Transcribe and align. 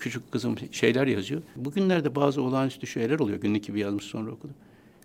küçük 0.00 0.32
kızım 0.32 0.56
şeyler 0.72 1.06
yazıyor. 1.06 1.42
Bugünlerde 1.56 2.14
bazı 2.14 2.42
olağanüstü 2.42 2.86
şeyler 2.86 3.18
oluyor. 3.18 3.40
Günlük 3.40 3.64
gibi 3.64 3.80
yazmış 3.80 4.04
sonra 4.04 4.30
okudum. 4.30 4.56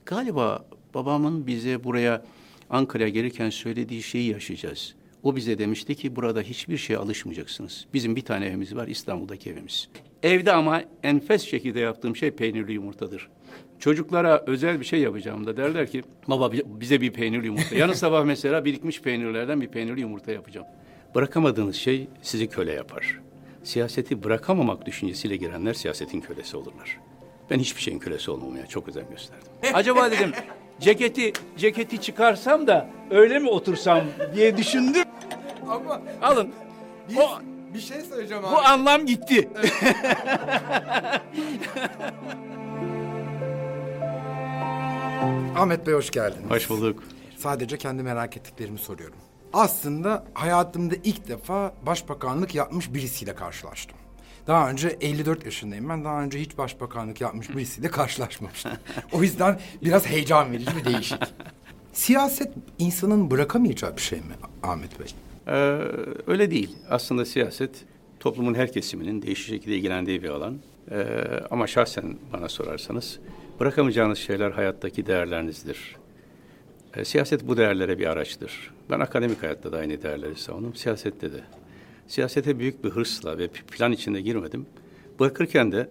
Galiba 0.06 0.66
babamın 0.94 1.48
bize 1.48 1.84
buraya 1.84 2.26
Ankara'ya 2.70 3.10
gelirken 3.10 3.50
söylediği 3.50 4.04
şeyi 4.04 4.32
yaşayacağız. 4.32 4.96
O 5.24 5.36
bize 5.36 5.58
demişti 5.58 5.96
ki 5.96 6.16
burada 6.16 6.42
hiçbir 6.42 6.78
şeye 6.78 6.98
alışmayacaksınız. 6.98 7.86
Bizim 7.94 8.16
bir 8.16 8.22
tane 8.22 8.46
evimiz 8.46 8.76
var 8.76 8.88
İstanbul'daki 8.88 9.50
evimiz. 9.50 9.90
Evde 10.24 10.54
ama 10.54 10.84
enfes 11.04 11.46
şekilde 11.46 11.80
yaptığım 11.80 12.16
şey 12.16 12.32
peynirli 12.32 12.74
yumurtadır. 12.74 13.30
Çocuklara 13.80 14.44
özel 14.48 14.80
bir 14.80 14.86
şey 14.86 15.00
yapacağım 15.00 15.46
da 15.46 15.58
derler 15.58 15.92
ki 15.92 16.04
baba 16.28 16.52
bize 16.66 17.02
bir 17.02 17.12
peynirli 17.14 17.46
yumurta. 17.46 17.76
Yarın 17.76 17.94
sabah 18.04 18.26
mesela 18.26 18.66
birikmiş 18.66 19.02
peynirlerden 19.02 19.62
bir 19.62 19.68
peynirli 19.68 20.02
yumurta 20.02 20.32
yapacağım. 20.32 20.68
Bırakamadığınız 21.16 21.76
şey 21.76 22.08
sizi 22.22 22.48
köle 22.48 22.72
yapar. 22.72 23.25
Siyaseti 23.66 24.24
bırakamamak 24.24 24.86
düşüncesiyle 24.86 25.36
girenler 25.36 25.74
siyasetin 25.74 26.22
kölesi 26.22 26.58
olurlar. 26.58 27.00
Ben 27.50 27.60
hiçbir 27.60 27.82
şeyin 27.82 28.00
kölesi 28.00 28.32
olmamaya 28.32 28.68
çok 28.68 28.88
özen 28.90 29.10
gösterdim. 29.10 29.48
Acaba 29.74 30.12
dedim 30.12 30.32
ceketi 30.80 31.34
ceketi 31.58 32.02
çıkarsam 32.02 32.68
da 32.68 32.90
öyle 33.12 33.40
mi 33.40 33.50
otursam 33.50 34.02
diye 34.36 34.58
düşündüm. 34.58 35.04
Ama 35.70 36.02
Alın. 36.22 36.50
biz, 37.10 37.18
O, 37.18 37.30
bir 37.74 37.80
şey 37.80 38.02
söyleyeceğim 38.02 38.44
bu 38.44 38.48
abi. 38.48 38.56
anlam 38.68 39.06
gitti. 39.06 39.50
Ahmet 45.56 45.88
Bey 45.88 45.94
hoş 45.94 46.12
geldiniz. 46.12 46.50
Hoş 46.52 46.70
bulduk. 46.70 47.04
Sadece 47.38 47.78
kendi 47.78 48.04
merak 48.04 48.38
ettiklerimi 48.38 48.78
soruyorum. 48.80 49.18
Aslında 49.56 50.26
hayatımda 50.34 50.96
ilk 51.04 51.28
defa 51.28 51.74
başbakanlık 51.86 52.56
yapmış 52.56 52.94
birisiyle 52.94 53.36
karşılaştım. 53.36 53.98
Daha 54.48 54.70
önce 54.70 54.98
54 55.02 55.46
yaşındayım 55.46 55.90
ben. 55.90 56.04
Daha 56.04 56.24
önce 56.24 56.40
hiç 56.40 56.58
başbakanlık 56.58 57.22
yapmış 57.22 57.50
birisiyle 57.50 57.88
karşılaşmamıştım. 57.88 58.72
o 59.12 59.24
yüzden 59.24 59.60
biraz 59.84 60.08
heyecan 60.08 60.52
verici 60.52 60.72
bir 60.78 60.86
değişik. 60.86 61.20
Siyaset 61.94 62.54
insanın 62.80 63.32
bırakamayacağı 63.32 63.96
bir 63.98 64.02
şey 64.02 64.20
mi 64.20 64.36
Ahmet 64.64 65.00
Bey? 65.00 65.08
Ee, 65.48 65.52
öyle 66.28 66.52
değil. 66.52 66.76
Aslında 66.90 67.26
siyaset 67.26 67.86
toplumun 68.20 68.56
her 68.56 68.72
kesiminin 68.72 69.22
değişik 69.22 69.48
şekilde 69.48 69.76
ilgilendiği 69.76 70.24
bir 70.24 70.30
alan. 70.30 70.60
Ee, 70.92 71.06
ama 71.52 71.68
şahsen 71.68 72.18
bana 72.34 72.50
sorarsanız 72.50 73.20
bırakamayacağınız 73.60 74.18
şeyler 74.18 74.52
hayattaki 74.52 75.06
değerlerinizdir. 75.06 75.96
Ee, 76.96 77.06
siyaset 77.06 77.48
bu 77.48 77.58
değerlere 77.58 78.00
bir 78.00 78.06
araçtır. 78.06 78.72
Ben 78.90 79.00
akademik 79.00 79.44
hayatta 79.44 79.72
da 79.72 79.78
aynı 79.78 80.04
değerleri 80.04 80.36
savundum, 80.36 80.76
siyasette 80.76 81.34
de. 81.34 81.44
Siyasete 82.08 82.60
büyük 82.60 82.84
bir 82.84 82.90
hırsla 82.90 83.38
ve 83.38 83.48
plan 83.48 83.92
içinde 83.92 84.22
girmedim. 84.22 84.66
Bırakırken 85.20 85.72
de 85.72 85.90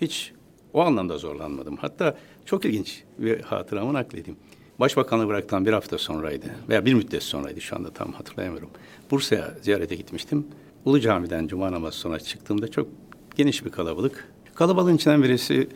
hiç 0.00 0.32
o 0.72 0.80
anlamda 0.80 1.18
zorlanmadım. 1.18 1.76
Hatta 1.76 2.18
çok 2.44 2.64
ilginç 2.64 3.02
bir 3.18 3.40
hatıramı 3.40 3.92
nakledeyim. 3.92 4.38
Başbakanlığı 4.80 5.28
bıraktıktan 5.28 5.66
bir 5.66 5.72
hafta 5.72 5.98
sonraydı 5.98 6.46
veya 6.68 6.84
bir 6.84 6.94
müddet 6.94 7.22
sonraydı 7.22 7.60
şu 7.60 7.76
anda 7.76 7.90
tam 7.90 8.12
hatırlayamıyorum. 8.12 8.70
Bursa'ya 9.10 9.54
ziyarete 9.62 9.94
gitmiştim. 9.94 10.46
Ulu 10.84 11.00
Cami'den 11.00 11.46
cuma 11.46 11.72
namazı 11.72 11.98
sonra 11.98 12.20
çıktığımda 12.20 12.68
çok 12.68 12.88
geniş 13.36 13.64
bir 13.64 13.70
kalabalık. 13.70 14.28
Kalabalığın 14.54 14.96
içinden 14.96 15.22
birisi 15.22 15.68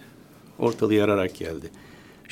ortalığı 0.58 0.94
yararak 0.94 1.34
geldi. 1.34 1.70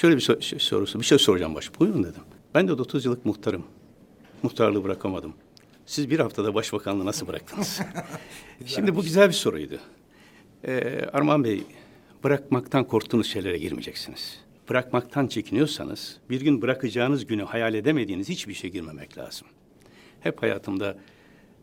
Şöyle 0.01 0.17
bir 0.17 0.21
so- 0.21 0.43
şey- 0.43 0.59
sorusu, 0.59 1.01
bir 1.01 1.05
şey 1.05 1.19
soracağım 1.19 1.55
baş. 1.55 1.81
Buyurun 1.81 2.05
dedim. 2.05 2.23
Ben 2.55 2.69
de 2.69 2.73
30 2.73 3.05
yıllık 3.05 3.27
muhtarım. 3.27 3.65
Muhtarlığı 4.43 4.85
bırakamadım. 4.85 5.35
Siz 5.87 6.11
bir 6.11 6.19
haftada 6.21 6.55
başbakanlığı 6.55 7.07
nasıl 7.07 7.27
bıraktınız? 7.27 7.81
Şimdi 8.67 8.97
bu 8.97 9.03
güzel 9.03 9.29
bir 9.29 9.35
soruydu. 9.35 9.79
Ee, 10.65 11.01
Armağan 11.13 11.45
Bey, 11.45 11.63
bırakmaktan 12.25 12.85
korktuğunuz 12.85 13.27
şeylere 13.27 13.59
girmeyeceksiniz. 13.59 14.41
Bırakmaktan 14.69 15.27
çekiniyorsanız, 15.27 16.17
bir 16.31 16.41
gün 16.41 16.63
bırakacağınız 16.63 17.27
günü 17.27 17.43
hayal 17.43 17.75
edemediğiniz 17.75 18.29
hiçbir 18.29 18.53
işe 18.53 18.69
girmemek 18.69 19.19
lazım. 19.19 19.49
Hep 20.21 20.43
hayatımda 20.43 20.99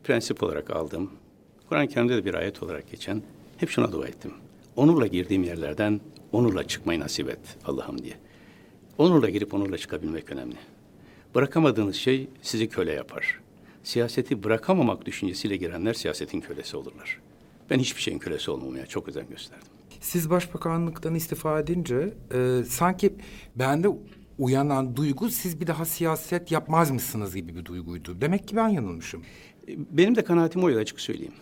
prensip 0.03 0.43
olarak 0.43 0.71
aldığım, 0.71 1.11
Kur'an-ı 1.69 1.87
Kerim'de 1.87 2.15
de 2.15 2.25
bir 2.25 2.33
ayet 2.33 2.63
olarak 2.63 2.91
geçen, 2.91 3.23
hep 3.57 3.69
şuna 3.69 3.91
dua 3.91 4.07
ettim. 4.07 4.33
Onurla 4.75 5.07
girdiğim 5.07 5.43
yerlerden 5.43 6.01
onurla 6.31 6.67
çıkmayı 6.67 6.99
nasip 6.99 7.29
et 7.29 7.57
Allah'ım 7.65 8.03
diye. 8.03 8.26
Onurla 8.97 9.29
girip 9.29 9.53
onurla 9.53 9.77
çıkabilmek 9.77 10.31
önemli. 10.31 10.55
Bırakamadığınız 11.35 11.95
şey 11.95 12.27
sizi 12.41 12.69
köle 12.69 12.93
yapar. 12.93 13.39
Siyaseti 13.83 14.43
bırakamamak 14.43 15.05
düşüncesiyle 15.05 15.57
girenler 15.57 15.93
siyasetin 15.93 16.41
kölesi 16.41 16.77
olurlar. 16.77 17.19
Ben 17.69 17.79
hiçbir 17.79 18.01
şeyin 18.01 18.19
kölesi 18.19 18.51
olmamaya 18.51 18.85
çok 18.85 19.07
özen 19.07 19.29
gösterdim. 19.29 19.67
Siz 19.99 20.29
başbakanlıktan 20.29 21.15
istifa 21.15 21.59
edince 21.59 22.13
e, 22.33 22.63
sanki 22.67 23.13
bende 23.55 23.87
uyanan 24.39 24.95
duygu 24.95 25.29
siz 25.29 25.61
bir 25.61 25.67
daha 25.67 25.85
siyaset 25.85 26.51
yapmaz 26.51 26.91
mısınız 26.91 27.35
gibi 27.35 27.55
bir 27.55 27.65
duyguydu. 27.65 28.21
Demek 28.21 28.47
ki 28.47 28.55
ben 28.55 28.69
yanılmışım. 28.69 29.23
Benim 29.67 30.15
de 30.15 30.23
kanaatim 30.23 30.63
oydu 30.63 30.77
açık 30.79 30.99
söyleyeyim. 30.99 31.33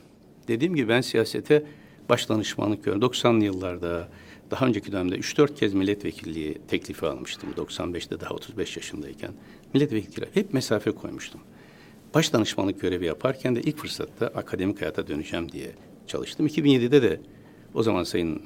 Dediğim 0.48 0.76
gibi 0.76 0.90
ben 0.90 1.02
siyasete 1.02 1.66
baş 2.10 2.30
danışmanlık 2.30 2.84
görüyorum. 2.84 3.10
90'lı 3.10 3.44
yıllarda, 3.44 4.10
daha 4.56 4.66
önceki 4.66 4.92
dönemde 4.92 5.16
3-4 5.16 5.56
kez 5.56 5.74
milletvekilliği 5.74 6.58
teklifi 6.68 7.06
almıştım. 7.06 7.50
95'te 7.58 8.20
daha 8.20 8.34
35 8.34 8.78
yaşındayken. 8.78 9.32
Milletvekili 9.74 10.26
hep 10.34 10.54
mesafe 10.54 10.92
koymuştum. 10.92 11.42
Baş 12.14 12.34
danışmanlık 12.34 12.82
görevi 12.82 13.06
yaparken 13.06 13.56
de 13.56 13.62
ilk 13.62 13.78
fırsatta 13.78 14.28
akademik 14.28 14.82
hayata 14.82 15.08
döneceğim 15.08 15.52
diye 15.52 15.72
çalıştım. 16.08 16.48
2007'de 16.48 17.02
de 17.02 17.20
o 17.74 17.84
zaman 17.84 18.04
Sayın 18.04 18.42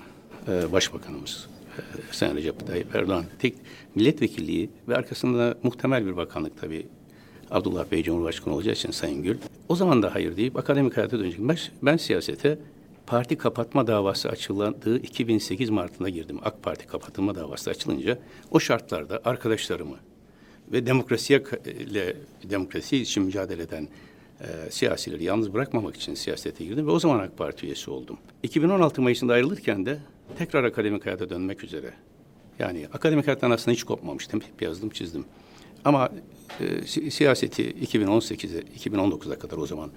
e, 0.48 0.72
Başbakanımız 0.72 1.48
e, 1.78 1.81
Sayın 2.12 2.36
Recep 2.36 2.68
Tayyip 2.68 2.96
Erdoğan 2.96 3.25
tek 3.40 3.56
milletvekilliği 3.96 4.69
ve 4.88 4.96
arkasında 4.96 5.58
muhtemel 5.64 6.06
bir 6.06 6.18
bakanlık 6.18 6.62
tabii 6.62 6.88
Abdullah 7.52 7.92
Bey 7.92 8.03
Cumhurbaşkanı 8.03 8.53
olacağı 8.53 8.74
için 8.74 8.92
Sayın 8.92 9.24
Gül. 9.24 9.38
O 9.68 9.75
zaman 9.75 10.03
da 10.03 10.16
hayır 10.16 10.38
deyip 10.38 10.58
akademik 10.58 10.98
hayata 10.98 11.19
dönecek. 11.19 11.40
Ben, 11.40 11.58
ben 11.81 11.98
siyasete 11.98 12.59
parti 13.09 13.38
kapatma 13.38 13.88
davası 13.88 14.30
açıldığı 14.30 14.97
2008 14.97 15.70
Mart'ında 15.70 16.09
girdim. 16.09 16.40
AK 16.44 16.64
Parti 16.64 16.88
kapatılma 16.88 17.36
davası 17.36 17.70
açılınca 17.70 18.20
o 18.52 18.59
şartlarda 18.59 19.22
arkadaşlarımı 19.25 19.97
ve 20.72 20.86
demokrasiye 20.86 21.44
ile 21.66 22.16
demokrasi 22.50 22.98
için 22.98 23.24
mücadele 23.24 23.62
eden 23.64 23.88
e, 24.42 24.72
siyasileri 24.72 25.24
yalnız 25.24 25.53
bırakmamak 25.53 25.96
için 25.96 26.14
siyasete 26.14 26.66
girdim 26.66 26.88
ve 26.88 26.92
o 26.92 27.00
zaman 27.00 27.19
AK 27.19 27.38
Parti 27.38 27.66
üyesi 27.66 27.92
oldum. 27.92 28.18
2016 28.44 29.02
Mayıs'ında 29.02 29.34
ayrılırken 29.34 29.86
de 29.86 30.00
tekrar 30.38 30.64
akademik 30.64 31.06
hayata 31.06 31.30
dönmek 31.30 31.64
üzere. 31.64 31.94
Yani 32.59 32.88
akademik 32.94 33.28
hayattan 33.28 33.52
aslında 33.52 33.75
hiç 33.75 33.84
kopmamıştım. 33.84 34.42
Hep 34.42 34.62
yazdım, 34.62 34.90
çizdim. 34.90 35.25
Ama 35.86 36.09
e, 36.59 36.81
si- 36.88 37.12
siyaseti 37.12 37.72
2018'e, 37.72 38.90
2019'a 38.90 39.40
kadar 39.40 39.58
o 39.58 39.68
zaman 39.68 39.90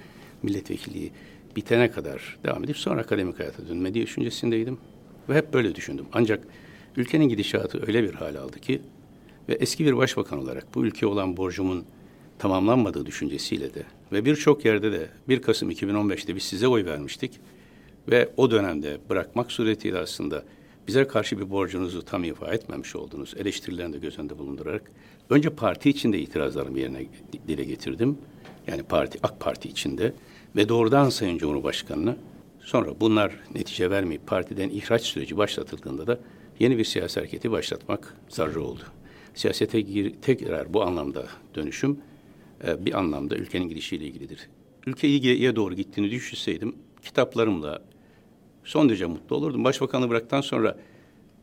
milletvekilliği 0.42 1.12
bitene 1.56 1.90
kadar 1.90 2.38
devam 2.44 2.64
edip 2.64 2.76
sonra 2.76 3.00
akademik 3.00 3.38
hayata 3.38 3.68
dönme 3.68 3.94
diye 3.94 4.06
düşüncesindeydim. 4.06 4.78
Ve 5.28 5.34
hep 5.34 5.52
böyle 5.52 5.74
düşündüm. 5.74 6.06
Ancak 6.12 6.44
ülkenin 6.96 7.28
gidişatı 7.28 7.86
öyle 7.86 8.02
bir 8.02 8.14
hal 8.14 8.34
aldı 8.34 8.60
ki 8.60 8.82
ve 9.48 9.54
eski 9.54 9.84
bir 9.84 9.96
başbakan 9.96 10.38
olarak 10.38 10.74
bu 10.74 10.86
ülkeye 10.86 11.06
olan 11.06 11.36
borcumun 11.36 11.84
tamamlanmadığı 12.38 13.06
düşüncesiyle 13.06 13.74
de 13.74 13.82
ve 14.12 14.24
birçok 14.24 14.64
yerde 14.64 14.92
de 14.92 15.08
1 15.28 15.42
Kasım 15.42 15.70
2015'te 15.70 16.36
biz 16.36 16.42
size 16.42 16.68
oy 16.68 16.84
vermiştik 16.84 17.40
ve 18.08 18.28
o 18.36 18.50
dönemde 18.50 18.98
bırakmak 19.10 19.52
suretiyle 19.52 19.98
aslında 19.98 20.44
bize 20.88 21.06
karşı 21.06 21.38
bir 21.38 21.50
borcunuzu 21.50 22.02
tam 22.02 22.24
ifa 22.24 22.54
etmemiş 22.54 22.96
olduğunuz 22.96 23.34
eleştirilerini 23.38 23.92
de 23.92 23.98
göz 23.98 24.19
önünde 24.19 24.38
bulundurarak 24.38 24.90
önce 25.30 25.50
parti 25.50 25.90
içinde 25.90 26.19
itirazlarımı 26.19 26.78
yerine 26.78 27.06
dile 27.48 27.64
getirdim. 27.64 28.19
Yani 28.66 28.82
parti 28.82 29.19
AK 29.22 29.40
Parti 29.40 29.69
içinde 29.69 30.12
ve 30.56 30.68
doğrudan 30.68 31.08
Sayın 31.08 31.38
Cumhurbaşkanı'na 31.38 32.16
sonra 32.60 33.00
bunlar 33.00 33.32
netice 33.54 33.90
vermeyip 33.90 34.26
partiden 34.26 34.69
ihraç 34.69 35.02
süreci 35.02 35.37
başlatıldığında 35.37 36.06
da 36.06 36.20
yeni 36.58 36.78
bir 36.78 36.84
siyasi 36.84 37.20
hareketi 37.20 37.50
başlatmak 37.50 38.16
zararı 38.28 38.62
oldu. 38.62 38.82
Siyasete 39.34 39.81
gir, 39.81 40.14
tekrar 40.22 40.75
bu 40.75 40.82
anlamda 40.82 41.26
dönüşüm 41.54 41.99
e, 42.66 42.87
bir 42.87 42.99
anlamda 42.99 43.37
ülkenin 43.37 43.69
gidişiyle 43.69 44.04
ilgilidir. 44.04 44.49
Ülke 44.87 45.08
iyiye 45.08 45.56
doğru 45.56 45.75
gittiğini 45.75 46.10
düşünseydim 46.10 46.75
kitaplarımla 47.02 47.82
son 48.64 48.88
derece 48.88 49.06
mutlu 49.06 49.37
olurdum. 49.37 49.64
Başbakanlığı 49.64 50.10
bıraktıktan 50.10 50.40
sonra 50.40 50.78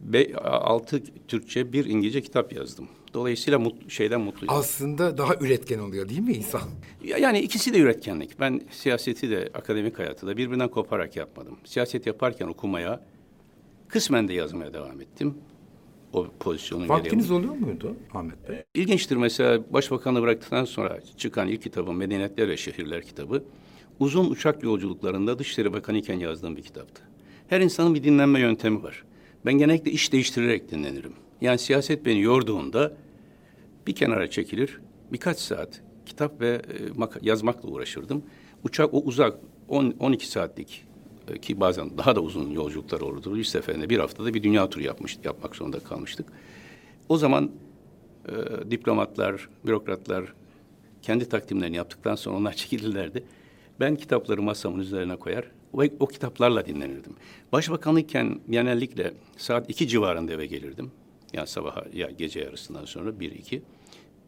be, 0.02 0.36
altı 0.44 1.04
Türkçe 1.28 1.74
bir 1.74 1.86
İngilizce 1.86 2.22
kitap 2.22 2.54
yazdım. 2.54 2.88
Dolayısıyla 3.14 3.60
mut, 3.60 3.92
şeyden 3.92 4.22
mutluyum. 4.22 4.54
Aslında 4.58 5.18
daha 5.18 5.36
üretken 5.36 5.80
oluyor 5.80 6.10
değil 6.10 6.20
mi 6.20 6.34
insan? 6.34 6.62
Ya- 7.04 7.18
Yani 7.18 7.40
ikisi 7.40 7.74
de 7.74 7.80
üretkenlik. 7.80 8.40
Ben 8.40 8.62
siyaseti 8.72 9.30
de 9.30 9.50
akademik 9.54 10.00
hayatı 10.00 10.28
da 10.28 10.38
birbirinden 10.38 10.68
koparak 10.68 11.16
yapmadım. 11.16 11.58
Siyaset 11.66 12.08
yaparken 12.08 12.48
okumaya, 12.48 13.02
kısmen 13.88 14.28
de 14.28 14.34
yazmaya 14.34 14.74
devam 14.74 15.02
ettim. 15.02 15.34
O 16.14 16.28
pozisyonun 16.40 16.88
gereği. 16.88 17.00
Vaktiniz 17.00 17.32
oluyor 17.32 17.54
muydu 17.56 17.96
Ahmet 18.14 18.50
Bey? 18.50 18.64
İlginçtir 18.76 19.16
mesela 19.16 19.74
başbakanlığı 19.74 20.22
bıraktıktan 20.22 20.66
sonra 20.66 21.00
çıkan 21.18 21.48
ilk 21.48 21.62
kitabım 21.64 21.96
Medeniyetler 21.98 22.50
ve 22.50 22.58
Şehirler 22.58 23.02
kitabı. 23.04 23.44
uzun 24.00 24.30
uçak 24.32 24.64
yolculuklarında 24.64 25.40
Dışişleri 25.40 25.74
Bakanı 25.74 25.98
iken 25.98 26.20
yazdığım 26.20 26.58
bir 26.58 26.62
kitaptı. 26.62 27.02
Her 27.48 27.62
insanın 27.62 27.96
bir 27.96 28.04
dinlenme 28.04 28.40
yöntemi 28.40 28.84
var. 28.84 29.04
Ben 29.46 29.54
genellikle 29.54 29.92
iş 29.92 30.12
değiştirerek 30.14 30.72
dinlenirim. 30.72 31.14
Yani 31.42 31.60
siyaset 31.60 32.06
beni 32.06 32.22
yorduğunda 32.22 32.94
bir 33.88 33.96
kenara 33.96 34.30
çekilir, 34.30 34.80
birkaç 35.12 35.40
saat 35.40 35.82
kitap 36.06 36.42
ve 36.42 36.50
e, 36.50 37.18
yazmakla 37.22 37.70
uğraşırdım. 37.70 38.24
Uçak 38.64 38.94
o 38.94 39.02
uzak 39.02 39.40
10 39.68 39.96
12 40.00 40.28
saatlik 40.28 40.86
e, 41.28 41.38
ki 41.38 41.60
bazen 41.60 41.98
daha 41.98 42.16
da 42.16 42.22
uzun 42.22 42.50
yolculuklar 42.50 43.02
olurdu. 43.02 43.36
Bir 43.36 43.44
seferinde 43.44 43.90
bir 43.90 44.00
haftada 44.00 44.34
bir 44.34 44.44
dünya 44.44 44.70
turu 44.70 44.84
yapmış, 44.84 45.18
yapmak 45.24 45.56
zorunda 45.56 45.80
kalmıştık. 45.80 46.26
O 47.10 47.18
zaman 47.18 47.52
e, 48.28 48.32
diplomatlar, 48.72 49.50
bürokratlar 49.66 50.34
kendi 51.02 51.30
takdimlerini 51.30 51.76
yaptıktan 51.76 52.16
sonra 52.16 52.38
onlar 52.38 52.54
çekilirlerdi. 52.56 53.24
Ben 53.80 53.96
kitapları 53.96 54.42
masamın 54.42 54.80
üzerine 54.80 55.16
koyar 55.16 55.52
ve 55.74 55.92
o 56.00 56.08
kitaplarla 56.08 56.66
dinlenirdim. 56.66 57.14
Başbakanlıkken 57.52 58.40
genellikle 58.50 59.14
saat 59.38 59.70
iki 59.70 59.88
civarında 59.88 60.34
eve 60.34 60.46
gelirdim. 60.46 60.92
Yani 61.34 61.48
sabah 61.48 61.94
ya 61.94 62.10
gece 62.12 62.40
yarısından 62.40 62.86
sonra 62.86 63.20
bir 63.20 63.32
iki. 63.32 63.62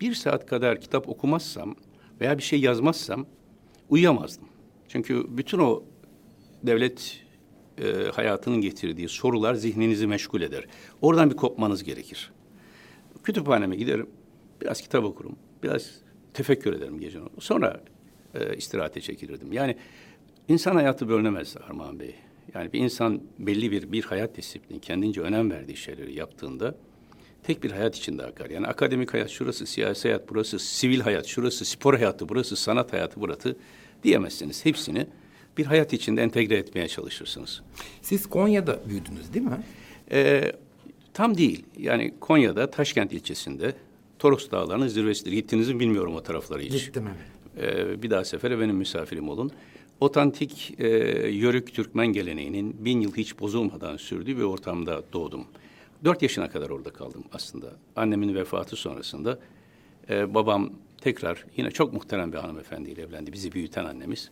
Bir 0.02 0.14
saat 0.14 0.46
kadar 0.46 0.82
kitap 0.82 1.10
okumazsam 1.10 1.76
veya 2.22 2.38
bir 2.38 2.44
şey 2.44 2.60
yazmazsam 2.60 3.26
uyuyamazdım. 3.90 4.48
Çünkü 4.88 5.26
bütün 5.30 5.60
o 5.60 5.84
devlet 6.64 7.24
e, 7.78 7.94
hayatının 8.14 8.62
getirdiği 8.62 9.10
sorular 9.10 9.54
zihninizi 9.54 10.08
meşgul 10.08 10.42
eder. 10.42 10.66
Oradan 11.02 11.30
bir 11.30 11.36
kopmanız 11.36 11.84
gerekir. 11.84 12.32
Kütüphaneme 13.24 13.76
giderim, 13.76 14.10
biraz 14.62 14.82
kitap 14.82 15.04
okurum, 15.04 15.36
biraz 15.64 16.02
tefekkür 16.34 16.74
ederim 16.74 17.00
gece. 17.00 17.20
Sonra 17.40 17.84
e, 18.34 18.56
istirahate 18.58 19.02
çekilirdim. 19.02 19.54
Yani 19.54 19.76
insan 20.48 20.76
hayatı 20.76 21.10
bölünemez 21.10 21.58
Armağan 21.58 22.00
Bey. 22.00 22.16
Yani 22.54 22.74
bir 22.74 22.80
insan 22.80 23.22
belli 23.40 23.72
bir 23.72 23.92
bir 23.92 24.04
hayat 24.04 24.38
disiplini, 24.38 24.82
kendince 24.82 25.22
önem 25.22 25.52
verdiği 25.52 25.78
şeyleri 25.78 26.16
yaptığında 26.16 26.76
tek 27.44 27.64
bir 27.64 27.72
hayat 27.72 27.96
içinde 27.96 28.24
akar. 28.24 28.50
Yani 28.50 28.68
akademik 28.68 29.14
hayat 29.14 29.30
şurası, 29.30 29.66
siyasi 29.66 30.08
hayat 30.08 30.30
burası, 30.30 30.60
sivil 30.60 31.00
hayat 31.00 31.26
şurası, 31.26 31.66
spor 31.66 31.94
hayatı 31.94 32.30
burası, 32.30 32.56
sanat 32.56 32.94
hayatı 32.94 33.22
burası 33.22 33.56
diyemezsiniz. 34.04 34.66
Hepsini 34.66 35.08
bir 35.58 35.66
hayat 35.66 35.94
içinde 35.94 36.22
entegre 36.22 36.56
etmeye 36.56 36.88
çalışırsınız. 36.88 37.62
Siz 38.02 38.26
Konya'da 38.26 38.80
büyüdünüz 38.90 39.34
değil 39.34 39.46
mi? 39.46 39.64
Ee, 40.12 40.52
tam 41.14 41.38
değil. 41.38 41.66
Yani 41.78 42.14
Konya'da 42.20 42.72
Taşkent 42.72 43.14
ilçesinde 43.14 43.74
Toros 44.20 44.52
Dağları'nın 44.52 44.88
zirvesidir. 44.88 45.32
Gittiniz 45.32 45.70
mi 45.70 45.80
bilmiyorum 45.80 46.16
o 46.16 46.24
taraflara 46.24 46.62
hiç. 46.62 46.86
Gittim 46.86 47.08
evet. 47.08 47.32
Ee, 47.58 48.02
bir 48.04 48.10
daha 48.10 48.26
sefere 48.26 48.60
benim 48.60 48.76
misafirim 48.76 49.30
olun. 49.30 49.52
Otantik 50.00 50.74
e, 50.80 50.88
Yörük 51.28 51.74
Türkmen 51.74 52.08
geleneğinin 52.08 52.86
bin 52.86 53.02
yıl 53.02 53.16
hiç 53.16 53.40
bozulmadan 53.40 53.98
sürdüğü 53.98 54.38
bir 54.38 54.44
ortamda 54.44 55.04
doğdum. 55.14 55.46
Dört 56.04 56.22
yaşına 56.22 56.50
kadar 56.50 56.70
orada 56.70 56.90
kaldım 56.90 57.24
aslında. 57.34 57.68
Annemin 57.96 58.36
vefatı 58.36 58.76
sonrasında 58.76 59.40
e, 60.10 60.34
babam 60.34 60.70
tekrar 61.02 61.46
yine 61.58 61.72
çok 61.72 61.94
muhterem 61.94 62.34
bir 62.34 62.38
hanımefendiyle 62.38 63.02
evlendi. 63.02 63.34
Bizi 63.34 63.52
büyüten 63.52 63.86
annemiz. 63.86 64.32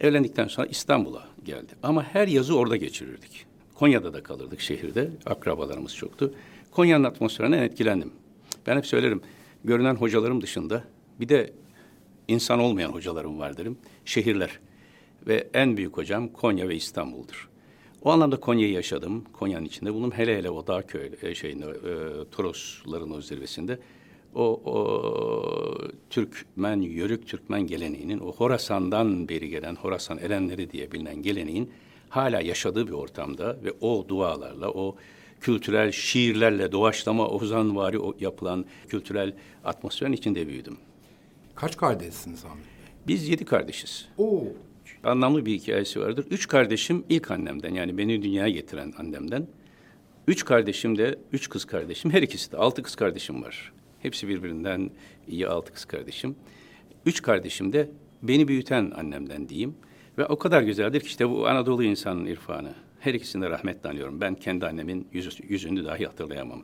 Evlendikten 0.00 0.48
sonra 0.48 0.66
İstanbul'a 0.66 1.28
geldi. 1.44 1.72
Ama 1.82 2.02
her 2.02 2.28
yazı 2.28 2.58
orada 2.58 2.76
geçirirdik. 2.76 3.46
Konya'da 3.74 4.12
da 4.12 4.22
kalırdık 4.22 4.60
şehirde. 4.60 5.10
Akrabalarımız 5.26 5.94
çoktu. 5.94 6.34
Konya'nın 6.70 7.04
atmosferinden 7.04 7.62
etkilendim. 7.62 8.12
Ben 8.66 8.76
hep 8.76 8.86
söylerim. 8.86 9.20
Görünen 9.64 9.94
hocalarım 9.94 10.42
dışında 10.42 10.84
bir 11.20 11.28
de 11.28 11.52
insan 12.28 12.58
olmayan 12.58 12.90
hocalarım 12.92 13.38
var 13.38 13.56
derim. 13.56 13.78
Şehirler. 14.04 14.58
Ve 15.26 15.48
en 15.54 15.76
büyük 15.76 15.96
hocam 15.96 16.28
Konya 16.28 16.68
ve 16.68 16.76
İstanbul'dur. 16.76 17.48
O 18.04 18.10
anlamda 18.10 18.40
Konya'yı 18.40 18.72
yaşadım. 18.72 19.24
Konya'nın 19.32 19.64
içinde 19.64 19.94
bulundum. 19.94 20.12
Hele 20.18 20.38
hele 20.38 20.50
o 20.50 20.66
dağ 20.66 20.86
köy 20.86 21.10
e, 21.22 21.34
şeyinde, 21.34 21.66
e, 21.66 22.30
Torosların 22.30 23.10
o 23.10 23.20
zirvesinde 23.20 23.78
o, 24.34 24.60
o 24.64 24.74
Türkmen, 26.10 26.80
Yörük 26.80 27.26
Türkmen 27.26 27.66
geleneğinin, 27.66 28.18
o 28.18 28.32
Horasan'dan 28.32 29.28
beri 29.28 29.48
gelen 29.48 29.74
Horasan 29.74 30.18
erenleri 30.18 30.70
diye 30.70 30.92
bilinen 30.92 31.22
geleneğin 31.22 31.70
hala 32.08 32.40
yaşadığı 32.40 32.86
bir 32.86 32.92
ortamda 32.92 33.56
ve 33.64 33.72
o 33.80 34.08
dualarla, 34.08 34.70
o 34.70 34.96
kültürel 35.40 35.92
şiirlerle, 35.92 36.72
doğaçlama, 36.72 37.28
ozanvari 37.28 37.98
o 37.98 38.14
yapılan 38.20 38.64
kültürel 38.88 39.32
atmosferin 39.64 40.12
içinde 40.12 40.48
büyüdüm. 40.48 40.76
Kaç 41.54 41.76
kardeşsiniz 41.76 42.44
Ahmet? 42.44 42.64
Biz 43.06 43.28
yedi 43.28 43.44
kardeşiz. 43.44 44.08
Oo. 44.18 44.44
Anlamlı 45.04 45.46
bir 45.46 45.52
hikayesi 45.52 46.00
vardır. 46.00 46.26
Üç 46.30 46.48
kardeşim 46.48 47.04
ilk 47.08 47.30
annemden 47.30 47.74
yani 47.74 47.98
beni 47.98 48.22
dünyaya 48.22 48.48
getiren 48.48 48.92
annemden. 48.98 49.46
Üç 50.28 50.44
kardeşim 50.44 50.98
de, 50.98 51.18
üç 51.32 51.48
kız 51.48 51.64
kardeşim, 51.64 52.10
her 52.10 52.22
ikisi 52.22 52.52
de 52.52 52.56
altı 52.56 52.82
kız 52.82 52.94
kardeşim 52.94 53.42
var. 53.42 53.72
Hepsi 54.02 54.28
birbirinden 54.28 54.90
iyi 55.28 55.48
altı 55.48 55.72
kız 55.72 55.84
kardeşim. 55.84 56.36
Üç 57.06 57.22
kardeşim 57.22 57.72
de 57.72 57.90
beni 58.22 58.48
büyüten 58.48 58.92
annemden 58.96 59.48
diyeyim. 59.48 59.74
Ve 60.18 60.26
o 60.26 60.38
kadar 60.38 60.62
güzeldir 60.62 61.00
ki 61.00 61.06
işte 61.06 61.30
bu 61.30 61.48
Anadolu 61.48 61.84
insanın 61.84 62.26
irfanı. 62.26 62.74
Her 63.00 63.14
ikisini 63.14 63.42
de 63.42 63.50
rahmetle 63.50 63.90
anıyorum. 63.90 64.20
Ben 64.20 64.34
kendi 64.34 64.66
annemin 64.66 65.08
yüz, 65.12 65.40
yüzünü 65.48 65.84
dahi 65.84 66.06
hatırlayamam. 66.06 66.62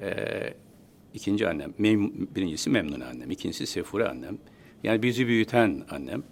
Ee, 0.00 0.54
ikinci 1.14 1.48
annem, 1.48 1.74
mem, 1.78 2.12
birincisi 2.34 2.70
Memnune 2.70 3.04
annem, 3.04 3.30
ikincisi 3.30 3.66
Sefure 3.66 4.08
annem. 4.08 4.38
Yani 4.82 5.02
bizi 5.02 5.26
büyüten 5.26 5.82
annem. 5.90 6.22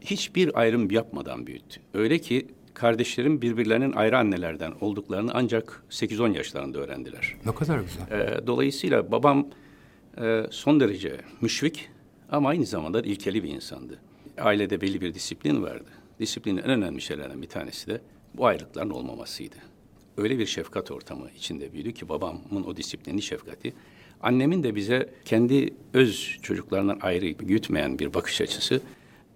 Hiçbir 0.00 0.60
ayrım 0.60 0.90
yapmadan 0.90 1.46
büyüttü. 1.46 1.80
Öyle 1.94 2.18
ki 2.18 2.46
kardeşlerim 2.74 3.42
birbirlerinin 3.42 3.92
ayrı 3.92 4.18
annelerden 4.18 4.72
olduklarını 4.80 5.30
ancak 5.34 5.82
8-10 5.90 6.36
yaşlarında 6.36 6.78
öğrendiler. 6.78 7.36
Ne 7.46 7.54
kadar 7.54 7.80
güzel. 7.80 8.20
E, 8.20 8.46
dolayısıyla 8.46 9.12
babam 9.12 9.46
e, 10.20 10.46
son 10.50 10.80
derece 10.80 11.20
müşfik 11.40 11.88
ama 12.30 12.48
aynı 12.48 12.66
zamanda 12.66 13.00
ilkeli 13.00 13.42
bir 13.42 13.48
insandı. 13.48 13.98
Ailede 14.38 14.80
belli 14.80 15.00
bir 15.00 15.14
disiplin 15.14 15.62
vardı. 15.62 15.90
Disiplinin 16.20 16.58
en 16.58 16.70
önemli 16.70 17.00
şeylerden 17.00 17.42
bir 17.42 17.48
tanesi 17.48 17.86
de 17.86 18.00
bu 18.34 18.46
ayrılıkların 18.46 18.90
olmamasıydı. 18.90 19.56
Öyle 20.16 20.38
bir 20.38 20.46
şefkat 20.46 20.90
ortamı 20.90 21.30
içinde 21.36 21.72
büyüdü 21.72 21.92
ki 21.92 22.08
babamın 22.08 22.64
o 22.66 22.76
disiplini, 22.76 23.22
şefkati, 23.22 23.74
annemin 24.22 24.62
de 24.62 24.74
bize 24.74 25.10
kendi 25.24 25.74
öz 25.94 26.38
çocuklarından 26.42 26.98
ayrı 27.02 27.26
gütmeyen 27.28 27.98
bir 27.98 28.14
bakış 28.14 28.40
açısı. 28.40 28.80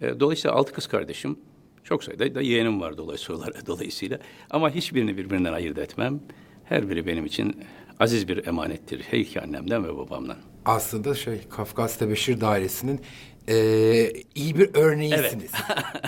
E, 0.00 0.20
dolayısıyla 0.20 0.56
altı 0.56 0.72
kız 0.72 0.86
kardeşim, 0.86 1.38
çok 1.84 2.04
sayıda 2.04 2.34
da 2.34 2.42
yeğenim 2.42 2.80
var 2.80 2.96
dolayısıyla. 2.96 3.46
dolayısıyla. 3.66 4.18
Ama 4.50 4.70
hiçbirini 4.70 5.16
birbirinden 5.16 5.52
ayırt 5.52 5.78
etmem. 5.78 6.20
Her 6.64 6.90
biri 6.90 7.06
benim 7.06 7.26
için 7.26 7.56
aziz 8.00 8.28
bir 8.28 8.46
emanettir. 8.46 9.00
Her 9.00 9.18
iki 9.18 9.40
annemden 9.40 9.84
ve 9.84 9.96
babamdan. 9.96 10.36
Aslında 10.64 11.14
şey 11.14 11.40
Kafkas 11.50 11.98
Tebeşir 11.98 12.40
Dairesi'nin 12.40 13.00
ee, 13.48 14.12
iyi 14.34 14.58
bir 14.58 14.70
örneğisiniz. 14.74 15.52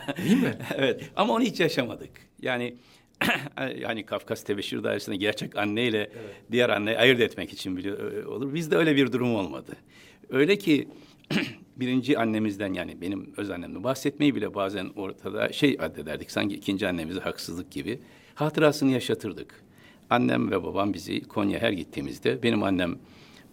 Evet. 0.09 0.19
Değil 0.25 0.43
mi? 0.43 0.59
evet 0.77 1.11
ama 1.17 1.35
onu 1.35 1.43
hiç 1.43 1.61
yaşamadık. 1.61 2.11
Yani 2.43 2.75
yani 3.79 4.07
Kafkas 4.07 4.45
Tebeşir 4.45 4.85
Dairesi'nde 4.85 5.17
gerçek 5.17 5.57
anneyle 5.57 5.99
evet. 5.99 6.37
diğer 6.53 6.69
anneyi 6.69 6.99
ayırt 6.99 7.21
etmek 7.21 7.53
için 7.53 7.77
bile 7.77 7.95
olur. 8.27 8.55
Bizde 8.55 8.77
öyle 8.77 8.97
bir 8.97 9.13
durum 9.13 9.35
olmadı. 9.35 9.73
Öyle 10.31 10.59
ki 10.59 10.89
birinci 11.77 12.19
annemizden 12.19 12.73
yani 12.73 13.01
benim 13.01 13.33
öz 13.37 13.51
annemden 13.51 13.85
bahsetmeyi 13.85 14.35
bile 14.35 14.55
bazen 14.55 14.91
ortada 14.97 15.53
şey 15.53 15.77
addederdik. 15.81 16.31
Sanki 16.31 16.55
ikinci 16.55 16.89
annemize 16.89 17.21
haksızlık 17.21 17.71
gibi. 17.71 18.01
Hatırasını 18.35 18.91
yaşatırdık. 18.91 19.65
Annem 20.11 20.51
ve 20.51 20.63
babam 20.63 20.95
bizi 20.95 21.21
Konya 21.21 21.61
her 21.61 21.73
gittiğimizde 21.73 22.43
benim 22.43 22.63
annem 22.63 22.99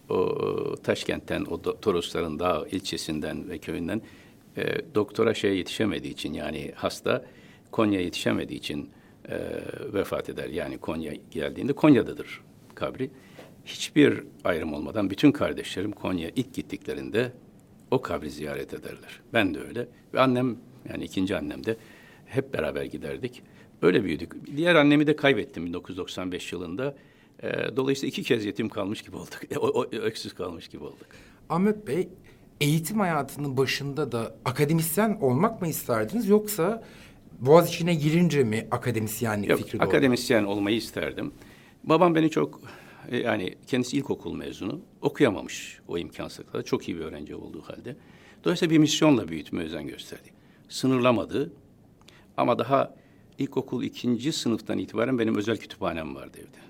o 0.10 0.76
Taşkent'ten, 0.84 1.46
o 1.46 1.62
Torosların 1.62 2.40
dağ 2.40 2.68
ilçesinden 2.72 3.50
ve 3.50 3.58
köyünden 3.58 4.02
e, 4.58 4.96
doktora 4.96 5.34
şey 5.34 5.58
yetişemediği 5.58 6.14
için 6.14 6.34
yani 6.34 6.72
hasta 6.76 7.26
Konya 7.72 8.02
yetişemediği 8.02 8.60
için 8.60 8.90
e, 9.30 9.38
vefat 9.94 10.30
eder. 10.30 10.50
Yani 10.50 10.78
Konya 10.78 11.14
geldiğinde 11.32 11.74
Konya'dadır 11.74 12.42
kabri. 12.76 13.12
Hiçbir 13.66 14.24
ayrım 14.44 14.74
olmadan 14.74 15.10
bütün 15.10 15.32
kardeşlerim 15.32 15.92
Konya 15.92 16.30
ilk 16.36 16.54
gittiklerinde 16.54 17.32
o 17.96 18.02
kabri 18.02 18.32
ziyaret 18.32 18.74
ederler. 18.74 19.22
Ben 19.34 19.54
de 19.54 19.60
öyle. 19.60 19.88
Ve 20.14 20.20
annem 20.20 20.58
yani 20.90 21.04
ikinci 21.04 21.38
annem 21.38 21.66
de 21.66 21.78
hep 22.26 22.54
beraber 22.54 22.84
giderdik. 22.84 23.42
Öyle 23.82 24.04
büyüdük. 24.04 24.58
Diğer 24.58 24.76
annemi 24.76 25.08
de 25.08 25.16
kaybettim 25.16 25.66
1995 25.66 26.54
yılında. 26.54 26.96
E, 27.44 27.50
dolayısıyla 27.76 28.10
iki 28.10 28.24
kez 28.24 28.46
yetim 28.46 28.70
kalmış 28.70 29.02
gibi 29.02 29.16
olduk. 29.16 29.40
o, 29.58 29.68
o, 29.68 29.86
öksüz 29.92 30.34
kalmış 30.34 30.68
gibi 30.68 30.84
olduk. 30.84 31.08
Ahmet 31.50 31.88
Bey, 31.88 32.10
eğitim 32.62 33.00
hayatının 33.00 33.58
başında 33.58 34.12
da 34.12 34.36
akademisyen 34.46 35.18
olmak 35.22 35.62
mı 35.62 35.68
isterdiniz 35.68 36.30
yoksa 36.30 36.84
Boğaz 37.40 37.70
içine 37.70 37.96
girince 37.96 38.44
mi 38.44 38.68
akademisyenlik 38.72 39.50
Yok, 39.50 39.60
fikri 39.60 39.80
doğdu? 39.80 39.88
akademisyen 39.88 40.44
olmayı 40.44 40.78
isterdim. 40.78 41.32
Babam 41.84 42.16
beni 42.16 42.30
çok 42.30 42.62
e, 43.12 43.18
yani 43.18 43.56
kendisi 43.68 43.98
ilkokul 43.98 44.34
mezunu 44.36 44.82
okuyamamış 45.02 45.80
o 45.88 45.98
imkansızlıkla 45.98 46.64
çok 46.64 46.90
iyi 46.90 46.98
bir 46.98 47.02
öğrenci 47.02 47.36
olduğu 47.36 47.62
halde. 47.62 47.96
Dolayısıyla 48.44 48.74
bir 48.74 48.78
misyonla 48.78 49.28
büyütme 49.28 49.64
özen 49.64 49.88
gösterdi. 49.88 50.30
sınırlamadı. 50.70 51.54
Ama 52.38 52.60
daha 52.60 52.96
ilkokul 53.38 53.84
ikinci 53.84 54.32
sınıftan 54.32 54.78
itibaren 54.78 55.20
benim 55.20 55.36
özel 55.36 55.58
kütüphanem 55.58 56.16
vardı 56.16 56.38
evde. 56.38 56.66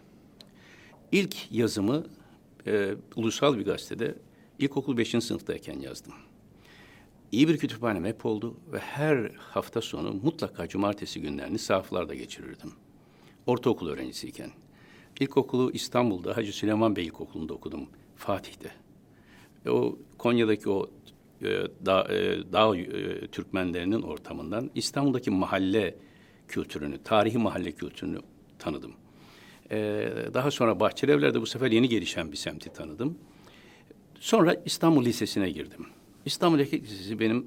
İlk 1.11 1.51
yazımı 1.51 2.05
e, 2.67 2.95
ulusal 3.15 3.57
bir 3.57 3.65
gazetede 3.65 4.15
ilkokul 4.59 4.97
beşinci 4.97 5.25
sınıftayken 5.25 5.79
yazdım. 5.79 6.13
İyi 7.31 7.47
bir 7.47 7.57
kütüphanem 7.57 8.05
hep 8.05 8.25
oldu 8.25 8.57
ve 8.71 8.79
her 8.79 9.31
hafta 9.37 9.81
sonu 9.81 10.13
mutlaka 10.23 10.67
cumartesi 10.67 11.21
günlerini 11.21 11.59
sahaflarda 11.59 12.15
geçirirdim. 12.15 12.71
Ortaokul 13.45 13.89
öğrencisiyken. 13.89 14.51
İlkokulu 15.19 15.71
İstanbul'da 15.71 16.37
Hacı 16.37 16.53
Süleyman 16.53 16.95
Bey 16.95 17.05
İlkokulu'nda 17.05 17.53
okudum. 17.53 17.87
Fatih'te. 18.15 18.71
E, 19.65 19.69
o 19.69 19.97
Konya'daki 20.17 20.69
o 20.69 20.89
e, 21.41 21.47
dağ, 21.85 22.07
e, 22.13 22.53
dağ 22.53 22.77
e, 22.77 23.27
Türkmenlerinin 23.27 24.01
ortamından 24.01 24.71
İstanbul'daki 24.75 25.31
mahalle 25.31 25.95
kültürünü, 26.47 27.03
tarihi 27.03 27.37
mahalle 27.37 27.71
kültürünü 27.71 28.19
tanıdım. 28.59 28.91
E, 29.71 30.09
daha 30.33 30.51
sonra 30.51 30.79
Bahçelievler'de 30.79 31.41
bu 31.41 31.45
sefer 31.45 31.71
yeni 31.71 31.89
gelişen 31.89 32.31
bir 32.31 32.37
semti 32.37 32.73
tanıdım. 32.73 33.17
Sonra 34.19 34.55
İstanbul 34.65 35.05
Lisesi'ne 35.05 35.49
girdim. 35.49 35.85
İstanbul 36.25 36.59
Lisesi 36.59 37.19
benim 37.19 37.45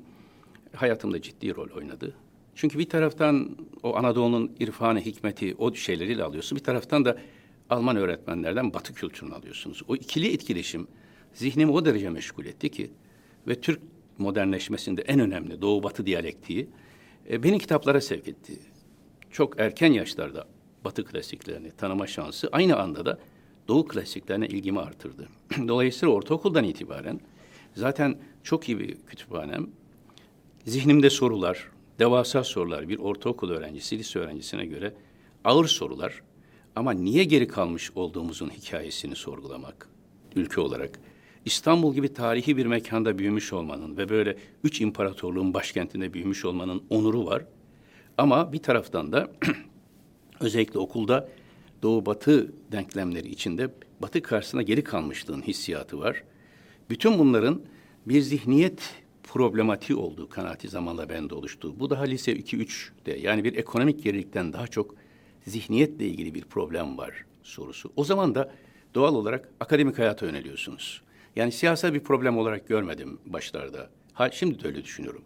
hayatımda 0.75 1.22
ciddi 1.22 1.56
rol 1.56 1.68
oynadı. 1.76 2.14
Çünkü 2.54 2.78
bir 2.78 2.88
taraftan 2.88 3.56
o 3.82 3.96
Anadolu'nun 3.96 4.52
irfanı, 4.60 5.00
hikmeti, 5.00 5.54
o 5.58 5.75
şeyleriyle 5.75 6.25
alıyorsun. 6.25 6.58
Bir 6.58 6.64
taraftan 6.64 7.04
da 7.04 7.18
Alman 7.70 7.96
öğretmenlerden 7.96 8.75
Batı 8.75 8.94
kültürünü 8.94 9.34
alıyorsunuz. 9.34 9.82
O 9.88 9.96
ikili 9.96 10.32
etkileşim 10.32 10.88
zihnimi 11.32 11.72
o 11.72 11.84
derece 11.84 12.10
meşgul 12.10 12.44
etti 12.44 12.68
ki 12.68 12.90
ve 13.46 13.60
Türk 13.60 13.80
modernleşmesinde 14.18 15.02
en 15.02 15.20
önemli 15.20 15.60
Doğu-Batı 15.62 16.06
diyalektiği 16.06 16.68
e, 17.30 17.42
beni 17.42 17.58
kitaplara 17.58 18.00
sevk 18.00 18.28
etti. 18.28 18.58
Çok 19.30 19.60
erken 19.60 19.92
yaşlarda 19.92 20.46
Batı 20.84 21.04
klasiklerini 21.04 21.70
tanıma 21.70 22.06
şansı 22.06 22.48
aynı 22.52 22.76
anda 22.76 23.06
da 23.06 23.18
Doğu 23.68 23.88
klasiklerine 23.88 24.46
ilgimi 24.46 24.80
artırdı. 24.80 25.28
Dolayısıyla 25.68 26.14
ortaokuldan 26.14 26.64
itibaren 26.64 27.20
zaten 27.75 28.18
çok 28.42 28.68
iyi 28.68 28.78
bir 28.78 28.96
kütüphanem. 29.06 29.70
Zihnimde 30.64 31.10
sorular, 31.10 31.70
devasa 31.98 32.44
sorular 32.44 32.88
bir 32.88 32.98
ortaokul 32.98 33.50
öğrencisi, 33.50 33.98
lise 33.98 34.18
öğrencisine 34.18 34.66
göre 34.66 34.94
ağır 35.44 35.66
sorular 35.66 36.22
ama 36.76 36.92
niye 36.92 37.25
geri 37.25 37.48
kalmış 37.48 37.90
olduğumuzun 37.94 38.50
hikayesini 38.50 39.16
sorgulamak 39.16 39.88
ülke 40.37 40.60
olarak. 40.60 41.00
İstanbul 41.44 41.94
gibi 41.94 42.12
tarihi 42.12 42.56
bir 42.56 42.66
mekanda 42.66 43.18
büyümüş 43.18 43.52
olmanın 43.52 43.96
ve 43.96 44.08
böyle 44.08 44.37
üç 44.64 44.80
imparatorluğun 44.80 45.54
başkentinde 45.54 46.14
büyümüş 46.14 46.44
olmanın 46.44 46.82
onuru 46.90 47.26
var. 47.26 47.44
Ama 48.18 48.52
bir 48.52 48.58
taraftan 48.58 49.12
da 49.12 49.30
özellikle 50.40 50.78
okulda 50.78 51.28
Doğu 51.82 52.06
Batı 52.06 52.52
denklemleri 52.72 53.28
içinde 53.28 53.70
Batı 54.00 54.22
karşısına 54.22 54.62
geri 54.62 54.84
kalmışlığın 54.84 55.42
hissiyatı 55.42 55.98
var. 55.98 56.25
Bütün 56.90 57.18
bunların 57.18 57.62
bir 58.06 58.20
zihniyet 58.20 58.94
problematiği 59.22 59.98
olduğu 59.98 60.28
kanaati 60.28 60.68
zamanla 60.68 61.08
bende 61.08 61.34
oluştu. 61.34 61.80
Bu 61.80 61.90
daha 61.90 62.02
lise 62.02 62.32
2-3'de 62.32 63.12
yani 63.12 63.44
bir 63.44 63.56
ekonomik 63.56 64.04
gerilikten 64.04 64.52
daha 64.52 64.66
çok 64.66 64.94
zihniyetle 65.47 66.07
ilgili 66.07 66.35
bir 66.35 66.42
problem 66.42 66.99
var 66.99 67.25
sorusu. 67.42 67.92
O 67.97 68.04
zaman 68.04 68.35
da 68.35 68.52
doğal 68.95 69.14
olarak 69.14 69.49
akademik 69.61 69.99
hayata 69.99 70.26
yöneliyorsunuz. 70.26 71.02
Yani 71.37 71.52
siyasal 71.52 71.95
bir 71.95 72.00
problem 72.00 72.38
olarak 72.38 72.68
görmedim 72.68 73.18
başlarda. 73.26 73.90
Ha, 74.12 74.30
şimdi 74.30 74.62
de 74.62 74.68
öyle 74.68 74.85
düşünüyorum. 74.85 75.23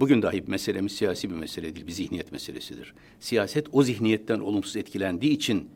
Bugün 0.00 0.22
dahi 0.22 0.44
meselemiz 0.46 0.92
siyasi 0.92 1.30
bir 1.30 1.34
mesele 1.34 1.74
değil, 1.74 1.86
bir 1.86 1.92
zihniyet 1.92 2.32
meselesidir. 2.32 2.94
Siyaset 3.20 3.66
o 3.72 3.82
zihniyetten 3.82 4.40
olumsuz 4.40 4.76
etkilendiği 4.76 5.32
için 5.32 5.68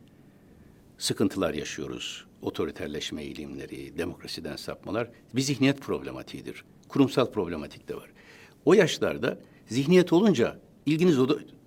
sıkıntılar 0.98 1.54
yaşıyoruz. 1.54 2.26
Otoriterleşme 2.42 3.22
eğilimleri, 3.22 3.98
demokrasiden 3.98 4.56
sapmalar 4.56 5.10
bir 5.34 5.40
zihniyet 5.40 5.80
problematiğidir. 5.80 6.64
Kurumsal 6.88 7.30
problematik 7.32 7.88
de 7.88 7.96
var. 7.96 8.10
O 8.64 8.74
yaşlarda 8.74 9.38
zihniyet 9.66 10.12
olunca 10.12 10.58
ilginiz 10.86 11.18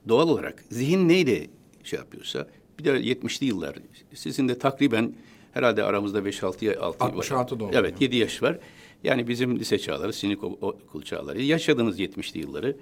doğal 0.08 0.30
olarak 0.30 0.66
zihin 0.70 1.10
neyle 1.10 1.48
şey 1.88 2.00
yapıyorsa 2.00 2.48
bir 2.80 2.84
de 2.84 2.89
70'li 2.89 3.46
yıllar 3.46 3.75
sizin 4.13 4.48
de 4.48 4.60
takriben 4.60 5.13
herhalde 5.54 5.84
aramızda 5.84 6.20
5-6 6.20 6.77
6 6.77 7.04
66 7.04 7.60
doğumlu. 7.60 7.77
Evet 7.77 8.01
7 8.01 8.15
yaş 8.15 8.44
var. 8.44 8.60
Yani 9.04 9.27
bizim 9.27 9.60
lise 9.60 9.80
çağları, 9.80 10.13
sinik 10.13 10.44
okul 10.44 11.01
çağları, 11.01 11.42
yaşadığınız 11.42 12.00
70'li 12.00 12.39
yılları 12.39 12.77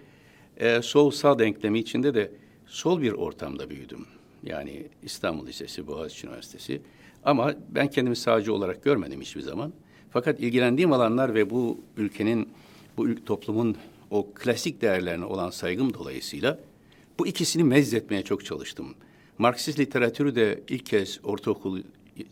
e, 0.57 0.81
sol 0.81 1.11
sağ 1.11 1.39
denklemi 1.39 1.79
içinde 1.79 2.13
de 2.13 2.31
sol 2.65 3.01
bir 3.01 3.11
ortamda 3.11 3.69
büyüdüm. 3.69 4.05
Yani 4.43 4.87
İstanbul 5.03 5.47
Lisesi, 5.47 5.87
Boğaziçi 5.87 6.27
Üniversitesi. 6.27 6.81
Ama 7.23 7.53
ben 7.69 7.89
kendimi 7.89 8.15
sağcı 8.15 8.53
olarak 8.53 8.83
görmedim 8.83 9.21
hiçbir 9.21 9.41
zaman. 9.41 9.73
Fakat 10.11 10.39
ilgilendiğim 10.39 10.93
alanlar 10.93 11.35
ve 11.35 11.49
bu 11.49 11.77
ülkenin, 11.97 12.49
bu 12.97 13.25
toplumun 13.25 13.77
o 14.11 14.27
klasik 14.35 14.81
değerlerine 14.81 15.25
olan 15.25 15.49
saygım 15.49 15.93
dolayısıyla 15.93 16.59
bu 17.19 17.27
ikisini 17.27 17.63
mezzetmeye 17.63 18.23
çok 18.23 18.45
çalıştım. 18.45 18.95
Marksist 19.37 19.79
literatürü 19.79 20.35
de 20.35 20.63
ilk 20.69 20.85
kez 20.85 21.19
ortaokul 21.23 21.81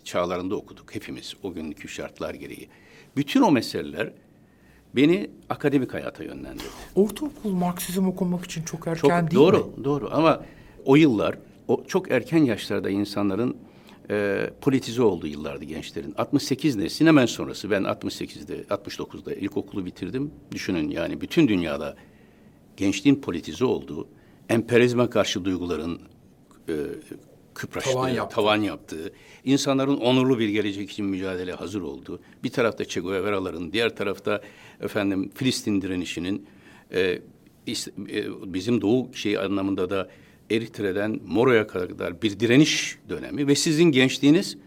çağlarında 0.04 0.56
okuduk 0.56 0.96
hepimiz 0.96 1.34
o 1.44 1.54
günkü 1.54 1.88
şartlar 1.88 2.34
gereği. 2.34 2.70
Bütün 3.16 3.42
o 3.42 3.52
meseleler 3.52 4.14
beni 4.96 5.30
akademik 5.50 5.94
hayata 5.94 6.24
yönlendirdi. 6.24 6.70
Ortaokul 6.96 7.52
Marksizm 7.52 8.08
okumak 8.08 8.46
için 8.46 8.64
çok 8.64 8.88
erken 8.88 9.02
çok, 9.02 9.32
değil 9.32 9.42
doğru, 9.42 9.58
mi? 9.58 9.64
Doğru, 9.64 9.84
doğru 9.84 10.10
ama 10.12 10.46
o 10.86 10.96
yıllar, 10.96 11.38
o 11.68 11.84
çok 11.88 12.12
erken 12.12 12.44
yaşlarda 12.44 12.90
insanların 12.90 13.58
e, 14.10 14.50
politize 14.62 15.02
olduğu 15.02 15.28
yıllardı 15.28 15.66
gençlerin. 15.66 16.14
68 16.18 16.76
neslin 16.76 17.08
hemen 17.08 17.26
sonrası. 17.26 17.72
Ben 17.72 17.82
68'de, 17.82 18.62
69'da 18.62 19.34
ilkokulu 19.34 19.86
bitirdim. 19.86 20.32
Düşünün 20.52 20.90
yani 20.90 21.22
bütün 21.22 21.48
dünyada 21.48 21.96
gençliğin 22.78 23.16
politize 23.16 23.66
olduğu, 23.66 24.08
emperyalizme 24.52 25.10
karşı 25.10 25.46
duyguların 25.46 26.00
e, 26.70 26.74
kıpraştığı, 27.54 27.92
Tavan 27.94 28.10
yaptı. 28.10 28.36
tavan 28.36 28.62
yaptığı, 28.62 29.14
insanların 29.46 29.98
onurlu 29.98 30.40
bir 30.40 30.50
gelecek 30.50 30.92
için 30.92 31.06
mücadele 31.06 31.52
hazır 31.54 31.82
olduğu, 31.82 32.20
bir 32.44 32.50
tarafta 32.50 32.86
Che 32.86 33.02
Guevara'ların, 33.02 33.74
diğer 33.74 33.96
tarafta 33.96 34.42
efendim 34.82 35.32
Filistin 35.36 35.82
direnişinin, 35.82 36.46
e, 36.94 37.20
is- 37.68 37.92
e, 38.18 38.54
bizim 38.54 38.82
doğu 38.82 39.14
şey 39.14 39.38
anlamında 39.38 39.90
da 39.90 40.10
Eritre'den 40.52 41.20
Moro'ya 41.28 41.68
kadar 41.68 42.22
bir 42.22 42.40
direniş 42.40 42.98
dönemi 43.10 43.48
ve 43.48 43.56
sizin 43.56 43.84
gençliğiniz 43.84 44.58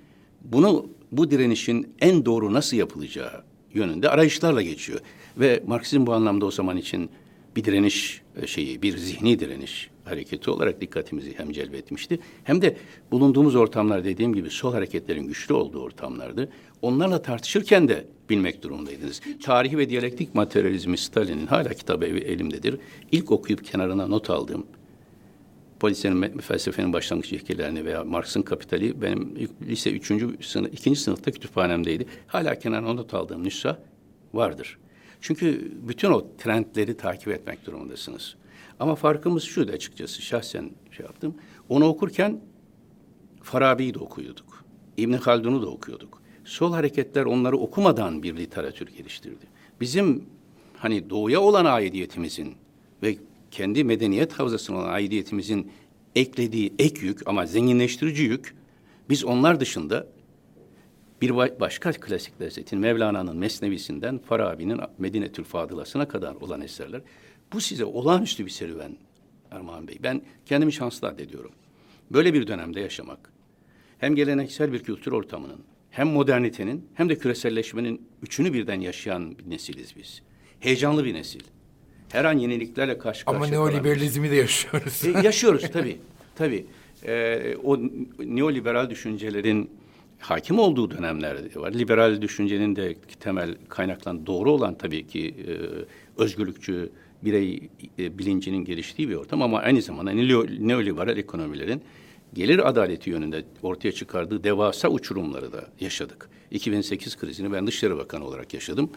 bunu 0.44 0.86
bu 1.12 1.30
direnişin 1.30 1.94
en 2.00 2.24
doğru 2.24 2.52
nasıl 2.52 2.76
yapılacağı 2.76 3.42
yönünde 3.74 4.08
arayışlarla 4.08 4.62
geçiyor. 4.62 5.00
Ve 5.36 5.62
Marksizm 5.66 6.06
bu 6.06 6.12
anlamda 6.12 6.46
o 6.46 6.50
zaman 6.50 6.76
için 6.76 7.10
bir 7.56 7.64
direniş 7.64 8.20
şeyi, 8.46 8.82
bir 8.82 8.96
zihni 8.96 9.38
direniş 9.38 9.90
hareketi 10.04 10.50
olarak 10.50 10.80
dikkatimizi 10.80 11.34
hem 11.38 11.52
celbetmişti 11.52 12.18
hem 12.44 12.62
de 12.62 12.76
bulunduğumuz 13.10 13.54
ortamlar 13.54 14.04
dediğim 14.04 14.34
gibi 14.34 14.50
sol 14.50 14.72
hareketlerin 14.72 15.26
güçlü 15.26 15.54
olduğu 15.54 15.82
ortamlardı. 15.82 16.48
Onlarla 16.82 17.22
tartışırken 17.22 17.88
de 17.88 18.06
bilmek 18.30 18.62
durumundaydınız. 18.62 19.20
Tarihi 19.42 19.78
ve 19.78 19.90
diyalektik 19.90 20.34
materyalizmi 20.34 20.98
Stalin'in 20.98 21.46
hala 21.46 21.68
kitabı 21.68 22.04
elimdedir. 22.06 22.78
İlk 23.12 23.30
okuyup 23.30 23.64
kenarına 23.64 24.06
not 24.06 24.30
aldığım 24.30 24.66
Polisenin 25.80 26.38
felsefenin 26.38 26.92
başlangıç 26.92 27.32
ilkelerini 27.32 27.84
veya 27.84 28.04
Marx'ın 28.04 28.42
kapitali 28.42 29.02
benim 29.02 29.34
lise 29.68 29.90
üçüncü 29.90 30.36
sınıf, 30.40 30.74
ikinci 30.74 31.00
sınıfta 31.00 31.30
kütüphanemdeydi. 31.30 32.06
Hala 32.26 32.58
kenarına 32.58 32.92
not 32.92 33.14
aldığım 33.14 33.44
nüsha 33.44 33.78
vardır. 34.34 34.78
Çünkü 35.24 35.72
bütün 35.88 36.10
o 36.10 36.26
trendleri 36.38 36.96
takip 36.96 37.28
etmek 37.28 37.66
durumundasınız. 37.66 38.34
Ama 38.80 38.94
farkımız 38.94 39.42
şuydu 39.42 39.72
açıkçası 39.72 40.22
şahsen 40.22 40.70
şey 40.90 41.06
yaptım. 41.06 41.34
Onu 41.68 41.84
okurken 41.84 42.40
Farabi'yi 43.42 43.94
de 43.94 43.98
okuyorduk. 43.98 44.64
İbn 44.96 45.12
Haldun'u 45.12 45.62
da 45.62 45.66
okuyorduk. 45.66 46.22
Sol 46.44 46.72
hareketler 46.72 47.24
onları 47.24 47.56
okumadan 47.56 48.22
bir 48.22 48.36
literatür 48.36 48.86
geliştirdi. 48.86 49.46
Bizim 49.80 50.24
hani 50.76 51.10
doğuya 51.10 51.40
olan 51.40 51.64
aidiyetimizin 51.64 52.54
ve 53.02 53.16
kendi 53.50 53.84
medeniyet 53.84 54.32
havzasına 54.32 54.76
olan 54.76 54.88
aidiyetimizin 54.88 55.70
eklediği 56.14 56.74
ek 56.78 57.06
yük 57.06 57.28
ama 57.28 57.46
zenginleştirici 57.46 58.22
yük 58.22 58.54
biz 59.08 59.24
onlar 59.24 59.60
dışında 59.60 60.06
bir 61.22 61.36
başka 61.60 61.92
klasik 61.92 62.40
lezzetin 62.40 62.78
Mevlana'nın 62.78 63.36
Mesnevisinden 63.36 64.18
Farabi'nin 64.18 64.80
Medinetül 64.98 65.44
Fadıla'sına 65.44 66.08
kadar 66.08 66.34
olan 66.34 66.60
eserler 66.60 67.00
bu 67.52 67.60
size 67.60 67.84
olağanüstü 67.84 68.44
bir 68.46 68.50
serüven 68.50 68.96
Erman 69.50 69.88
Bey. 69.88 69.96
Ben 70.02 70.22
kendimi 70.46 70.72
şanslı 70.72 71.08
addediyorum. 71.08 71.50
Böyle 72.10 72.34
bir 72.34 72.46
dönemde 72.46 72.80
yaşamak 72.80 73.32
hem 73.98 74.14
geleneksel 74.14 74.72
bir 74.72 74.78
kültür 74.82 75.12
ortamının 75.12 75.60
hem 75.90 76.08
modernitenin 76.08 76.88
hem 76.94 77.08
de 77.08 77.18
küreselleşmenin 77.18 78.08
üçünü 78.22 78.52
birden 78.52 78.80
yaşayan 78.80 79.38
bir 79.38 79.50
nesiliz 79.50 79.96
biz. 79.96 80.22
Heyecanlı 80.60 81.04
bir 81.04 81.14
nesil. 81.14 81.40
her 82.12 82.24
an 82.24 82.38
yeniliklerle 82.38 82.98
karşı 82.98 83.22
Ama 83.26 83.38
karşıya 83.38 83.60
bir- 83.66 83.72
neoliberalizmi 83.72 84.30
de 84.30 84.34
yaşıyoruz. 84.36 85.04
e, 85.04 85.10
yaşıyoruz 85.10 85.70
tabii. 85.72 85.98
Tabii. 86.36 86.66
E, 87.06 87.56
o 87.64 87.78
neoliberal 88.18 88.90
düşüncelerin 88.90 89.70
hakim 90.24 90.58
olduğu 90.58 90.90
dönemlerde 90.90 91.60
var. 91.60 91.72
Liberal 91.72 92.22
düşüncenin 92.22 92.76
de 92.76 92.94
temel 93.20 93.54
kaynaklan 93.68 94.26
doğru 94.26 94.50
olan 94.50 94.74
tabii 94.74 95.06
ki 95.06 95.34
e, 95.48 95.52
özgürlükçü 96.22 96.90
birey 97.24 97.68
e, 97.98 98.18
bilincinin 98.18 98.64
geliştiği 98.64 99.08
bir 99.08 99.14
ortam 99.14 99.42
ama 99.42 99.58
aynı 99.58 99.82
zamanda 99.82 100.12
neo- 100.12 100.68
neoliberal 100.68 101.18
ekonomilerin 101.18 101.82
gelir 102.34 102.68
adaleti 102.68 103.10
yönünde 103.10 103.44
ortaya 103.62 103.92
çıkardığı 103.92 104.44
devasa 104.44 104.88
uçurumları 104.88 105.52
da 105.52 105.68
yaşadık. 105.80 106.30
2008 106.50 107.16
krizini 107.16 107.52
ben 107.52 107.66
Dışişleri 107.66 107.96
Bakanı 107.96 108.24
olarak 108.24 108.54
yaşadım. 108.54 108.90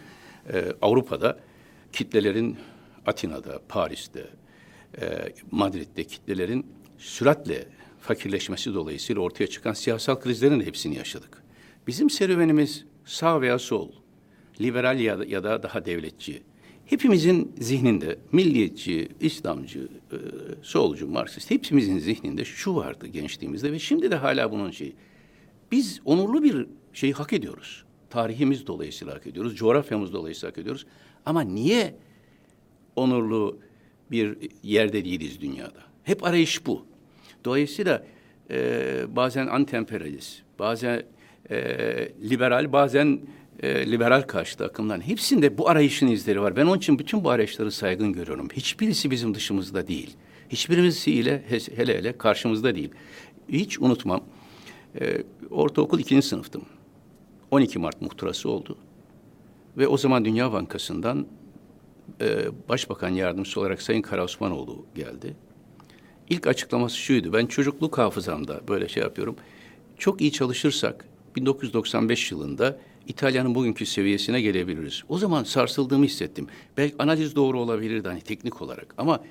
E, 0.54 0.66
Avrupa'da 0.82 1.40
kitlelerin 1.94 2.58
Atina'da, 3.06 3.60
Paris'te, 3.70 4.26
e, 5.02 5.06
Madrid'de 5.52 6.04
kitlelerin 6.04 6.66
süratle 6.98 7.66
fakirleşmesi 8.08 8.74
dolayısıyla 8.74 9.22
ortaya 9.22 9.48
çıkan 9.48 9.74
siyasal 9.74 10.16
krizlerin 10.16 10.62
hepsini 10.62 10.96
yaşadık. 10.96 11.44
Bizim 11.88 12.10
serüvenimiz 12.10 12.86
sağ 13.06 13.42
veya 13.42 13.60
sol, 13.60 13.90
liberal 14.62 15.00
ya 15.00 15.20
da, 15.20 15.26
ya 15.26 15.44
da 15.44 15.64
daha 15.64 15.86
devletçi. 15.86 16.44
Hepimizin 16.86 17.52
zihninde 17.60 18.20
milliyetçi, 18.32 19.10
İslamcı, 19.20 19.88
e, 20.12 20.18
solcu, 20.62 21.08
Marksist 21.08 21.52
hepimizin 21.52 22.00
zihninde 22.00 22.46
şu 22.46 22.76
vardı 22.76 23.08
gençliğimizde 23.08 23.72
ve 23.72 23.80
şimdi 23.80 24.12
de 24.12 24.16
hala 24.16 24.52
bunun 24.52 24.72
şeyi. 24.72 24.96
Biz 25.72 26.02
onurlu 26.06 26.44
bir 26.44 26.68
şeyi 26.94 27.14
hak 27.14 27.34
ediyoruz. 27.34 27.84
Tarihimiz 28.10 28.68
dolayısıyla 28.68 29.16
hak 29.16 29.28
ediyoruz, 29.28 29.56
coğrafyamız 29.56 30.14
dolayısıyla 30.14 30.52
hak 30.52 30.58
ediyoruz. 30.58 30.86
Ama 31.26 31.42
niye 31.42 31.96
onurlu 32.96 33.60
bir 34.12 34.38
yerde 34.64 35.06
değiliz 35.06 35.42
dünyada. 35.42 35.80
Hep 36.04 36.24
arayış 36.24 36.66
bu. 36.66 36.86
Dolayısıyla 37.48 38.04
e, 38.50 39.16
bazen 39.16 39.48
antemperyalist, 39.48 40.42
bazen 40.60 41.04
e, 41.50 41.58
liberal, 42.30 42.72
bazen 42.74 43.20
e, 43.64 43.92
liberal 43.92 44.22
karşıtı 44.22 44.66
akımların 44.66 45.02
hepsinde 45.02 45.58
bu 45.58 45.70
arayışın 45.70 46.08
izleri 46.08 46.42
var. 46.42 46.56
Ben 46.56 46.66
onun 46.66 46.78
için 46.78 47.00
bütün 47.00 47.24
bu 47.24 47.30
arayışları 47.30 47.72
saygın 47.72 48.14
görüyorum. 48.14 48.48
Hiçbirisi 48.54 49.12
bizim 49.12 49.34
dışımızda 49.34 49.88
değil. 49.88 50.16
Hiçbirisiyle 50.50 51.44
hele 51.76 51.98
hele 51.98 52.18
karşımızda 52.18 52.76
değil. 52.76 52.90
Hiç 53.50 53.80
unutmam. 53.80 54.24
E, 55.02 55.24
ortaokul 55.50 56.00
ikinci 56.00 56.28
sınıftım. 56.28 56.62
12 57.52 57.80
Mart 57.80 58.02
muhtırası 58.02 58.50
oldu. 58.50 58.78
Ve 59.78 59.88
o 59.88 59.98
zaman 59.98 60.26
Dünya 60.26 60.54
Bankası'ndan 60.54 61.28
e, 62.22 62.46
Başbakan 62.70 63.10
Yardımcısı 63.10 63.60
olarak 63.60 63.82
Sayın 63.82 64.02
Kara 64.02 64.24
Osmanoğlu 64.24 64.86
geldi. 64.96 65.36
İlk 66.30 66.48
açıklaması 66.48 66.98
şuydu. 66.98 67.34
Ben 67.34 67.46
çocukluk 67.46 67.98
hafızamda 67.98 68.62
böyle 68.68 68.90
şey 68.90 69.04
yapıyorum. 69.04 69.36
Çok 69.98 70.22
iyi 70.22 70.32
çalışırsak 70.32 71.06
1995 71.36 72.32
yılında 72.32 72.80
İtalya'nın 73.08 73.56
bugünkü 73.56 73.86
seviyesine 73.86 74.42
gelebiliriz. 74.42 75.04
O 75.10 75.18
zaman 75.18 75.44
sarsıldığımı 75.44 76.06
hissettim. 76.06 76.48
Belki 76.78 76.96
analiz 77.00 77.36
doğru 77.36 77.60
olabilirdi 77.60 78.08
hani 78.08 78.22
teknik 78.22 78.62
olarak 78.62 78.94
ama 78.98 79.24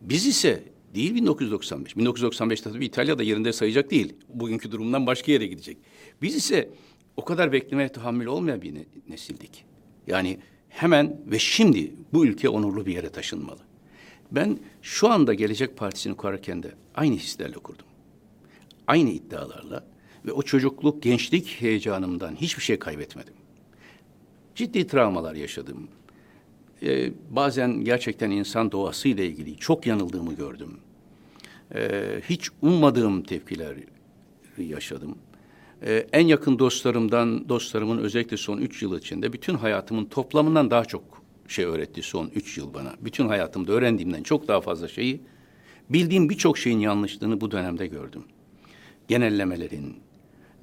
biz 0.00 0.26
ise 0.26 0.62
değil 0.94 1.14
1995. 1.14 1.96
1995 1.96 2.60
tabii 2.60 2.84
İtalya 2.84 3.18
da 3.18 3.22
yerinde 3.22 3.52
sayacak 3.52 3.90
değil. 3.90 4.14
Bugünkü 4.28 4.72
durumdan 4.72 5.06
başka 5.06 5.32
yere 5.32 5.46
gidecek. 5.46 5.76
Biz 6.22 6.34
ise 6.36 6.70
o 7.16 7.24
kadar 7.24 7.52
beklemeye 7.52 7.88
tahammül 7.88 8.26
olmayan 8.26 8.62
bir 8.62 8.74
ne- 8.74 8.86
nesildik. 9.08 9.64
Yani 10.06 10.38
hemen 10.68 11.20
ve 11.26 11.38
şimdi 11.38 11.92
bu 12.12 12.26
ülke 12.26 12.48
onurlu 12.48 12.86
bir 12.86 12.94
yere 12.94 13.08
taşınmalı. 13.08 13.65
Ben 14.30 14.58
şu 14.82 15.08
anda 15.08 15.34
Gelecek 15.34 15.76
Partisi'ni 15.76 16.16
kurarken 16.16 16.62
de 16.62 16.74
aynı 16.94 17.16
hislerle 17.16 17.54
kurdum. 17.54 17.86
Aynı 18.86 19.10
iddialarla 19.10 19.84
ve 20.26 20.32
o 20.32 20.42
çocukluk, 20.42 21.02
gençlik 21.02 21.46
heyecanımdan 21.60 22.36
hiçbir 22.36 22.62
şey 22.62 22.78
kaybetmedim. 22.78 23.34
Ciddi 24.54 24.86
travmalar 24.86 25.34
yaşadım. 25.34 25.88
Ee, 26.82 27.12
bazen 27.30 27.84
gerçekten 27.84 28.30
insan 28.30 28.72
doğasıyla 28.72 29.24
ilgili 29.24 29.56
çok 29.56 29.86
yanıldığımı 29.86 30.34
gördüm. 30.34 30.80
Ee, 31.74 32.20
hiç 32.28 32.50
ummadığım 32.62 33.22
tepkiler 33.22 33.76
yaşadım. 34.58 35.18
Ee, 35.82 36.06
en 36.12 36.26
yakın 36.26 36.58
dostlarımdan, 36.58 37.48
dostlarımın 37.48 37.98
özellikle 37.98 38.36
son 38.36 38.58
üç 38.58 38.82
yıl 38.82 38.98
içinde 38.98 39.32
bütün 39.32 39.54
hayatımın 39.54 40.04
toplamından 40.04 40.70
daha 40.70 40.84
çok 40.84 41.25
şey 41.50 41.64
öğretti 41.64 42.02
son 42.02 42.30
üç 42.34 42.58
yıl 42.58 42.74
bana. 42.74 42.94
Bütün 43.00 43.28
hayatımda 43.28 43.72
öğrendiğimden 43.72 44.22
çok 44.22 44.48
daha 44.48 44.60
fazla 44.60 44.88
şeyi, 44.88 45.20
bildiğim 45.90 46.28
birçok 46.28 46.58
şeyin 46.58 46.78
yanlışlığını 46.78 47.40
bu 47.40 47.50
dönemde 47.50 47.86
gördüm. 47.86 48.22
Genellemelerin 49.08 49.96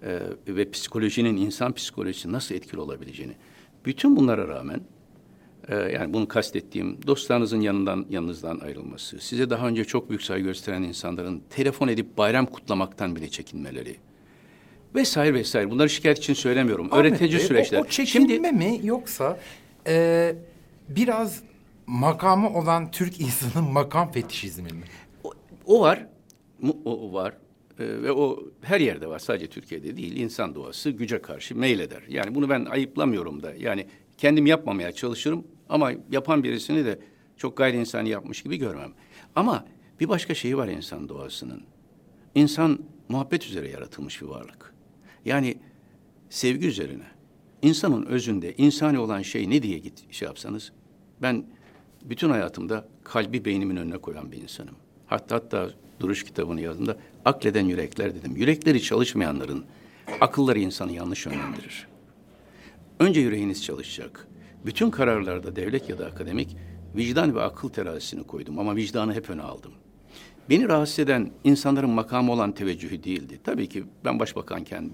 e, 0.04 0.20
ve 0.48 0.72
psikolojinin, 0.72 1.38
insan 1.38 1.74
psikolojisi 1.74 2.32
nasıl 2.32 2.56
etkili 2.56 2.80
olabileceğini. 2.80 3.34
Bütün 3.86 4.16
bunlara 4.16 4.48
rağmen 4.48 4.82
ee, 5.70 5.76
yani 5.76 6.14
bunu 6.14 6.28
kastettiğim 6.28 6.98
dostlarınızın 7.08 7.62
yanından 7.62 8.06
yanınızdan 8.10 8.60
ayrılması, 8.60 9.20
size 9.20 9.50
daha 9.50 9.68
önce 9.68 9.86
çok 9.86 10.10
büyük 10.10 10.22
saygı 10.22 10.46
gösteren 10.46 10.84
insanların 10.84 11.42
telefon 11.50 11.88
edip 11.88 12.18
bayram 12.18 12.46
kutlamaktan 12.46 13.16
bile 13.16 13.30
çekinmeleri 13.30 13.96
vesaire 14.96 15.34
vesaire. 15.34 15.72
Bunları 15.72 15.90
şikayet 15.90 16.18
için 16.18 16.34
söylemiyorum. 16.34 16.88
Ahmet 16.92 17.12
Öğretici 17.12 17.40
Bey, 17.40 17.40
süreçler. 17.40 17.80
O, 17.80 17.82
o 17.82 17.88
çekinme 17.88 18.52
mi 18.52 18.80
yoksa 18.84 19.40
e, 19.88 20.36
biraz 20.90 21.44
makamı 21.88 22.50
olan 22.54 22.92
Türk 22.92 23.20
insanın 23.20 23.72
makam 23.72 24.12
fetişizmi 24.12 24.74
mi? 24.74 24.84
o, 25.24 25.32
o 25.66 25.82
var, 25.82 26.08
o, 26.86 26.92
o 26.92 27.14
var 27.14 27.34
Ee, 27.80 28.04
ve 28.04 28.12
o 28.12 28.40
her 28.62 28.80
yerde 28.80 29.08
var. 29.08 29.20
Sadece 29.20 29.48
Türkiye'de 29.48 29.98
değil. 29.98 30.16
İnsan 30.16 30.56
doğası 30.56 30.90
güce 30.90 31.22
karşı 31.22 31.56
meyleder. 31.56 32.04
Yani 32.10 32.36
bunu 32.36 32.50
ben 32.50 32.66
ayıplamıyorum 32.66 33.44
da. 33.44 33.54
Yani 33.54 33.88
kendim 34.18 34.46
yapmamaya 34.46 34.92
çalışırım 34.92 35.48
ama 35.70 35.92
yapan 36.12 36.44
birisini 36.44 36.86
de 36.86 37.00
çok 37.38 37.58
gayri 37.58 37.78
insani 37.78 38.10
yapmış 38.10 38.42
gibi 38.42 38.58
görmem. 38.58 38.94
Ama 39.36 39.66
bir 40.00 40.10
başka 40.10 40.36
şeyi 40.36 40.58
var 40.58 40.68
insan 40.68 41.10
doğasının. 41.10 41.64
İnsan 42.36 42.80
muhabbet 43.10 43.46
üzere 43.46 43.70
yaratılmış 43.70 44.22
bir 44.22 44.28
varlık. 44.28 44.74
Yani 45.26 45.58
sevgi 46.30 46.68
üzerine. 46.68 47.06
İnsanın 47.64 48.06
özünde 48.06 48.54
insani 48.58 49.00
olan 49.00 49.22
şey 49.22 49.50
ne 49.50 49.64
diye 49.64 49.78
git 49.78 50.14
şey 50.14 50.26
yapsanız 50.26 50.72
ben 51.22 51.46
bütün 52.04 52.30
hayatımda 52.30 52.88
kalbi 53.04 53.46
beynimin 53.46 53.76
önüne 53.76 53.98
koyan 53.98 54.32
bir 54.32 54.42
insanım. 54.42 54.76
Hatta 55.08 55.36
hatta 55.36 55.70
duruş 56.00 56.24
kitabını 56.24 56.62
yazdığımda 56.62 56.98
akleden 57.26 57.66
yürekler 57.66 58.16
dedim. 58.16 58.36
Yürekleri 58.36 58.82
çalışmayanların 58.82 59.66
akılları 60.22 60.60
insanı 60.60 60.92
yanlış 60.92 61.26
yönlendirir. 61.26 61.88
Önce 63.00 63.22
yüreğiniz 63.22 63.64
çalışacak. 63.64 64.28
Bütün 64.66 64.90
kararlarda 64.90 65.56
devlet 65.56 65.90
ya 65.90 66.00
da 66.00 66.06
akademik 66.06 66.58
vicdan 66.96 67.36
ve 67.36 67.42
akıl 67.42 67.70
terazisini 67.70 68.24
koydum 68.24 68.60
ama 68.60 68.76
vicdanı 68.76 69.14
hep 69.14 69.30
öne 69.30 69.42
aldım. 69.42 69.72
Beni 70.50 70.70
rahatsız 70.70 71.00
eden 71.00 71.32
insanların 71.44 71.90
makamı 71.90 72.32
olan 72.32 72.52
teveccühü 72.52 73.04
değildi. 73.04 73.40
Tabii 73.44 73.70
ki 73.70 73.84
ben 74.06 74.20
başbakanken 74.20 74.90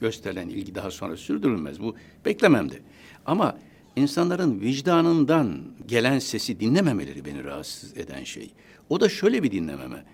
gösterilen 0.00 0.48
ilgi 0.48 0.74
daha 0.74 0.90
sonra 0.90 1.16
sürdürülmez. 1.16 1.80
Bu 1.80 1.96
beklememdi. 2.24 2.82
Ama 3.26 3.58
insanların 3.96 4.60
vicdanından 4.60 5.62
gelen 5.88 6.18
sesi 6.18 6.60
dinlememeleri 6.60 7.24
beni 7.24 7.44
rahatsız 7.44 7.96
eden 7.96 8.24
şey. 8.24 8.50
O 8.88 9.00
da 9.00 9.08
şöyle 9.08 9.42
bir 9.42 9.50
dinlememe. 9.50 10.04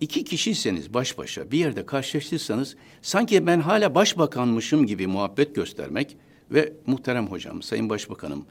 İki 0.00 0.24
kişiyseniz 0.24 0.94
baş 0.94 1.18
başa 1.18 1.50
bir 1.50 1.58
yerde 1.58 1.86
karşılaştıysanız 1.86 2.76
sanki 3.02 3.46
ben 3.46 3.60
hala 3.60 3.94
başbakanmışım 3.94 4.86
gibi 4.86 5.06
muhabbet 5.06 5.54
göstermek 5.54 6.16
ve 6.50 6.72
muhterem 6.86 7.26
hocam, 7.26 7.62
sayın 7.62 7.88
başbakanım 7.88 8.46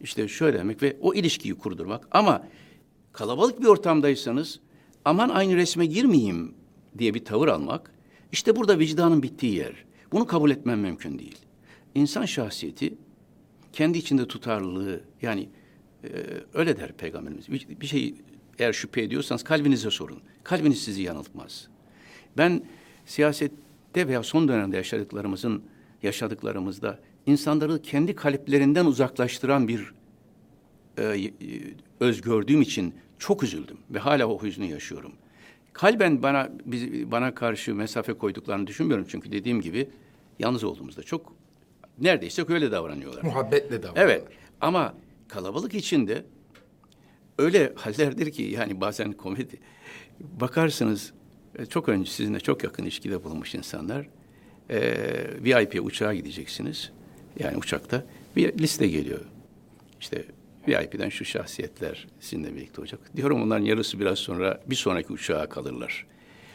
işte 0.00 0.28
şöyle 0.28 0.58
demek 0.58 0.82
ve 0.82 0.96
o 1.00 1.14
ilişkiyi 1.14 1.54
kurdurmak. 1.54 2.08
Ama 2.10 2.46
kalabalık 3.12 3.60
bir 3.60 3.66
ortamdaysanız 3.66 4.60
aman 5.04 5.28
aynı 5.28 5.56
resme 5.56 5.86
girmeyeyim 5.86 6.54
diye 6.98 7.14
bir 7.14 7.24
tavır 7.24 7.48
almak 7.48 7.90
işte 8.32 8.56
burada 8.56 8.78
vicdanın 8.78 9.22
bittiği 9.22 9.54
yer. 9.54 9.84
Bunu 10.16 10.26
kabul 10.26 10.50
etmem 10.50 10.80
mümkün 10.80 11.18
değil. 11.18 11.38
İnsan 11.94 12.24
şahsiyeti 12.24 12.94
kendi 13.72 13.98
içinde 13.98 14.28
tutarlılığı 14.28 15.00
yani 15.22 15.48
e, 16.04 16.08
öyle 16.54 16.76
der 16.76 16.92
peygamberimiz. 16.92 17.48
Bir, 17.48 17.80
bir 17.80 17.86
şey 17.86 18.14
eğer 18.58 18.72
şüphe 18.72 19.02
ediyorsanız 19.02 19.44
kalbinize 19.44 19.90
sorun. 19.90 20.18
Kalbiniz 20.44 20.84
sizi 20.84 21.02
yanıltmaz. 21.02 21.68
Ben 22.36 22.62
siyasette 23.06 24.08
veya 24.08 24.22
son 24.22 24.48
dönemde 24.48 24.76
yaşadıklarımızın 24.76 25.62
yaşadıklarımızda 26.02 27.00
insanları 27.26 27.82
kendi 27.82 28.14
kalplerinden 28.14 28.86
uzaklaştıran 28.86 29.68
bir 29.68 29.92
e, 30.98 31.02
e, 31.02 31.30
öz 32.00 32.20
gördüğüm 32.20 32.62
için 32.62 32.94
çok 33.18 33.42
üzüldüm 33.42 33.78
ve 33.90 33.98
hala 33.98 34.26
o 34.26 34.42
hüznü 34.42 34.64
yaşıyorum. 34.64 35.12
Kalben 35.72 36.22
bana 36.22 36.50
biz, 36.64 37.10
bana 37.10 37.34
karşı 37.34 37.74
mesafe 37.74 38.12
koyduklarını 38.12 38.66
düşünmüyorum 38.66 39.06
çünkü 39.08 39.32
dediğim 39.32 39.60
gibi 39.60 39.88
yalnız 40.38 40.64
olduğumuzda 40.64 41.02
çok 41.02 41.36
neredeyse 41.98 42.44
öyle 42.48 42.72
davranıyorlar. 42.72 43.22
Muhabbetle 43.22 43.82
var. 43.82 43.92
Evet 43.96 44.24
ama 44.60 44.94
kalabalık 45.28 45.74
içinde 45.74 46.24
öyle 47.38 47.72
hallerdir 47.76 48.30
ki 48.30 48.42
yani 48.42 48.80
bazen 48.80 49.12
komedi. 49.12 49.58
Bakarsınız 50.20 51.12
e, 51.58 51.66
çok 51.66 51.88
önce 51.88 52.10
sizinle 52.10 52.40
çok 52.40 52.64
yakın 52.64 52.82
ilişkide 52.82 53.24
bulunmuş 53.24 53.54
insanlar. 53.54 54.08
E, 54.70 54.80
VIP 55.44 55.84
uçağa 55.84 56.14
gideceksiniz. 56.14 56.92
Yani 57.38 57.56
uçakta 57.56 58.04
bir 58.36 58.58
liste 58.58 58.88
geliyor. 58.88 59.20
İşte 60.00 60.24
VIP'den 60.68 61.08
şu 61.08 61.24
şahsiyetler 61.24 62.06
sizinle 62.20 62.54
birlikte 62.54 62.80
olacak. 62.80 63.00
Diyorum 63.16 63.42
onların 63.42 63.64
yarısı 63.64 64.00
biraz 64.00 64.18
sonra 64.18 64.60
bir 64.66 64.74
sonraki 64.74 65.12
uçağa 65.12 65.48
kalırlar. 65.48 66.06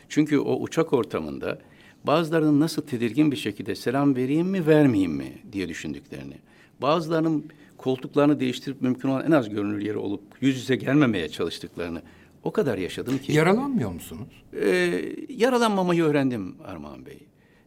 Çünkü 0.10 0.40
o 0.40 0.62
uçak 0.62 0.94
ortamında 0.94 1.60
bazılarının 2.04 2.60
nasıl 2.60 2.82
tedirgin 2.82 3.32
bir 3.32 3.36
şekilde 3.38 3.76
selam 3.76 4.16
vereyim 4.16 4.48
mi 4.48 4.68
vermeyeyim 4.68 5.12
mi 5.12 5.34
diye 5.52 5.70
düşündüklerini. 5.70 6.36
Bazılarının 6.82 7.46
koltuklarını 7.78 8.40
değiştirip 8.40 8.82
mümkün 8.82 9.10
olan 9.10 9.26
en 9.28 9.32
az 9.32 9.50
görünür 9.50 9.82
yeri 9.82 9.98
olup 9.98 10.22
yüz 10.42 10.56
yüze 10.56 10.76
gelmemeye 10.76 11.30
çalıştıklarını 11.30 12.02
o 12.44 12.52
kadar 12.52 12.78
yaşadım 12.78 13.18
ki. 13.18 13.32
Yaralanmıyor 13.34 13.92
musunuz? 13.92 14.44
Ee, 14.54 15.02
yaralanmamayı 15.30 16.04
öğrendim 16.04 16.56
Armağan 16.66 17.06
Bey. 17.06 17.18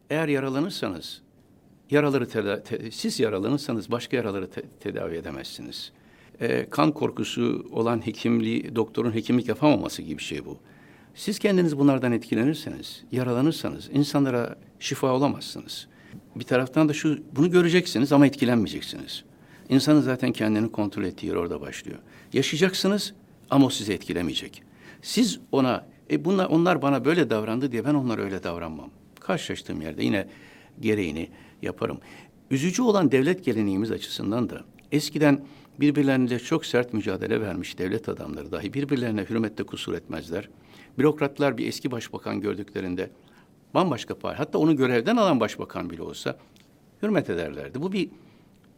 Eğer 0.09 0.27
yaralanırsanız, 0.27 1.21
yaraları 1.91 2.25
teda- 2.29 2.63
te- 2.63 2.91
siz 2.91 3.19
yaralanırsanız 3.19 3.91
başka 3.91 4.17
yaraları 4.17 4.49
te- 4.49 4.63
tedavi 4.79 5.15
edemezsiniz. 5.15 5.91
Ee, 6.41 6.67
kan 6.69 6.91
korkusu 6.91 7.65
olan 7.71 8.05
hekimliği, 8.05 8.75
doktorun 8.75 9.13
hekimlik 9.15 9.47
yapamaması 9.47 10.01
gibi 10.01 10.17
bir 10.17 10.23
şey 10.23 10.45
bu. 10.45 10.57
Siz 11.15 11.39
kendiniz 11.39 11.77
bunlardan 11.77 12.11
etkilenirseniz, 12.11 13.03
yaralanırsanız 13.11 13.89
insanlara 13.93 14.55
şifa 14.79 15.11
olamazsınız. 15.13 15.87
Bir 16.35 16.43
taraftan 16.43 16.89
da 16.89 16.93
şu 16.93 17.19
bunu 17.35 17.51
göreceksiniz 17.51 18.11
ama 18.11 18.27
etkilenmeyeceksiniz. 18.27 19.23
İnsanın 19.69 20.01
zaten 20.01 20.31
kendini 20.31 20.71
kontrol 20.71 21.03
ettiği 21.03 21.27
yer 21.27 21.35
orada 21.35 21.61
başlıyor. 21.61 21.99
Yaşayacaksınız 22.33 23.13
ama 23.49 23.65
o 23.65 23.69
sizi 23.69 23.93
etkilemeyecek. 23.93 24.63
Siz 25.01 25.39
ona, 25.51 25.85
e 26.11 26.25
bunlar, 26.25 26.45
onlar 26.45 26.81
bana 26.81 27.05
böyle 27.05 27.29
davrandı 27.29 27.71
diye 27.71 27.85
ben 27.85 27.93
onlara 27.93 28.21
öyle 28.21 28.43
davranmam. 28.43 28.89
Karşılaştığım 29.19 29.81
yerde 29.81 30.03
yine 30.03 30.27
gereğini 30.79 31.29
yaparım. 31.61 31.97
Üzücü 32.51 32.81
olan 32.81 33.11
devlet 33.11 33.45
geleneğimiz 33.45 33.91
açısından 33.91 34.49
da 34.49 34.61
eskiden 34.91 35.45
birbirleriyle 35.79 36.39
çok 36.39 36.65
sert 36.65 36.93
mücadele 36.93 37.41
vermiş 37.41 37.77
devlet 37.77 38.09
adamları 38.09 38.51
dahi 38.51 38.73
birbirlerine 38.73 39.25
hürmette 39.29 39.63
kusur 39.63 39.93
etmezler. 39.93 40.49
Bürokratlar 40.97 41.57
bir 41.57 41.67
eski 41.67 41.91
başbakan 41.91 42.41
gördüklerinde 42.41 43.09
bambaşka 43.73 44.17
pay, 44.17 44.35
hatta 44.35 44.57
onu 44.57 44.75
görevden 44.75 45.17
alan 45.17 45.39
başbakan 45.39 45.89
bile 45.89 46.01
olsa 46.01 46.37
hürmet 47.01 47.29
ederlerdi. 47.29 47.81
Bu 47.81 47.91
bir 47.93 48.09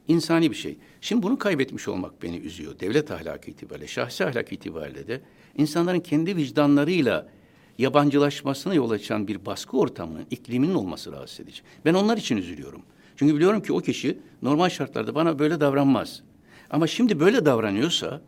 insani 0.07 0.51
bir 0.51 0.55
şey. 0.55 0.77
Şimdi 1.01 1.23
bunu 1.23 1.37
kaybetmiş 1.37 1.87
olmak 1.87 2.23
beni 2.23 2.37
üzüyor. 2.37 2.79
Devlet 2.79 3.11
ahlakı 3.11 3.51
itibariyle, 3.51 3.87
şahsi 3.87 4.25
ahlak 4.25 4.53
itibariyle 4.53 5.07
de 5.07 5.21
insanların 5.57 5.99
kendi 5.99 6.35
vicdanlarıyla 6.35 7.29
yabancılaşmasına 7.77 8.73
yol 8.73 8.91
açan 8.91 9.27
bir 9.27 9.45
baskı 9.45 9.77
ortamının, 9.77 10.25
ikliminin 10.31 10.73
olması 10.73 11.11
rahatsız 11.11 11.39
edici. 11.39 11.61
Ben 11.85 11.93
onlar 11.93 12.17
için 12.17 12.37
üzülüyorum. 12.37 12.81
Çünkü 13.15 13.35
biliyorum 13.35 13.61
ki 13.61 13.73
o 13.73 13.79
kişi 13.79 14.17
normal 14.41 14.69
şartlarda 14.69 15.15
bana 15.15 15.39
böyle 15.39 15.61
davranmaz. 15.61 16.21
Ama 16.69 16.87
şimdi 16.87 17.19
böyle 17.19 17.45
davranıyorsa 17.45 18.21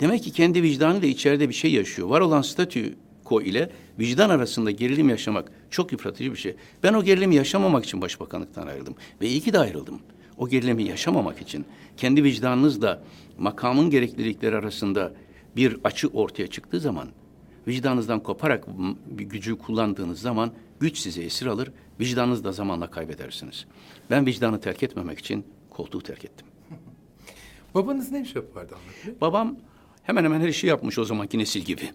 demek 0.00 0.22
ki 0.22 0.32
kendi 0.32 0.62
vicdanıyla 0.62 1.08
içeride 1.08 1.48
bir 1.48 1.54
şey 1.54 1.72
yaşıyor. 1.72 2.08
Var 2.08 2.20
olan 2.20 2.42
statü 2.42 2.94
ko 3.24 3.42
ile 3.42 3.70
vicdan 3.98 4.30
arasında 4.30 4.70
gerilim 4.70 5.08
yaşamak 5.08 5.52
çok 5.70 5.92
yıpratıcı 5.92 6.32
bir 6.32 6.36
şey. 6.36 6.56
Ben 6.82 6.94
o 6.94 7.04
gerilimi 7.04 7.34
yaşamamak 7.34 7.84
için 7.84 8.02
başbakanlıktan 8.02 8.66
ayrıldım. 8.66 8.94
Ve 9.20 9.28
iyi 9.28 9.40
ki 9.40 9.52
de 9.52 9.58
ayrıldım. 9.58 10.00
O 10.36 10.48
gerilimi 10.48 10.84
yaşamamak 10.84 11.42
için 11.42 11.64
kendi 11.96 12.24
vicdanınızla 12.24 13.02
makamın 13.38 13.90
gereklilikleri 13.90 14.56
arasında 14.56 15.14
bir 15.56 15.76
açı 15.84 16.08
ortaya 16.08 16.46
çıktığı 16.46 16.80
zaman 16.80 17.08
vicdanınızdan 17.68 18.20
koparak 18.20 18.64
bir 19.06 19.24
gücü 19.24 19.58
kullandığınız 19.58 20.20
zaman 20.20 20.52
güç 20.80 20.98
sizi 20.98 21.22
esir 21.22 21.46
alır, 21.46 21.72
vicdanınızı 22.00 22.44
da 22.44 22.52
zamanla 22.52 22.90
kaybedersiniz. 22.90 23.66
Ben 24.10 24.26
vicdanı 24.26 24.60
terk 24.60 24.82
etmemek 24.82 25.18
için 25.18 25.44
koltuğu 25.70 26.00
terk 26.00 26.24
ettim. 26.24 26.46
Babanız 27.74 28.12
ne 28.12 28.22
iş 28.22 28.34
yapardı? 28.34 28.74
Babam 29.20 29.56
hemen 30.04 30.24
hemen 30.24 30.40
her 30.40 30.48
işi 30.48 30.66
yapmış 30.66 30.98
o 30.98 31.04
zamanki 31.04 31.38
nesil 31.38 31.60
gibi. 31.60 31.90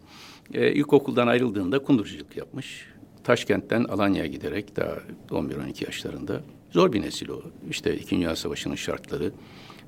Ee, 0.53 0.71
ilkokuldan 0.71 1.27
ayrıldığında 1.27 1.79
kundurcuculuk 1.79 2.37
yapmış. 2.37 2.85
Taşkent'ten 3.23 3.83
Alanya'ya 3.83 4.27
giderek 4.27 4.75
daha 4.75 4.97
11-12 5.29 5.85
yaşlarında. 5.85 6.41
Zor 6.71 6.93
bir 6.93 7.01
nesil 7.01 7.29
o. 7.29 7.41
İşte 7.69 7.95
İkinci 7.95 8.21
Dünya 8.21 8.35
Savaşı'nın 8.35 8.75
şartları, 8.75 9.31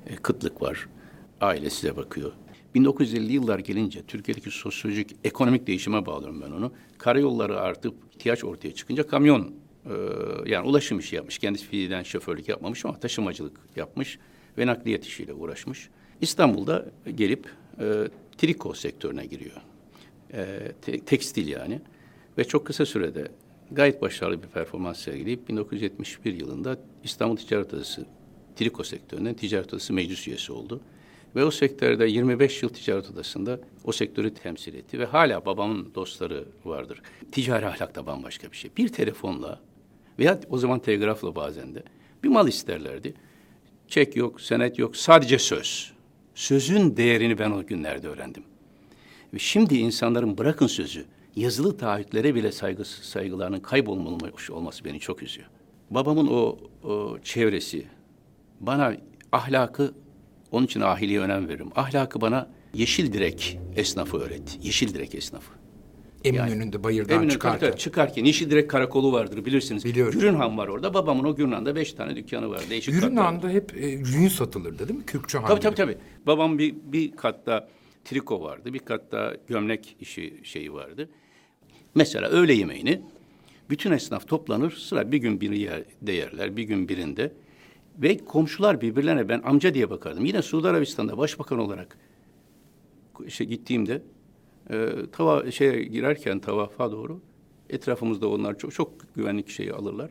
e, 0.06 0.16
kıtlık 0.16 0.62
var. 0.62 0.88
Aile 1.40 1.70
size 1.70 1.96
bakıyor. 1.96 2.32
1950 2.74 3.32
yıllar 3.32 3.58
gelince 3.58 4.02
Türkiye'deki 4.02 4.50
sosyolojik, 4.50 5.16
ekonomik 5.24 5.66
değişime 5.66 6.06
bağlıyorum 6.06 6.42
ben 6.46 6.50
onu. 6.50 6.72
Karayolları 6.98 7.60
artıp 7.60 7.94
ihtiyaç 8.14 8.44
ortaya 8.44 8.74
çıkınca 8.74 9.06
kamyon 9.06 9.54
e, 9.86 9.92
yani 10.46 10.68
ulaşım 10.68 10.98
işi 10.98 11.16
yapmış. 11.16 11.38
Kendisi 11.38 11.66
fiilden 11.66 12.02
şoförlük 12.02 12.48
yapmamış 12.48 12.84
ama 12.84 13.00
taşımacılık 13.00 13.60
yapmış 13.76 14.18
ve 14.58 14.66
nakliyat 14.66 15.04
işiyle 15.04 15.34
uğraşmış. 15.34 15.88
İstanbul'da 16.20 16.86
gelip 17.14 17.46
e, 17.80 18.08
triko 18.38 18.74
sektörüne 18.74 19.26
giriyor. 19.26 19.56
E, 20.32 20.72
te, 20.82 21.00
tekstil 21.00 21.48
yani. 21.48 21.80
Ve 22.38 22.44
çok 22.44 22.66
kısa 22.66 22.86
sürede 22.86 23.28
gayet 23.70 24.02
başarılı 24.02 24.42
bir 24.42 24.48
performans 24.48 24.98
sergileyip 24.98 25.48
1971 25.48 26.34
yılında 26.34 26.78
İstanbul 27.04 27.36
Ticaret 27.36 27.74
Odası 27.74 28.06
triko 28.56 28.84
sektöründen 28.84 29.34
Ticaret 29.34 29.74
Odası 29.74 29.92
meclis 29.92 30.28
üyesi 30.28 30.52
oldu. 30.52 30.80
Ve 31.36 31.44
o 31.44 31.50
sektörde 31.50 32.06
25 32.06 32.62
yıl 32.62 32.70
ticaret 32.70 33.10
odasında 33.10 33.60
o 33.84 33.92
sektörü 33.92 34.34
temsil 34.34 34.74
etti 34.74 34.98
ve 34.98 35.04
hala 35.04 35.46
babamın 35.46 35.94
dostları 35.94 36.44
vardır. 36.64 37.02
Ticari 37.32 37.66
ahlak 37.66 37.94
da 37.94 38.06
bambaşka 38.06 38.52
bir 38.52 38.56
şey. 38.56 38.70
Bir 38.76 38.88
telefonla 38.88 39.60
veya 40.18 40.40
o 40.50 40.58
zaman 40.58 40.78
telgrafla 40.78 41.34
bazen 41.34 41.74
de 41.74 41.82
bir 42.24 42.28
mal 42.28 42.48
isterlerdi. 42.48 43.14
Çek 43.88 44.16
yok, 44.16 44.40
senet 44.40 44.78
yok, 44.78 44.96
sadece 44.96 45.38
söz. 45.38 45.91
Sözün 46.34 46.96
değerini 46.96 47.38
ben 47.38 47.50
o 47.50 47.66
günlerde 47.66 48.08
öğrendim. 48.08 48.42
Ve 49.34 49.38
şimdi 49.38 49.76
insanların 49.76 50.38
bırakın 50.38 50.66
sözü, 50.66 51.04
yazılı 51.36 51.76
taahhütlere 51.76 52.34
bile 52.34 52.52
saygısı, 52.52 53.06
saygılarının 53.06 53.60
kaybolmamış 53.60 54.50
olması 54.50 54.84
beni 54.84 55.00
çok 55.00 55.22
üzüyor. 55.22 55.48
Babamın 55.90 56.26
o, 56.26 56.58
o 56.88 57.18
çevresi 57.24 57.86
bana 58.60 58.94
ahlakı 59.32 59.94
onun 60.50 60.66
için 60.66 60.80
ahiliye 60.80 61.20
önem 61.20 61.48
veririm. 61.48 61.70
Ahlakı 61.76 62.20
bana 62.20 62.48
yeşil 62.74 63.12
direk 63.12 63.58
esnafı 63.76 64.18
öğretti. 64.18 64.58
Yeşil 64.62 64.94
direk 64.94 65.14
esnafı. 65.14 65.61
Eminönü'nde 66.24 66.76
yani, 66.76 66.84
bayırdan 66.84 67.14
Eminönü, 67.14 67.32
çıkarken. 67.32 67.70
Tabii, 67.70 67.78
çıkarken 67.78 68.24
yeşil 68.24 68.50
direk 68.50 68.70
karakolu 68.70 69.12
vardır 69.12 69.44
bilirsiniz. 69.44 69.84
Biliyorum. 69.84 70.20
Gürünhan 70.20 70.58
var 70.58 70.68
orada. 70.68 70.94
Babamın 70.94 71.24
o 71.24 71.36
Gürünhan'da 71.36 71.76
beş 71.76 71.92
tane 71.92 72.16
dükkanı 72.16 72.50
var. 72.50 72.60
Değişik 72.70 72.94
Gürünhan'da 72.94 73.48
hep 73.48 73.76
e, 73.76 73.86
yün 73.86 74.28
satılırdı 74.28 74.88
değil 74.88 74.98
mi? 74.98 75.06
Kürkçü 75.06 75.38
Tabii 75.46 75.60
tabii 75.60 75.74
tabii. 75.74 75.96
Babam 76.26 76.58
bir, 76.58 76.74
bir 76.84 77.12
katta 77.12 77.68
triko 78.04 78.42
vardı. 78.42 78.74
Bir 78.74 78.78
katta 78.78 79.36
gömlek 79.48 79.96
işi 80.00 80.40
şeyi 80.42 80.72
vardı. 80.72 81.08
Mesela 81.94 82.28
öğle 82.28 82.52
yemeğini 82.52 83.02
bütün 83.70 83.92
esnaf 83.92 84.28
toplanır. 84.28 84.70
Sıra 84.70 85.12
bir 85.12 85.18
gün 85.18 85.40
biri 85.40 85.58
yerde 85.58 86.12
yerler, 86.12 86.56
bir 86.56 86.62
gün 86.62 86.88
birinde. 86.88 87.32
Ve 87.98 88.18
komşular 88.18 88.80
birbirlerine 88.80 89.28
ben 89.28 89.42
amca 89.44 89.74
diye 89.74 89.90
bakardım. 89.90 90.24
Yine 90.24 90.42
Suudi 90.42 90.68
Arabistan'da 90.68 91.18
başbakan 91.18 91.58
olarak 91.58 91.98
işte 93.26 93.44
gittiğimde 93.44 94.02
e, 94.70 94.88
tava 95.12 95.50
şeye 95.50 95.82
girerken 95.82 96.38
tavafa 96.38 96.92
doğru 96.92 97.20
etrafımızda 97.70 98.28
onlar 98.28 98.58
çok 98.58 98.74
çok 98.74 98.92
güvenlik 99.16 99.48
şeyi 99.48 99.72
alırlar. 99.72 100.10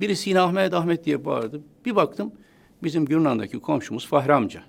Birisi 0.00 0.30
yine 0.30 0.40
Ahmet 0.40 0.74
Ahmet 0.74 1.04
diye 1.04 1.24
bağırdı. 1.24 1.60
Bir 1.84 1.96
baktım 1.96 2.32
bizim 2.82 3.04
Gürnan'daki 3.04 3.60
komşumuz 3.60 4.06
Fahri 4.06 4.34
amca. 4.34 4.62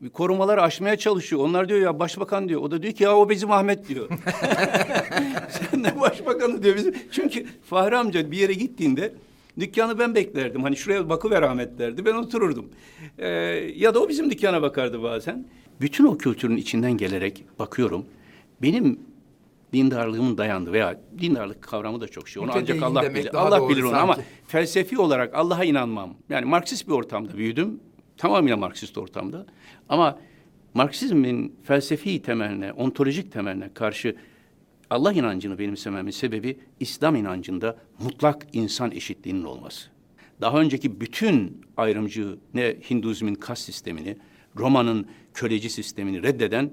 Bir 0.00 0.10
korumaları 0.10 0.62
aşmaya 0.62 0.96
çalışıyor. 0.96 1.42
Onlar 1.42 1.68
diyor 1.68 1.80
ya 1.80 1.98
başbakan 1.98 2.48
diyor. 2.48 2.60
O 2.60 2.70
da 2.70 2.82
diyor 2.82 2.94
ki 2.94 3.04
ya 3.04 3.16
o 3.16 3.28
bizim 3.28 3.50
Ahmet 3.50 3.88
diyor. 3.88 4.08
Sen 5.48 5.82
ne 5.82 6.00
başbakanı 6.00 6.62
diyor 6.62 6.76
bizim. 6.76 6.94
Çünkü 7.10 7.46
Fahri 7.64 7.96
amca 7.96 8.30
bir 8.30 8.38
yere 8.38 8.52
gittiğinde 8.52 9.14
Dükkanı 9.60 9.98
ben 9.98 10.14
beklerdim. 10.14 10.62
Hani 10.62 10.76
şuraya 10.76 11.08
bakıver 11.08 11.42
Ahmet 11.42 11.78
derdi. 11.78 12.04
Ben 12.04 12.14
otururdum. 12.14 12.66
Ee, 13.18 13.28
ya 13.76 13.94
da 13.94 14.00
o 14.00 14.08
bizim 14.08 14.30
dükkana 14.30 14.62
bakardı 14.62 15.02
bazen. 15.02 15.46
Bütün 15.80 16.04
o 16.04 16.18
kültürün 16.18 16.56
içinden 16.56 16.92
gelerek 16.92 17.44
bakıyorum. 17.58 18.06
Benim 18.62 19.00
dindarlığımın 19.72 20.38
dayandı 20.38 20.72
veya 20.72 21.00
dindarlık 21.18 21.62
kavramı 21.62 22.00
da 22.00 22.08
çok 22.08 22.28
şey. 22.28 22.42
Onu 22.42 22.50
ancak 22.54 22.82
Allah 22.82 23.14
bilir. 23.14 23.34
Allah 23.34 23.68
bilir 23.68 23.82
onu 23.82 23.90
sanki. 23.90 24.02
ama 24.02 24.16
felsefi 24.46 24.98
olarak 24.98 25.34
Allah'a 25.34 25.64
inanmam. 25.64 26.14
Yani 26.28 26.44
Marksist 26.44 26.88
bir 26.88 26.92
ortamda 26.92 27.36
büyüdüm. 27.36 27.80
Tamamıyla 28.16 28.56
Marksist 28.56 28.98
ortamda. 28.98 29.46
Ama 29.88 30.18
Marksizmin 30.74 31.56
felsefi 31.64 32.22
temeline, 32.22 32.72
ontolojik 32.72 33.32
temeline 33.32 33.70
karşı 33.74 34.16
Allah 34.90 35.12
inancını 35.12 35.58
benimsememin 35.58 36.10
sebebi 36.10 36.58
İslam 36.80 37.16
inancında 37.16 37.76
mutlak 37.98 38.46
insan 38.52 38.90
eşitliğinin 38.90 39.44
olması. 39.44 39.88
Daha 40.40 40.60
önceki 40.60 41.00
bütün 41.00 41.60
ayrımcı 41.76 42.38
ne 42.54 42.76
Hinduizmin 42.90 43.34
kas 43.34 43.60
sistemini, 43.60 44.16
Roma'nın 44.58 45.06
köleci 45.34 45.70
sistemini 45.70 46.22
reddeden 46.22 46.70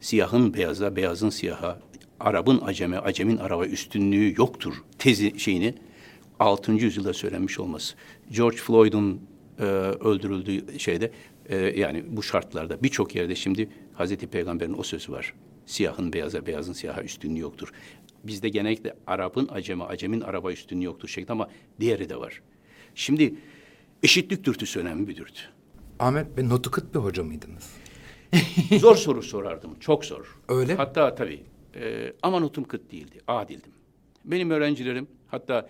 Siyahın 0.00 0.54
beyaza, 0.54 0.96
beyazın 0.96 1.30
siyaha, 1.30 1.78
Arap'ın 2.20 2.60
aceme, 2.60 2.98
acemin 2.98 3.36
Arap'a 3.36 3.66
üstünlüğü 3.66 4.34
yoktur 4.36 4.74
tezi 4.98 5.40
şeyini 5.40 5.74
6. 6.40 6.72
yüzyılda 6.72 7.12
söylenmiş 7.12 7.58
olması. 7.58 7.94
George 8.30 8.56
Floyd'un 8.56 9.20
e, 9.58 9.62
öldürüldüğü 9.62 10.78
şeyde 10.78 11.10
e, 11.48 11.56
yani 11.56 12.04
bu 12.08 12.22
şartlarda 12.22 12.82
birçok 12.82 13.14
yerde 13.14 13.34
şimdi 13.34 13.68
Hazreti 13.94 14.26
Peygamber'in 14.26 14.78
o 14.78 14.82
sözü 14.82 15.12
var. 15.12 15.34
Siyahın 15.66 16.12
beyaza, 16.12 16.46
beyazın 16.46 16.72
siyaha 16.72 17.02
üstünlüğü 17.02 17.40
yoktur. 17.40 17.72
Bizde 18.24 18.48
genellikle 18.48 18.94
Arap'ın 19.06 19.48
aceme, 19.52 19.84
acemin 19.84 20.20
Arap'a 20.20 20.52
üstünlüğü 20.52 20.84
yoktur 20.84 21.08
şeklinde 21.08 21.32
ama 21.32 21.48
diğeri 21.80 22.08
de 22.08 22.16
var. 22.16 22.42
Şimdi 22.94 23.34
eşitlik 24.02 24.44
dürtüsü 24.44 24.80
önemli 24.80 25.08
bir 25.08 25.16
dürtü. 25.16 25.40
Ahmet 25.98 26.36
Bey 26.36 26.48
notu 26.48 26.70
kıt 26.70 26.94
bir 26.94 26.98
hoca 27.00 27.22
mıydınız? 27.22 27.70
Zor 28.80 28.96
soru 28.96 29.22
sorardım, 29.22 29.78
çok 29.80 30.04
zor. 30.04 30.36
Öyle. 30.48 30.74
Hatta 30.74 31.14
tabii 31.14 31.42
e, 31.76 32.12
ama 32.22 32.38
notum 32.40 32.64
kıt 32.64 32.92
değildi, 32.92 33.18
adildim. 33.28 33.72
Benim 34.24 34.50
öğrencilerim 34.50 35.08
hatta 35.26 35.68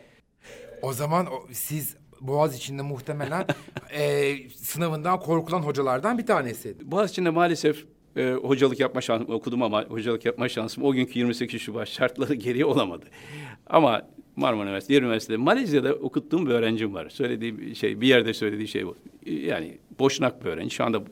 O 0.83 0.93
zaman 0.93 1.27
o- 1.27 1.47
siz 1.53 1.97
Boğaz 2.21 2.57
içinde 2.57 2.83
muhtemelen 2.83 3.47
e, 3.93 4.35
sınavından 4.49 5.21
korkulan 5.21 5.61
hocalardan 5.63 6.19
bir 6.19 6.27
tanesi. 6.27 6.77
Boğaziçi'nde 6.91 7.31
maalesef 7.31 7.85
e, 8.17 8.33
hocalık 8.33 8.81
yapma 8.81 9.01
şansım 9.01 9.31
okudum 9.35 9.63
ama 9.63 9.85
hocalık 9.85 10.25
yapma 10.25 10.49
şansım 10.49 10.85
o 10.85 10.93
günkü 10.93 11.19
28 11.19 11.63
Şubat 11.63 11.89
şartları 11.89 12.35
geriye 12.45 12.65
olamadı. 12.65 13.07
Ama 13.67 14.03
Marmara 14.37 14.67
Üniversitesi, 14.67 14.89
diğer 14.89 15.03
üniversitede 15.03 15.37
Malezya'da 15.37 15.95
okuttuğum 15.95 16.47
bir 16.47 16.51
öğrencim 16.51 16.95
var. 16.95 17.09
Söylediği 17.11 17.77
şey, 17.77 18.01
bir 18.01 18.07
yerde 18.09 18.35
söylediği 18.35 18.69
şey 18.69 18.87
bu. 18.87 18.97
Yani 19.27 19.79
boşnak 19.99 20.45
bir 20.45 20.51
öğrenci. 20.51 20.75
Şu 20.75 20.85
anda 20.85 21.03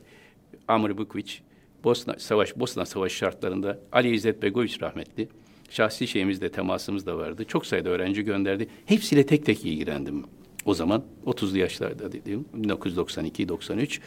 Amr 0.69 0.99
Bukviç, 0.99 1.43
Bosna 1.85 2.19
Savaş, 2.19 2.57
Bosna 2.57 2.87
Savaş 2.87 3.13
şartlarında 3.13 3.79
Ali 3.93 4.15
İzzet 4.15 4.43
Begoviç 4.43 4.83
rahmetli. 4.83 5.29
Şahsi 5.71 6.07
şeyimizde 6.07 6.49
temasımız 6.49 7.07
da 7.07 7.19
vardı. 7.19 7.45
Çok 7.49 7.67
sayıda 7.67 7.89
öğrenci 7.89 8.23
gönderdi. 8.23 8.69
Hepsiyle 8.87 9.27
tek 9.27 9.47
tek 9.47 9.65
ilgilendim. 9.65 10.25
O 10.65 10.75
zaman 10.75 11.05
30'lu 11.27 11.59
yaşlarda 11.59 12.13
dediğim 12.13 12.47
1992-93. 12.61 14.01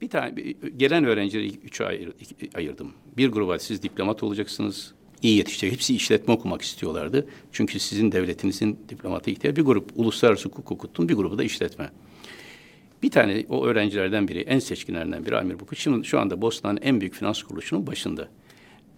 Bir 0.00 0.08
tane 0.08 0.40
gelen 0.76 1.04
öğrencileri 1.04 1.48
üçe 1.56 1.84
ayır, 1.86 2.12
ayırdım. 2.54 2.92
Bir 3.16 3.28
gruba 3.28 3.58
siz 3.58 3.82
diplomat 3.82 4.22
olacaksınız. 4.22 4.94
iyi 5.22 5.36
yetişecek. 5.36 5.72
Hepsi 5.72 5.96
işletme 5.96 6.34
okumak 6.34 6.62
istiyorlardı. 6.62 7.26
Çünkü 7.52 7.78
sizin 7.78 8.12
devletinizin 8.12 8.78
diplomata 8.88 9.30
ihtiyacı. 9.30 9.56
Bir 9.56 9.66
grup 9.66 9.90
uluslararası 9.96 10.48
hukuk 10.48 10.72
okuttum. 10.72 11.08
Bir 11.08 11.14
grubu 11.14 11.38
da 11.38 11.44
işletme. 11.44 11.90
Bir 13.04 13.10
tane 13.10 13.44
o 13.48 13.66
öğrencilerden 13.66 14.28
biri, 14.28 14.40
en 14.40 14.58
seçkinlerden 14.58 15.26
biri 15.26 15.36
Amir 15.36 15.60
Bukuç. 15.60 15.78
Şimdi 15.78 16.06
şu 16.06 16.20
anda 16.20 16.42
Bosna'nın 16.42 16.78
en 16.82 17.00
büyük 17.00 17.14
finans 17.14 17.42
kuruluşunun 17.42 17.86
başında. 17.86 18.28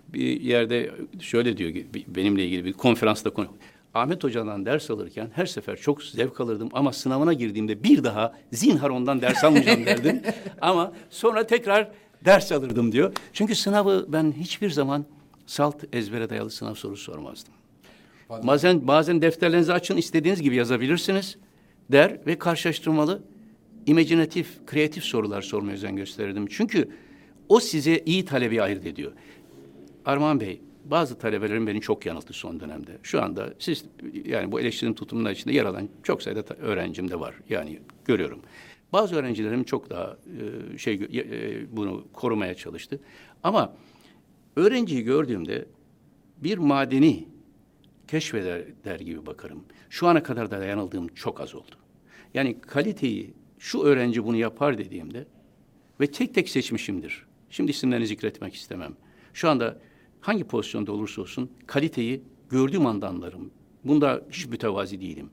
Bir 0.08 0.40
yerde 0.40 0.90
şöyle 1.20 1.56
diyor, 1.56 1.84
benimle 2.06 2.44
ilgili 2.44 2.64
bir 2.64 2.72
konferansta 2.72 3.30
konu. 3.30 3.48
Ahmet 3.94 4.24
Hoca'dan 4.24 4.66
ders 4.66 4.90
alırken 4.90 5.30
her 5.34 5.46
sefer 5.46 5.76
çok 5.76 6.02
zevk 6.02 6.40
alırdım 6.40 6.68
ama 6.72 6.92
sınavına 6.92 7.32
girdiğimde 7.32 7.82
bir 7.82 8.04
daha 8.04 8.34
zinhar 8.52 8.90
ondan 8.90 9.20
ders 9.20 9.44
almayacağım 9.44 9.86
derdim. 9.86 10.22
ama 10.60 10.92
sonra 11.10 11.46
tekrar 11.46 11.88
ders 12.24 12.52
alırdım 12.52 12.92
diyor. 12.92 13.12
Çünkü 13.32 13.54
sınavı 13.54 14.06
ben 14.08 14.34
hiçbir 14.38 14.70
zaman 14.70 15.04
salt 15.46 15.84
ezbere 15.92 16.30
dayalı 16.30 16.50
sınav 16.50 16.74
sorusu 16.74 17.02
sormazdım. 17.02 17.54
Bazen 18.30 18.88
bazen 18.88 19.22
defterlerinizi 19.22 19.72
açın 19.72 19.96
istediğiniz 19.96 20.42
gibi 20.42 20.56
yazabilirsiniz 20.56 21.36
der 21.90 22.20
ve 22.26 22.38
karşılaştırmalı 22.38 23.22
imaginatif, 23.86 24.66
kreatif 24.66 25.04
sorular 25.04 25.42
sormaya 25.42 25.72
özen 25.72 25.96
gösterirdim. 25.96 26.46
Çünkü 26.46 26.88
o 27.48 27.60
size 27.60 28.02
iyi 28.06 28.24
talebi 28.24 28.62
ayırt 28.62 28.86
ediyor. 28.86 29.12
Armağan 30.04 30.40
Bey, 30.40 30.60
bazı 30.84 31.18
talebelerim 31.18 31.66
beni 31.66 31.80
çok 31.80 32.06
yanılttı 32.06 32.32
son 32.32 32.60
dönemde. 32.60 32.98
Şu 33.02 33.22
anda 33.22 33.54
siz 33.58 33.84
yani 34.24 34.52
bu 34.52 34.60
eleştirinin 34.60 34.94
tutumunun 34.94 35.30
içinde 35.30 35.54
yer 35.54 35.64
alan 35.64 35.88
çok 36.02 36.22
sayıda 36.22 36.54
öğrencim 36.54 37.10
de 37.10 37.20
var. 37.20 37.34
Yani 37.48 37.80
görüyorum. 38.04 38.40
Bazı 38.92 39.16
öğrencilerim 39.16 39.64
çok 39.64 39.90
daha 39.90 40.16
e, 40.74 40.78
şey 40.78 40.94
e, 40.94 41.76
bunu 41.76 42.04
korumaya 42.12 42.54
çalıştı. 42.54 43.00
Ama 43.42 43.76
öğrenciyi 44.56 45.02
gördüğümde 45.02 45.66
bir 46.38 46.58
madeni 46.58 47.28
keşfeder 48.08 48.62
der 48.84 49.00
gibi 49.00 49.26
bakarım. 49.26 49.64
Şu 49.90 50.06
ana 50.06 50.22
kadar 50.22 50.50
da 50.50 50.64
yanıldığım 50.64 51.08
çok 51.08 51.40
az 51.40 51.54
oldu. 51.54 51.74
Yani 52.34 52.60
kaliteyi 52.60 53.34
şu 53.58 53.82
öğrenci 53.82 54.24
bunu 54.24 54.36
yapar 54.36 54.78
dediğimde 54.78 55.26
ve 56.00 56.06
tek 56.06 56.34
tek 56.34 56.48
seçmişimdir. 56.48 57.26
Şimdi 57.50 57.70
isimlerini 57.70 58.06
zikretmek 58.06 58.54
istemem. 58.54 58.92
Şu 59.34 59.48
anda 59.48 59.78
hangi 60.20 60.44
pozisyonda 60.44 60.92
olursa 60.92 61.22
olsun 61.22 61.50
kaliteyi 61.66 62.22
gördüğüm 62.50 62.86
anda 62.86 63.08
anlarım. 63.08 63.50
Bunda 63.84 64.22
hiç 64.30 64.46
mütevazi 64.46 65.00
değilim. 65.00 65.30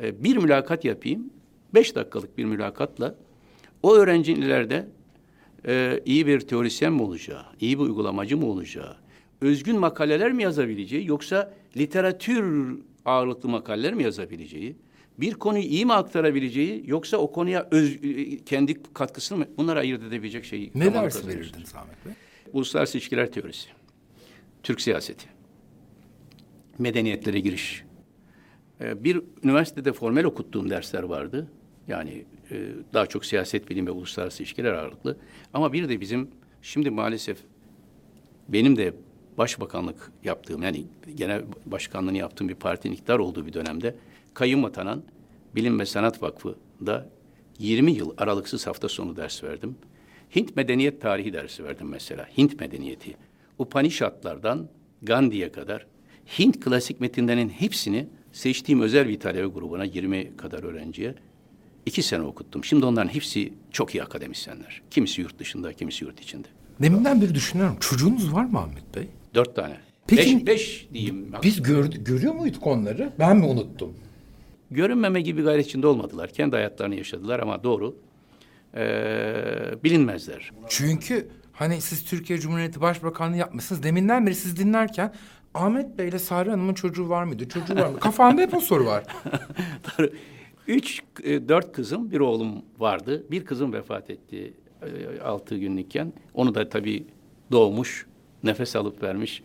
Ee, 0.00 0.24
bir 0.24 0.36
mülakat 0.36 0.84
yapayım, 0.84 1.30
beş 1.74 1.94
dakikalık 1.94 2.38
bir 2.38 2.44
mülakatla 2.44 3.14
o 3.82 3.94
öğrencinin 3.94 4.42
ileride 4.42 4.88
e, 5.66 6.00
iyi 6.04 6.26
bir 6.26 6.40
teorisyen 6.40 6.92
mi 6.92 7.02
olacağı, 7.02 7.44
iyi 7.60 7.78
bir 7.78 7.82
uygulamacı 7.82 8.36
mı 8.36 8.46
olacağı, 8.46 8.96
özgün 9.40 9.78
makaleler 9.78 10.32
mi 10.32 10.42
yazabileceği 10.42 11.06
yoksa 11.06 11.54
literatür 11.76 12.76
ağırlıklı 13.04 13.48
makaleler 13.48 13.94
mi 13.94 14.02
yazabileceği, 14.02 14.76
bir 15.18 15.34
konuyu 15.34 15.64
iyi 15.64 15.86
mi 15.86 15.92
aktarabileceği 15.92 16.82
yoksa 16.86 17.16
o 17.16 17.32
konuya 17.32 17.68
öz, 17.70 17.98
e, 18.04 18.44
kendi 18.44 18.82
katkısını 18.82 19.38
mı 19.38 19.46
bunları 19.56 19.78
ayırt 19.78 20.02
edebilecek 20.02 20.44
şeyi 20.44 20.70
Ne 20.74 20.94
dersi 20.94 21.28
verirdiniz 21.28 21.74
Ahmet 21.74 22.06
Bey? 22.06 22.12
Uluslararası 22.52 22.98
ilişkiler 22.98 23.32
teorisi, 23.32 23.68
Türk 24.62 24.80
siyaseti, 24.80 25.26
medeniyetlere 26.78 27.40
giriş. 27.40 27.84
Ee, 28.80 29.04
bir 29.04 29.20
üniversitede 29.42 29.92
formel 29.92 30.24
okuttuğum 30.24 30.70
dersler 30.70 31.02
vardı. 31.02 31.48
Yani 31.88 32.24
e, 32.50 32.68
daha 32.94 33.06
çok 33.06 33.24
siyaset 33.24 33.70
bilimi 33.70 33.86
ve 33.86 33.90
uluslararası 33.90 34.42
ilişkiler 34.42 34.72
ağırlıklı. 34.72 35.16
Ama 35.54 35.72
bir 35.72 35.88
de 35.88 36.00
bizim 36.00 36.30
şimdi 36.62 36.90
maalesef 36.90 37.38
benim 38.48 38.76
de 38.76 38.94
başbakanlık 39.38 40.12
yaptığım 40.24 40.62
yani 40.62 40.84
genel 41.14 41.42
başkanlığını 41.66 42.18
yaptığım 42.18 42.48
bir 42.48 42.54
partinin 42.54 42.94
iktidar 42.94 43.18
olduğu 43.18 43.46
bir 43.46 43.52
dönemde 43.52 43.94
kayyum 44.34 44.64
atanan 44.64 45.02
Bilim 45.54 45.80
ve 45.80 45.86
Sanat 45.86 46.22
Vakfı'nda 46.22 47.08
20 47.58 47.92
yıl 47.92 48.14
aralıksız 48.18 48.66
hafta 48.66 48.88
sonu 48.88 49.16
ders 49.16 49.44
verdim. 49.44 49.76
Hint 50.36 50.56
medeniyet 50.56 51.00
tarihi 51.00 51.32
dersi 51.32 51.64
verdim 51.64 51.88
mesela. 51.88 52.28
Hint 52.38 52.60
medeniyeti. 52.60 53.16
Upanishadlardan 53.58 54.68
Gandhi'ye 55.02 55.52
kadar 55.52 55.86
Hint 56.38 56.60
klasik 56.60 57.00
metinlerinin 57.00 57.48
hepsini 57.48 58.06
seçtiğim 58.32 58.80
özel 58.80 59.08
bir 59.08 59.20
talebe 59.20 59.46
grubuna 59.46 59.84
20 59.84 60.36
kadar 60.36 60.62
öğrenciye 60.62 61.14
iki 61.86 62.02
sene 62.02 62.22
okuttum. 62.22 62.64
Şimdi 62.64 62.86
onların 62.86 63.08
hepsi 63.14 63.52
çok 63.70 63.94
iyi 63.94 64.02
akademisyenler. 64.02 64.82
Kimisi 64.90 65.20
yurt 65.20 65.38
dışında, 65.38 65.72
kimisi 65.72 66.04
yurt 66.04 66.20
içinde. 66.20 66.48
Deminden 66.82 67.20
beri 67.22 67.34
düşünüyorum. 67.34 67.76
Çocuğunuz 67.80 68.32
var 68.32 68.44
mı 68.44 68.58
Ahmet 68.58 68.94
Bey? 68.96 69.08
Dört 69.34 69.56
tane. 69.56 69.76
Peki- 70.06 70.46
beş, 70.46 70.46
beş 70.46 70.88
diyeyim. 70.94 71.32
Biz 71.42 71.62
gördü, 71.62 72.04
görüyor 72.04 72.34
muyduk 72.34 72.66
onları? 72.66 73.12
Ben 73.18 73.36
mi 73.36 73.44
unuttum? 73.46 73.94
Görünmeme 74.72 75.20
gibi 75.20 75.42
gayret 75.42 75.66
içinde 75.66 75.86
olmadılar. 75.86 76.30
Kendi 76.30 76.56
hayatlarını 76.56 76.94
yaşadılar 76.94 77.40
ama 77.40 77.64
doğru. 77.64 77.96
Ee, 78.74 79.74
bilinmezler. 79.84 80.50
Çünkü 80.68 81.28
hani 81.52 81.80
siz 81.80 82.04
Türkiye 82.04 82.38
Cumhuriyeti 82.38 82.80
Başbakanlığı 82.80 83.36
yapmışsınız. 83.36 83.82
Deminden 83.82 84.26
beri 84.26 84.34
siz 84.34 84.56
dinlerken 84.56 85.12
Ahmet 85.54 85.98
Bey 85.98 86.08
ile 86.08 86.18
Sare 86.18 86.50
Hanım'ın 86.50 86.74
çocuğu 86.74 87.08
var 87.08 87.24
mıydı? 87.24 87.48
Çocuğu 87.48 87.74
var 87.74 87.88
mı? 87.88 87.98
Kafamda 88.00 88.42
hep 88.42 88.54
o 88.54 88.60
soru 88.60 88.86
var. 88.86 89.04
Üç, 90.66 91.02
e, 91.24 91.48
dört 91.48 91.72
kızım, 91.72 92.10
bir 92.10 92.20
oğlum 92.20 92.62
vardı. 92.78 93.24
Bir 93.30 93.44
kızım 93.44 93.72
vefat 93.72 94.10
etti 94.10 94.52
e, 94.82 95.20
altı 95.20 95.56
günlükken. 95.56 96.12
Onu 96.34 96.54
da 96.54 96.68
tabii 96.68 97.06
doğmuş, 97.50 98.06
nefes 98.44 98.76
alıp 98.76 99.02
vermiş. 99.02 99.42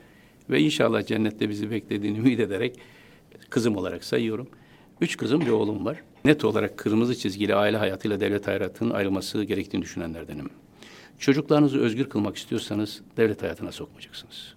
Ve 0.50 0.60
inşallah 0.60 1.06
cennette 1.06 1.50
bizi 1.50 1.72
beklediğini 1.72 2.18
ümit 2.18 2.40
ederek 2.40 2.80
kızım 3.50 3.78
olarak 3.78 4.04
sayıyorum. 4.04 4.48
Üç 5.02 5.18
kızım, 5.18 5.42
bir 5.42 5.50
oğlum 5.50 5.86
var. 5.86 6.04
Net 6.26 6.46
olarak 6.46 6.78
kırmızı 6.78 7.16
çizgili 7.16 7.56
aile 7.56 7.78
hayatıyla 7.78 8.20
devlet 8.20 8.48
hayatının 8.48 8.90
ayrılması 8.94 9.44
gerektiğini 9.44 9.82
düşünenlerdenim. 9.82 10.50
Çocuklarınızı 11.20 11.80
özgür 11.80 12.10
kılmak 12.10 12.38
istiyorsanız 12.38 13.02
devlet 13.18 13.44
hayatına 13.44 13.72
sokmayacaksınız. 13.72 14.56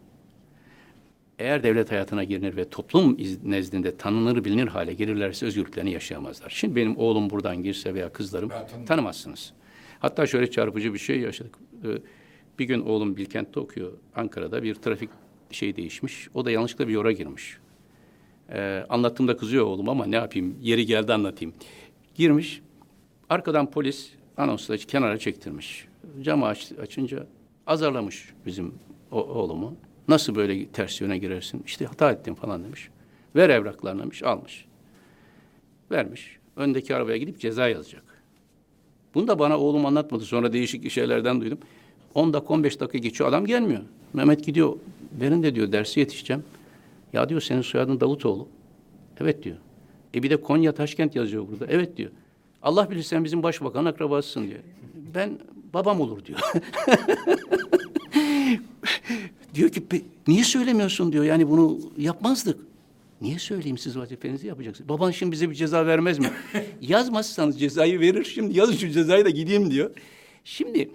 Eğer 1.39 1.63
devlet 1.63 1.91
hayatına 1.93 2.25
girinir 2.25 2.57
ve 2.57 2.69
toplum 2.69 3.17
nezdinde 3.45 3.97
tanınır 3.97 4.45
bilinir 4.45 4.67
hale 4.69 4.95
gelirlerse 4.95 5.47
özgürlüklerini 5.47 5.93
yaşayamazlar. 5.93 6.51
Şimdi 6.51 6.77
benim 6.77 6.97
oğlum 6.97 7.31
buradan 7.31 7.63
girse 7.63 7.95
veya 7.95 8.13
kızlarım 8.13 8.51
tanımazsınız. 8.87 9.53
Hatta 9.99 10.27
şöyle 10.27 10.51
çarpıcı 10.51 10.95
bir 10.95 10.99
şey 10.99 11.21
yaşadık. 11.21 11.55
Ee, 11.85 11.89
Bir 12.59 12.65
gün 12.65 12.81
oğlum 12.81 13.17
Bilkent'te 13.17 13.61
okuyor. 13.61 13.93
Ankara'da 14.17 14.63
bir 14.63 14.75
trafik 14.75 15.11
şey 15.51 15.77
değişmiş. 15.77 16.29
O 16.35 16.45
da 16.45 16.51
yanlışlıkla 16.51 16.89
bir 16.89 16.93
yora 16.93 17.13
girmiş. 17.13 17.59
Ee, 18.53 18.87
anlattığımda 18.89 19.37
kızıyor 19.37 19.65
oğlum 19.65 19.89
ama 19.89 20.07
ne 20.07 20.17
yapayım 20.17 20.57
yeri 20.61 20.87
geldi 20.87 21.13
anlatayım. 21.13 21.55
Girmiş. 22.15 22.63
Arkadan 23.29 23.71
polis 23.71 24.11
anonsla 24.37 24.77
kenara 24.77 25.19
çektirmiş. 25.19 25.87
Camı 26.23 26.47
aç, 26.47 26.73
açınca 26.83 27.27
azarlamış 27.67 28.29
bizim 28.47 28.75
o, 29.13 29.23
oğlumu. 29.23 29.77
Nasıl 30.09 30.35
böyle 30.35 30.67
ters 30.67 31.01
yöne 31.01 31.19
girersin? 31.19 31.63
İşte 31.67 31.87
hata 31.87 32.13
ettim 32.13 32.35
falan 32.35 32.65
demiş. 32.65 32.89
Ver 33.37 33.51
evraklarını 33.51 34.03
demiş, 34.03 34.23
almış. 34.23 34.65
Vermiş. 35.91 36.39
Öndeki 36.57 36.97
arabaya 36.97 37.17
gidip 37.17 37.41
ceza 37.41 37.69
yazacak. 37.69 38.03
Bunu 39.15 39.29
da 39.29 39.39
bana 39.39 39.59
oğlum 39.59 39.87
anlatmadı. 39.87 40.25
Sonra 40.25 40.53
değişik 40.53 40.91
şeylerden 40.91 41.41
duydum. 41.41 41.59
10 42.15 42.33
dakika 42.33 42.55
15 42.55 42.81
dakika 42.81 42.99
geçiyor 42.99 43.29
adam 43.29 43.47
gelmiyor. 43.47 43.81
Mehmet 44.13 44.45
gidiyor. 44.45 44.77
Benim 45.21 45.43
de 45.43 45.55
diyor 45.55 45.73
dersi 45.73 46.01
yetişeceğim. 46.01 46.45
Ya 47.13 47.29
diyor 47.29 47.41
senin 47.41 47.63
soyadın 47.63 48.01
Davutoğlu. 48.01 48.49
Evet 49.21 49.43
diyor. 49.43 49.57
E 50.15 50.23
bir 50.23 50.31
de 50.31 50.37
Konya 50.41 50.73
Taşkent 50.73 51.17
yazıyor 51.17 51.49
burada. 51.49 51.67
Evet 51.69 51.97
diyor. 51.97 52.11
Allah 52.63 52.91
bilir 52.91 53.03
sen 53.03 53.25
bizim 53.25 53.43
başbakan 53.43 53.85
akrabasısın 53.85 54.49
diyor. 54.49 54.61
Ben 55.15 55.39
babam 55.75 56.01
olur 56.01 56.25
diyor. 56.25 56.41
diyor 59.55 59.71
ki 59.71 59.83
niye 60.29 60.45
söylemiyorsun 60.45 61.13
diyor. 61.13 61.25
Yani 61.25 61.51
bunu 61.51 61.79
yapmazdık. 61.99 62.61
Niye 63.21 63.39
söyleyeyim 63.39 63.79
siz 63.79 63.99
vazifenizi 63.99 64.47
yapacaksınız? 64.47 64.89
Baban 64.89 65.11
şimdi 65.11 65.33
bize 65.33 65.51
bir 65.51 65.55
ceza 65.55 65.87
vermez 65.87 66.19
mi? 66.19 66.31
Yazmazsanız 66.81 67.61
cezayı 67.61 68.01
verir 68.01 68.25
şimdi 68.25 68.59
yazın 68.59 68.73
şu 68.73 68.91
cezayı 68.91 69.25
da 69.25 69.31
gideyim 69.31 69.71
diyor. 69.71 69.91
Şimdi 70.45 70.91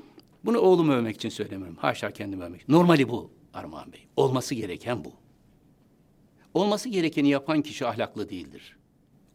bunu 0.46 0.60
oğlumu 0.60 0.94
övmek 0.94 1.16
için 1.16 1.30
söylemiyorum. 1.30 1.76
Haşa 1.76 2.12
kendimi 2.12 2.44
övmek. 2.44 2.70
Normali 2.70 3.10
bu 3.10 3.30
Armağan 3.54 3.94
Bey. 3.94 4.00
Olması 4.16 4.56
gereken 4.56 5.06
bu. 5.06 5.25
Olması 6.56 6.90
gerekeni 6.90 7.30
yapan 7.30 7.62
kişi 7.62 7.86
ahlaklı 7.86 8.30
değildir. 8.30 8.78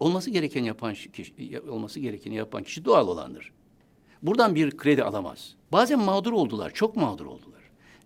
Olması 0.00 0.30
gerekeni 0.30 0.66
yapan 0.66 0.94
kişi, 0.94 1.60
olması 1.68 2.00
gerekeni 2.00 2.34
yapan 2.34 2.62
kişi 2.62 2.84
doğal 2.84 3.08
olandır. 3.08 3.52
Buradan 4.22 4.54
bir 4.54 4.76
kredi 4.76 5.04
alamaz. 5.04 5.54
Bazen 5.72 5.98
mağdur 5.98 6.32
oldular, 6.32 6.70
çok 6.74 6.96
mağdur 6.96 7.26
oldular. 7.26 7.62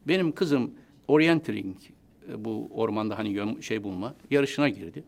Benim 0.08 0.32
kızım 0.32 0.74
orienteering 1.08 1.76
e, 2.28 2.44
bu 2.44 2.68
ormanda 2.74 3.18
hani 3.18 3.62
şey 3.62 3.84
bulma 3.84 4.14
yarışına 4.30 4.68
girdi. 4.68 5.04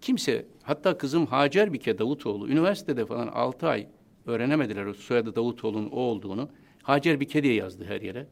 Kimse 0.00 0.46
hatta 0.62 0.98
kızım 0.98 1.26
Hacer 1.26 1.72
Bike 1.72 1.98
Davutoğlu 1.98 2.48
üniversitede 2.48 3.06
falan 3.06 3.26
altı 3.26 3.68
ay 3.68 3.86
öğrenemediler 4.26 4.94
soyadı 4.94 5.36
Davutoğlu'nun 5.36 5.90
o 5.90 6.00
olduğunu. 6.00 6.48
Hacer 6.82 7.20
Bike 7.20 7.42
diye 7.42 7.54
yazdı 7.54 7.84
her 7.84 8.00
yere. 8.00 8.26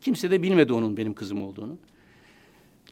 Kimse 0.00 0.30
de 0.30 0.42
bilmedi 0.42 0.72
onun 0.72 0.96
benim 0.96 1.14
kızım 1.14 1.42
olduğunu. 1.42 1.78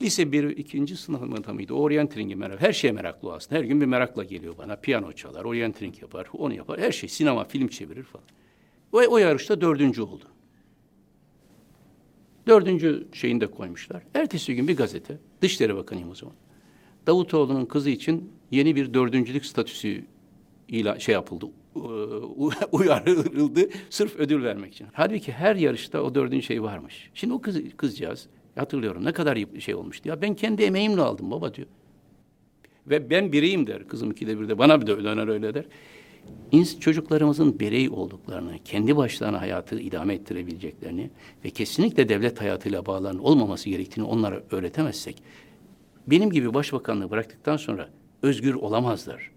Lise 0.02 0.32
bir, 0.32 0.44
ikinci 0.44 0.96
sınıfımda 0.96 1.52
mıydı? 1.52 1.74
Orienteering'e 1.74 2.34
merak, 2.34 2.60
her 2.60 2.72
şeye 2.72 2.92
meraklı 2.92 3.32
aslında. 3.32 3.60
Her 3.60 3.64
gün 3.64 3.80
bir 3.80 3.86
merakla 3.86 4.24
geliyor 4.24 4.54
bana. 4.58 4.76
Piyano 4.76 5.12
çalar, 5.12 5.44
orienteering 5.44 6.02
yapar, 6.02 6.26
onu 6.32 6.54
yapar. 6.54 6.80
Her 6.80 6.92
şey, 6.92 7.08
sinema, 7.08 7.44
film 7.44 7.68
çevirir 7.68 8.02
falan. 8.02 8.24
O, 8.92 8.98
o 8.98 9.18
yarışta 9.18 9.60
dördüncü 9.60 10.02
oldu. 10.02 10.24
Dördüncü 12.46 13.08
şeyini 13.12 13.40
de 13.40 13.46
koymuşlar. 13.46 14.02
Ertesi 14.14 14.54
gün 14.54 14.68
bir 14.68 14.76
gazete, 14.76 15.18
Dışişleri 15.42 15.76
Bakanıyım 15.76 16.10
o 16.10 16.14
zaman. 16.14 16.34
Davutoğlu'nun 17.06 17.66
kızı 17.66 17.90
için 17.90 18.32
yeni 18.50 18.76
bir 18.76 18.94
dördüncülük 18.94 19.46
statüsü 19.46 20.04
ila 20.68 20.98
şey 20.98 21.12
yapıldı, 21.12 21.46
uyarıldı 22.72 23.68
sırf 23.90 24.16
ödül 24.16 24.44
vermek 24.44 24.72
için. 24.72 24.86
Halbuki 24.92 25.32
her 25.32 25.56
yarışta 25.56 26.02
o 26.02 26.14
dördüncü 26.14 26.46
şey 26.46 26.62
varmış. 26.62 27.10
Şimdi 27.14 27.34
o 27.34 27.40
kız, 27.40 27.60
kızcağız 27.76 28.28
hatırlıyorum 28.56 29.04
ne 29.04 29.12
kadar 29.12 29.38
şey 29.58 29.74
olmuştu. 29.74 30.08
Ya 30.08 30.22
ben 30.22 30.34
kendi 30.34 30.62
emeğimle 30.62 31.00
aldım 31.00 31.30
baba 31.30 31.54
diyor. 31.54 31.68
Ve 32.86 33.10
ben 33.10 33.32
bireyim 33.32 33.66
der. 33.66 33.88
Kızım 33.88 34.10
ikide 34.10 34.40
bir 34.40 34.48
de 34.48 34.58
bana 34.58 34.80
bir 34.80 34.86
de 34.86 35.04
döner 35.04 35.28
öyle 35.28 35.54
der. 35.54 35.64
İns 36.52 36.78
çocuklarımızın 36.78 37.60
birey 37.60 37.88
olduklarını, 37.88 38.58
kendi 38.64 38.96
başlarına 38.96 39.40
hayatı 39.40 39.80
idame 39.80 40.14
ettirebileceklerini 40.14 41.10
ve 41.44 41.50
kesinlikle 41.50 42.08
devlet 42.08 42.40
hayatıyla 42.40 42.86
bağlarının 42.86 43.18
olmaması 43.18 43.70
gerektiğini 43.70 44.06
onlara 44.06 44.42
öğretemezsek, 44.50 45.22
benim 46.06 46.30
gibi 46.30 46.54
başbakanlığı 46.54 47.10
bıraktıktan 47.10 47.56
sonra 47.56 47.88
özgür 48.22 48.54
olamazlar. 48.54 49.30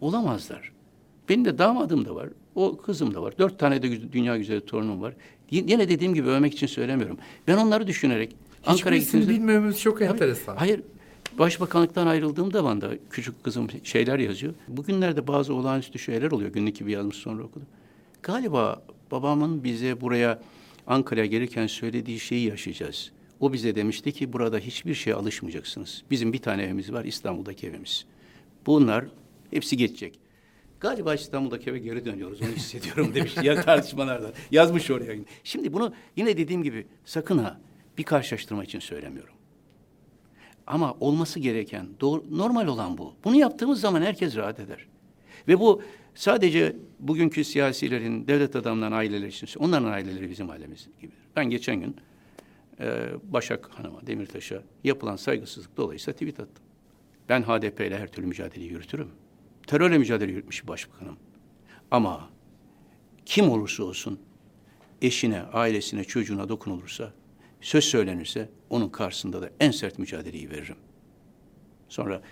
Olamazlar. 0.00 0.72
Benim 1.28 1.44
de 1.44 1.58
damadım 1.58 2.04
da 2.04 2.14
var, 2.14 2.28
o 2.54 2.76
kızım 2.76 3.14
da 3.14 3.22
var. 3.22 3.38
Dört 3.38 3.58
tane 3.58 3.82
de 3.82 4.12
dünya 4.12 4.36
güzeli 4.36 4.66
torunum 4.66 5.02
var. 5.02 5.14
Yine 5.50 5.88
dediğim 5.88 6.14
gibi 6.14 6.28
övmek 6.28 6.52
için 6.52 6.66
söylemiyorum. 6.66 7.18
Ben 7.48 7.56
onları 7.56 7.86
düşünerek 7.86 8.36
Ankara'ya 8.66 9.00
gittiğimizde... 9.00 9.32
bilmememiz 9.32 9.80
çok 9.80 10.02
enteresan. 10.02 10.56
Hayır, 10.56 10.80
Başbakanlıktan 11.38 12.06
ayrıldığım 12.06 12.52
zaman 12.52 12.80
da 12.80 12.90
küçük 13.10 13.44
kızım 13.44 13.68
şeyler 13.84 14.18
yazıyor. 14.18 14.54
Bugünlerde 14.68 15.26
bazı 15.26 15.54
olağanüstü 15.54 15.98
şeyler 15.98 16.30
oluyor. 16.30 16.52
Günlük 16.52 16.76
gibi 16.76 16.92
yazmış 16.92 17.16
sonra 17.16 17.42
okudum. 17.42 17.66
Galiba 18.22 18.82
babamın 19.10 19.64
bize 19.64 20.00
buraya 20.00 20.42
Ankara'ya 20.86 21.26
gelirken 21.26 21.66
söylediği 21.66 22.20
şeyi 22.20 22.48
yaşayacağız. 22.48 23.10
O 23.40 23.52
bize 23.52 23.74
demişti 23.74 24.12
ki 24.12 24.32
burada 24.32 24.58
hiçbir 24.58 24.94
şeye 24.94 25.14
alışmayacaksınız. 25.14 26.02
Bizim 26.10 26.32
bir 26.32 26.38
tane 26.38 26.62
evimiz 26.62 26.92
var 26.92 27.04
İstanbul'daki 27.04 27.66
evimiz. 27.66 28.04
Bunlar 28.66 29.04
hepsi 29.50 29.76
geçecek. 29.76 30.18
Galiba 30.80 31.14
İstanbul'daki 31.14 31.70
eve 31.70 31.78
geri 31.78 32.04
dönüyoruz 32.04 32.42
onu 32.42 32.48
hissediyorum 32.48 33.14
demiş 33.14 33.36
ya 33.42 33.60
tartışmalarda. 33.62 34.32
Yazmış 34.50 34.90
oraya. 34.90 35.16
Şimdi 35.44 35.72
bunu 35.72 35.94
yine 36.16 36.36
dediğim 36.36 36.62
gibi 36.62 36.86
sakın 37.04 37.38
ha 37.38 37.60
bir 37.98 38.02
karşılaştırma 38.02 38.64
için 38.64 38.78
söylemiyorum. 38.78 39.34
Ama 40.66 40.94
olması 41.00 41.40
gereken, 41.40 41.88
doğru, 42.00 42.24
normal 42.30 42.66
olan 42.66 42.98
bu. 42.98 43.14
Bunu 43.24 43.36
yaptığımız 43.36 43.80
zaman 43.80 44.02
herkes 44.02 44.36
rahat 44.36 44.60
eder. 44.60 44.86
Ve 45.48 45.60
bu 45.60 45.82
sadece 46.14 46.76
bugünkü 47.00 47.44
siyasilerin, 47.44 48.26
devlet 48.26 48.56
adamlarının 48.56 48.96
aileleri 48.96 49.28
için, 49.28 49.60
onların 49.60 49.92
aileleri 49.92 50.30
bizim 50.30 50.50
ailemiz 50.50 50.88
gibidir. 51.00 51.18
Ben 51.36 51.50
geçen 51.50 51.80
gün 51.80 51.96
e, 52.80 53.06
Başak 53.22 53.70
Hanım'a, 53.70 54.06
Demirtaş'a 54.06 54.62
yapılan 54.84 55.16
saygısızlık 55.16 55.76
dolayısıyla 55.76 56.12
tweet 56.12 56.40
attım. 56.40 56.64
Ben 57.28 57.42
HDP 57.42 57.80
ile 57.80 57.98
her 57.98 58.08
türlü 58.12 58.26
mücadele 58.26 58.64
yürütürüm. 58.64 59.08
Terörle 59.68 59.98
mücadele 59.98 60.32
yürütmüş 60.32 60.68
başbakanım. 60.68 61.16
Ama 61.90 62.28
kim 63.26 63.50
olursa 63.50 63.84
olsun 63.84 64.18
eşine, 65.02 65.42
ailesine, 65.42 66.04
çocuğuna 66.04 66.48
dokunulursa 66.48 67.12
söz 67.60 67.84
söylenirse 67.84 68.48
onun 68.70 68.88
karşısında 68.88 69.42
da 69.42 69.50
en 69.60 69.70
sert 69.70 69.98
mücadeleyi 69.98 70.50
veririm. 70.50 70.76
Sonra 71.88 72.22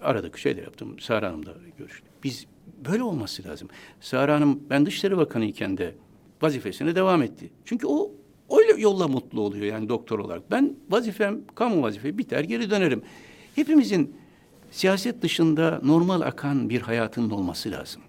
aradık 0.00 0.38
şeyler 0.38 0.62
yaptım. 0.62 0.98
Sara 1.00 1.28
Hanım'la 1.28 1.54
görüştüm. 1.78 2.08
Biz 2.24 2.46
böyle 2.88 3.02
olması 3.02 3.44
lazım. 3.44 3.68
Sara 4.00 4.34
Hanım 4.34 4.62
ben 4.70 4.86
Dışişleri 4.86 5.16
Bakanı 5.16 5.44
iken 5.44 5.78
de 5.78 5.94
vazifesine 6.42 6.94
devam 6.94 7.22
etti. 7.22 7.50
Çünkü 7.64 7.86
o 7.86 8.12
öyle 8.58 8.80
yolla 8.80 9.08
mutlu 9.08 9.40
oluyor 9.40 9.66
yani 9.66 9.88
doktor 9.88 10.18
olarak. 10.18 10.50
Ben 10.50 10.76
vazifem, 10.90 11.40
kamu 11.54 11.82
vazifesi 11.82 12.18
biter 12.18 12.44
geri 12.44 12.70
dönerim. 12.70 13.02
Hepimizin 13.54 14.16
siyaset 14.70 15.22
dışında 15.22 15.80
normal 15.84 16.20
akan 16.20 16.70
bir 16.70 16.80
hayatının 16.80 17.30
olması 17.30 17.70
lazım. 17.70 18.02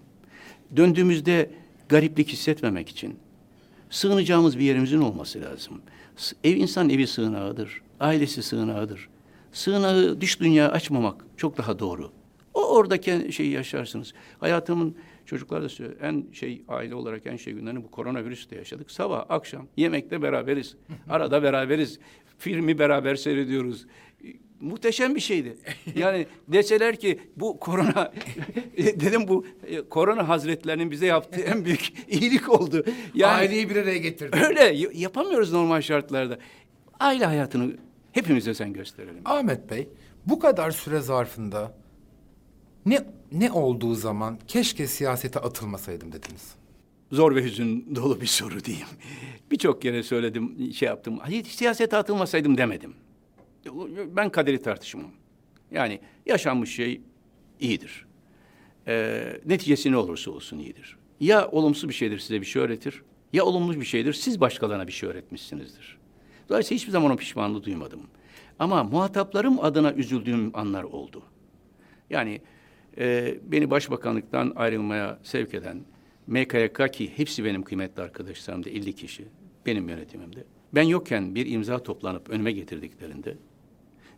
Döndüğümüzde 0.76 1.50
gariplik 1.88 2.28
hissetmemek 2.28 2.88
için 2.88 3.18
sığınacağımız 3.90 4.58
bir 4.58 4.64
yerimizin 4.64 5.00
olması 5.00 5.40
lazım. 5.40 5.82
Ev 6.44 6.56
insan 6.56 6.90
evi 6.90 7.06
sığınağıdır. 7.06 7.82
Ailesi 8.00 8.42
sığınağıdır. 8.42 9.08
Sığınağı 9.52 10.20
dış 10.20 10.40
dünya 10.40 10.70
açmamak 10.70 11.24
çok 11.36 11.58
daha 11.58 11.78
doğru. 11.78 12.10
O 12.54 12.76
oradaki 12.76 13.32
şeyi 13.32 13.50
yaşarsınız. 13.50 14.12
Hayatımın 14.40 14.96
çocuklar 15.26 15.62
da 15.62 15.68
söylüyor. 15.68 16.00
En 16.02 16.24
şey 16.32 16.62
aile 16.68 16.94
olarak 16.94 17.26
en 17.26 17.36
şey 17.36 17.52
günlerini 17.52 17.84
bu 17.84 17.90
koronavirüste 17.90 18.56
yaşadık. 18.56 18.90
Sabah 18.90 19.24
akşam 19.28 19.66
yemekte 19.76 20.22
beraberiz. 20.22 20.76
Arada 21.08 21.42
beraberiz. 21.42 21.98
Filmi 22.38 22.78
beraber 22.78 23.14
seyrediyoruz 23.14 23.86
muhteşem 24.60 25.14
bir 25.14 25.20
şeydi. 25.20 25.56
Yani 25.94 26.26
deseler 26.48 26.96
ki 26.96 27.20
bu 27.36 27.60
korona 27.60 28.12
dedim 28.76 29.28
bu 29.28 29.46
e, 29.66 29.80
korona 29.88 30.28
hazretlerinin 30.28 30.90
bize 30.90 31.06
yaptığı 31.06 31.40
en 31.40 31.64
büyük 31.64 31.92
iyilik 32.08 32.48
oldu. 32.48 32.84
Yani 33.14 33.32
aileyi 33.32 33.70
bir 33.70 33.76
araya 33.76 33.98
getirdi. 33.98 34.36
Öyle 34.46 34.76
yapamıyoruz 34.94 35.52
normal 35.52 35.80
şartlarda. 35.80 36.38
Aile 37.00 37.24
hayatını 37.24 37.76
hepimize 38.12 38.54
sen 38.54 38.72
gösterelim. 38.72 39.22
Ahmet 39.24 39.70
Bey, 39.70 39.88
bu 40.26 40.38
kadar 40.38 40.70
süre 40.70 41.00
zarfında 41.00 41.74
ne 42.86 43.04
ne 43.32 43.52
olduğu 43.52 43.94
zaman 43.94 44.38
keşke 44.48 44.86
siyasete 44.86 45.40
atılmasaydım 45.40 46.12
dediniz. 46.12 46.54
Zor 47.12 47.34
ve 47.36 47.44
hüzün 47.44 47.96
dolu 47.96 48.20
bir 48.20 48.26
soru 48.26 48.64
diyeyim. 48.64 48.86
Birçok 49.50 49.82
kere 49.82 50.02
söyledim, 50.02 50.72
şey 50.72 50.86
yaptım. 50.86 51.18
Hiç 51.28 51.46
siyasete 51.46 51.96
atılmasaydım 51.96 52.58
demedim. 52.58 52.94
Ben 54.16 54.30
kaderi 54.30 54.62
tartışmam. 54.62 55.10
Yani 55.70 56.00
yaşanmış 56.26 56.74
şey 56.74 57.00
iyidir. 57.60 58.06
Ee, 58.86 59.40
neticesi 59.46 59.92
ne 59.92 59.96
olursa 59.96 60.30
olsun 60.30 60.58
iyidir. 60.58 60.96
Ya 61.20 61.48
olumsuz 61.48 61.88
bir 61.88 61.94
şeydir 61.94 62.18
size 62.18 62.40
bir 62.40 62.46
şey 62.46 62.62
öğretir, 62.62 63.02
ya 63.32 63.44
olumlu 63.44 63.80
bir 63.80 63.84
şeydir 63.84 64.12
siz 64.12 64.40
başkalarına 64.40 64.86
bir 64.86 64.92
şey 64.92 65.08
öğretmişsinizdir. 65.08 65.98
Dolayısıyla 66.48 66.76
hiçbir 66.76 66.92
zaman 66.92 67.10
o 67.10 67.16
pişmanlığı 67.16 67.64
duymadım. 67.64 68.00
Ama 68.58 68.84
muhataplarım 68.84 69.64
adına 69.64 69.92
üzüldüğüm 69.92 70.50
anlar 70.54 70.82
oldu. 70.82 71.22
Yani 72.10 72.40
e, 72.98 73.34
beni 73.42 73.70
başbakanlıktan 73.70 74.52
ayrılmaya 74.56 75.18
sevk 75.22 75.54
eden 75.54 75.80
MKYK 76.26 76.92
ki 76.92 77.12
hepsi 77.16 77.44
benim 77.44 77.62
kıymetli 77.62 78.02
arkadaşlarımdı 78.02 78.68
50 78.68 78.92
kişi 78.92 79.24
benim 79.66 79.88
yönetimimde. 79.88 80.44
Ben 80.74 80.82
yokken 80.82 81.34
bir 81.34 81.46
imza 81.46 81.82
toplanıp 81.82 82.30
önüme 82.30 82.52
getirdiklerinde 82.52 83.36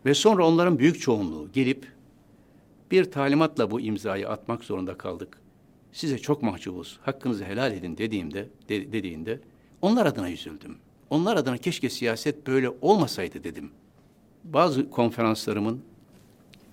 ve 0.07 0.15
sonra 0.15 0.47
onların 0.47 0.79
büyük 0.79 1.01
çoğunluğu 1.01 1.49
gelip 1.53 1.93
bir 2.91 3.05
talimatla 3.05 3.71
bu 3.71 3.81
imzayı 3.81 4.29
atmak 4.29 4.65
zorunda 4.65 4.99
kaldık. 4.99 5.41
Size 5.93 6.19
çok 6.19 6.43
mahcubuz, 6.43 6.99
hakkınızı 7.03 7.45
helal 7.45 7.73
edin 7.73 7.97
dediğimde, 7.97 8.49
de- 8.69 8.93
dediğinde 8.93 9.41
onlar 9.83 10.07
adına 10.07 10.31
üzüldüm. 10.31 10.77
Onlar 11.11 11.37
adına 11.37 11.59
keşke 11.59 11.91
siyaset 11.91 12.47
böyle 12.47 12.69
olmasaydı 12.81 13.45
dedim. 13.45 13.71
Bazı 14.45 14.91
konferanslarımın 14.91 15.81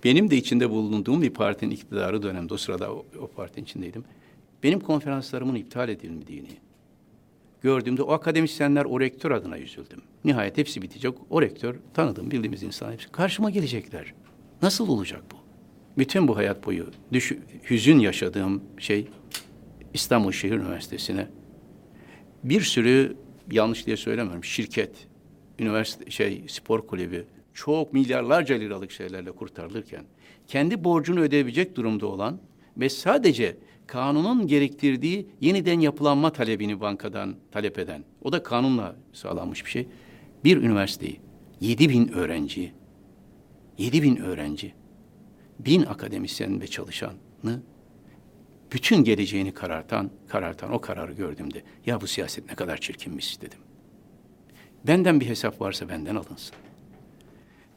benim 0.04 0.32
de 0.32 0.38
içinde 0.38 0.70
bulunduğum 0.70 1.22
bir 1.22 1.30
partinin 1.30 1.72
iktidarı 1.72 2.24
dönemde 2.24 2.54
o 2.54 2.58
sırada 2.58 2.94
o, 2.94 3.06
o 3.22 3.28
partinin 3.28 3.66
içindeydim. 3.66 4.04
Benim 4.64 4.80
konferanslarımın 4.80 5.56
iptal 5.56 5.90
edilmediğini 5.90 6.69
gördüğümde 7.62 8.04
o 8.04 8.12
akademisyenler 8.12 8.86
o 8.86 9.00
rektör 9.00 9.32
adına 9.32 9.60
üzüldüm. 9.60 10.02
Nihayet 10.26 10.58
hepsi 10.58 10.82
bitecek. 10.82 11.14
O 11.30 11.42
rektör 11.42 11.76
tanıdığım 11.94 12.32
bildiğimiz 12.32 12.64
insan 12.64 12.92
hepsi 12.92 13.12
karşıma 13.12 13.50
gelecekler. 13.50 14.14
Nasıl 14.62 14.90
olacak 14.90 15.24
bu? 15.32 15.36
Bütün 15.98 16.28
bu 16.28 16.38
hayat 16.38 16.66
boyu 16.66 16.92
düş, 17.14 17.32
hüzün 17.70 18.00
yaşadığım 18.00 18.64
şey 18.78 19.08
İstanbul 19.94 20.32
Şehir 20.32 20.54
Üniversitesi'ne 20.54 21.28
bir 22.44 22.62
sürü 22.62 23.16
yanlış 23.52 23.86
diye 23.86 23.98
söylemiyorum 23.98 24.44
şirket, 24.44 25.08
üniversite 25.60 26.12
şey 26.12 26.44
spor 26.48 26.88
kulübü 26.88 27.26
çok 27.54 27.94
milyarlarca 27.94 28.56
liralık 28.56 28.92
şeylerle 28.92 29.32
kurtarılırken 29.32 30.04
kendi 30.48 30.84
borcunu 30.84 31.20
ödeyebilecek 31.20 31.76
durumda 31.76 32.08
olan 32.08 32.40
ve 32.78 32.90
sadece 32.90 33.58
kanunun 33.90 34.48
gerektirdiği 34.48 35.28
yeniden 35.42 35.80
yapılanma 35.80 36.32
talebini 36.32 36.82
bankadan 36.82 37.36
talep 37.52 37.80
eden, 37.80 38.04
o 38.22 38.32
da 38.32 38.44
kanunla 38.44 38.96
sağlanmış 39.14 39.66
bir 39.66 39.70
şey. 39.70 39.88
Bir 40.44 40.58
üniversiteyi 40.58 41.20
7 41.62 41.90
bin 41.90 42.08
öğrenci, 42.08 42.74
7 43.78 44.04
bin 44.04 44.16
öğrenci, 44.16 44.74
bin 45.60 45.84
akademisyen 45.84 46.62
ve 46.62 46.68
çalışanı 46.68 47.62
bütün 48.72 49.04
geleceğini 49.04 49.52
karartan, 49.52 50.12
karartan 50.28 50.72
o 50.74 50.82
kararı 50.82 51.14
gördüğümde 51.14 51.64
ya 51.86 52.02
bu 52.02 52.08
siyaset 52.08 52.50
ne 52.50 52.56
kadar 52.56 52.78
çirkinmiş 52.78 53.42
dedim. 53.42 53.60
Benden 54.88 55.20
bir 55.20 55.26
hesap 55.26 55.62
varsa 55.62 55.90
benden 55.90 56.16
alınsın. 56.16 56.56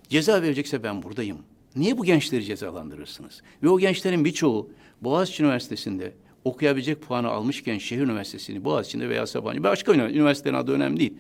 Ceza 0.09 0.43
verecekse 0.43 0.83
ben 0.83 1.03
buradayım. 1.03 1.39
Niye 1.77 1.99
bu 1.99 2.05
gençleri 2.05 2.45
cezalandırırsınız? 2.45 3.43
Ve 3.63 3.69
o 3.69 3.79
gençlerin 3.79 4.25
birçoğu 4.25 4.71
Boğaziçi 5.03 5.43
Üniversitesi'nde 5.43 6.13
okuyabilecek 6.45 7.03
puanı 7.03 7.29
almışken 7.29 7.79
şehir 7.79 8.01
üniversitesini 8.01 8.65
Boğaziçi'nde 8.65 9.09
veya 9.09 9.27
Sabancı 9.27 9.63
başka 9.63 9.93
ünivers- 9.93 10.13
üniversitelerin 10.13 10.59
adı 10.59 10.73
önemli 10.73 11.01
değil. 11.01 11.15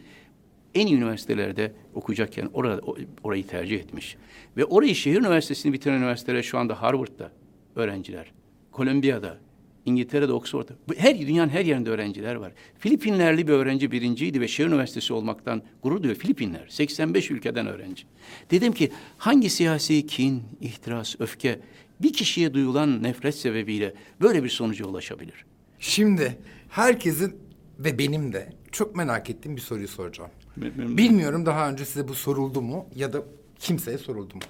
En 0.74 0.86
iyi 0.86 0.96
üniversitelerde 0.96 1.72
okuyacakken 1.94 2.50
orada, 2.52 2.80
orayı 3.24 3.46
tercih 3.46 3.76
etmiş. 3.80 4.16
Ve 4.56 4.64
orayı 4.64 4.94
şehir 4.94 5.18
üniversitesini 5.18 5.72
bitiren 5.72 5.94
üniversitelere 5.94 6.42
şu 6.42 6.58
anda 6.58 6.82
Harvard'da 6.82 7.32
öğrenciler, 7.76 8.32
Kolombiya'da, 8.72 9.38
İngiltere'de, 9.86 10.32
Oxford'da. 10.32 10.72
Her 10.96 11.20
dünyanın 11.20 11.50
her 11.50 11.64
yerinde 11.64 11.90
öğrenciler 11.90 12.34
var. 12.34 12.52
Filipinlerli 12.78 13.48
bir 13.48 13.52
öğrenci 13.52 13.90
birinciydi 13.90 14.40
ve 14.40 14.48
şehir 14.48 14.68
üniversitesi 14.68 15.12
olmaktan 15.12 15.62
gurur 15.82 16.02
duyuyor. 16.02 16.20
Filipinler, 16.20 16.66
85 16.68 17.30
ülkeden 17.30 17.66
öğrenci. 17.66 18.04
Dedim 18.50 18.72
ki 18.72 18.90
hangi 19.18 19.50
siyasi 19.50 20.06
kin, 20.06 20.42
ihtiras, 20.60 21.14
öfke 21.18 21.60
bir 22.00 22.12
kişiye 22.12 22.54
duyulan 22.54 23.02
nefret 23.02 23.34
sebebiyle 23.34 23.94
böyle 24.20 24.44
bir 24.44 24.48
sonuca 24.48 24.86
ulaşabilir? 24.86 25.44
Şimdi 25.78 26.38
herkesin 26.68 27.36
ve 27.78 27.98
benim 27.98 28.32
de 28.32 28.52
çok 28.72 28.96
merak 28.96 29.30
ettiğim 29.30 29.56
bir 29.56 29.60
soruyu 29.60 29.88
soracağım. 29.88 30.30
De. 30.56 30.96
Bilmiyorum 30.96 31.46
daha 31.46 31.70
önce 31.70 31.84
size 31.84 32.08
bu 32.08 32.14
soruldu 32.14 32.62
mu 32.62 32.86
ya 32.94 33.12
da 33.12 33.22
kimseye 33.58 33.98
soruldu 33.98 34.34
mu? 34.34 34.40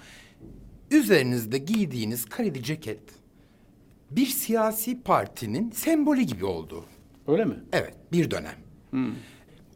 Üzerinizde 0.90 1.59
giydiğiniz 1.59 2.24
kareli 2.24 2.62
ceket 2.62 3.01
bir 4.11 4.26
siyasi 4.26 5.03
partinin 5.03 5.70
sembolü 5.70 6.22
gibi 6.22 6.45
oldu. 6.45 6.84
Öyle 7.26 7.45
mi? 7.45 7.55
Evet, 7.72 7.95
bir 8.12 8.30
dönem. 8.30 8.55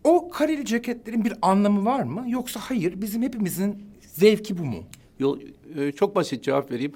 O 0.04 0.30
kareli 0.30 0.64
ceketlerin 0.64 1.24
bir 1.24 1.34
anlamı 1.42 1.84
var 1.84 2.02
mı? 2.02 2.24
Yoksa 2.28 2.60
hayır, 2.60 3.00
bizim 3.00 3.22
hepimizin 3.22 3.84
zevki 4.00 4.58
bu 4.58 4.64
mu? 4.64 4.84
Yol, 5.18 5.40
e, 5.76 5.92
çok 5.92 6.16
basit 6.16 6.44
cevap 6.44 6.70
vereyim. 6.70 6.92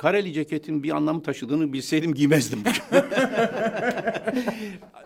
Kareli 0.00 0.32
ceketin 0.32 0.82
bir 0.82 0.90
anlamı 0.90 1.22
taşıdığını 1.22 1.72
bilseydim 1.72 2.14
giymezdim. 2.14 2.58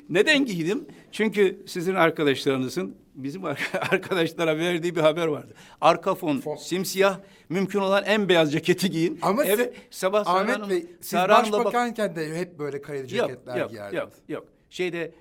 Neden 0.08 0.44
giydim? 0.44 0.84
Çünkü 1.12 1.62
sizin 1.66 1.94
arkadaşlarınızın 1.94 2.96
bizim 3.14 3.44
ar- 3.44 3.70
arkadaşlara 3.90 4.58
verdiği 4.58 4.96
bir 4.96 5.00
haber 5.00 5.26
vardı. 5.26 5.54
Arka 5.80 6.14
fon 6.14 6.38
Fon. 6.40 6.56
simsiyah, 6.56 7.18
mümkün 7.48 7.78
olan 7.78 8.04
en 8.04 8.28
beyaz 8.28 8.52
ceketi 8.52 8.90
giyin. 8.90 9.18
Ama 9.22 9.44
evet, 9.44 9.74
siz- 9.90 9.98
sabah 10.00 10.26
Ahmet 10.26 10.54
Hanım- 10.56 10.70
Bey, 10.70 10.86
siz 11.00 11.18
Hanım'la 11.18 11.52
bak- 11.52 11.52
başbakanken 11.52 12.16
de 12.16 12.38
hep 12.38 12.58
böyle 12.58 12.82
kareli 12.82 13.16
Yok, 13.16 13.28
ceketler 13.28 13.56
yok, 13.56 13.70
giyerdiniz. 13.70 13.94
yok, 14.02 14.12
yok. 14.28 14.44
Şeyde 14.70 15.12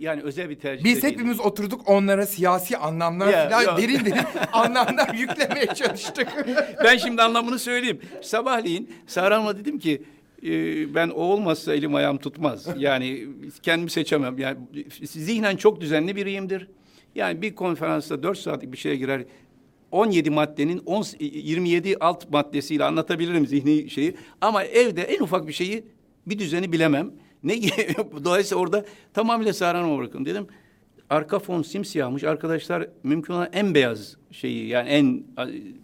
yani 0.00 0.22
özel 0.22 0.50
bir 0.50 0.54
tercih 0.54 0.84
Biz 0.84 1.02
hepimiz 1.02 1.40
oturduk 1.40 1.88
onlara 1.88 2.26
siyasi 2.26 2.76
anlamlar 2.76 3.28
Ya, 3.32 3.48
falan 3.50 3.62
yok. 3.62 3.78
derin 3.78 4.04
derin 4.04 4.24
anlamlar 4.52 5.14
yüklemeye 5.14 5.66
çalıştık. 5.66 6.28
ben 6.84 6.96
şimdi 6.96 7.22
anlamını 7.22 7.58
söyleyeyim. 7.58 8.00
Sabahleyin 8.20 8.90
Sara 9.06 9.36
Hanım'a 9.36 9.58
dedim 9.58 9.78
ki 9.78 10.02
e, 10.42 10.50
ben 10.94 11.08
o 11.08 11.20
olmazsa 11.20 11.74
elim 11.74 11.94
ayağım 11.94 12.18
tutmaz. 12.18 12.66
Yani 12.78 13.26
kendimi 13.62 13.90
seçemem. 13.90 14.38
Yani 14.38 14.58
zihnen 15.02 15.56
çok 15.56 15.80
düzenli 15.80 16.16
biriyimdir. 16.16 16.68
Yani 17.14 17.42
bir 17.42 17.54
konferansta 17.54 18.22
dört 18.22 18.38
saatlik 18.38 18.72
bir 18.72 18.78
şeye 18.78 18.96
girer 18.96 19.24
17 19.90 20.30
maddenin 20.30 20.78
10, 20.86 21.04
27 21.20 21.96
alt 22.00 22.30
maddesiyle 22.30 22.84
anlatabilirim 22.84 23.46
zihni 23.46 23.90
şeyi. 23.90 24.14
Ama 24.40 24.64
evde 24.64 25.02
en 25.02 25.20
ufak 25.22 25.48
bir 25.48 25.52
şeyi 25.52 25.84
bir 26.26 26.38
düzeni 26.38 26.72
bilemem. 26.72 27.10
Ne 27.44 27.62
dolayısıyla 28.24 28.62
orada 28.62 28.84
tamamıyla 29.14 29.52
Sara 29.52 29.78
Hanım'a 29.78 29.98
bırakın 29.98 30.24
dedim. 30.24 30.46
Arka 31.10 31.38
fon 31.38 31.62
simsiyahmış. 31.62 32.24
Arkadaşlar 32.24 32.88
mümkün 33.02 33.34
olan 33.34 33.48
en 33.52 33.74
beyaz 33.74 34.16
şeyi 34.30 34.68
yani 34.68 34.88
en 34.88 35.24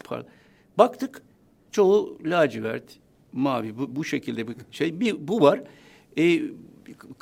pardon. 0.05 0.29
Baktık 0.79 1.23
çoğu 1.73 2.19
lacivert, 2.25 2.85
mavi 3.33 3.79
bu, 3.79 3.97
bu 3.97 4.05
şekilde 4.05 4.49
bir 4.49 4.57
şey. 4.71 5.01
Bir 5.01 5.29
bu 5.29 5.41
var. 5.41 5.61
Ee, 6.19 6.43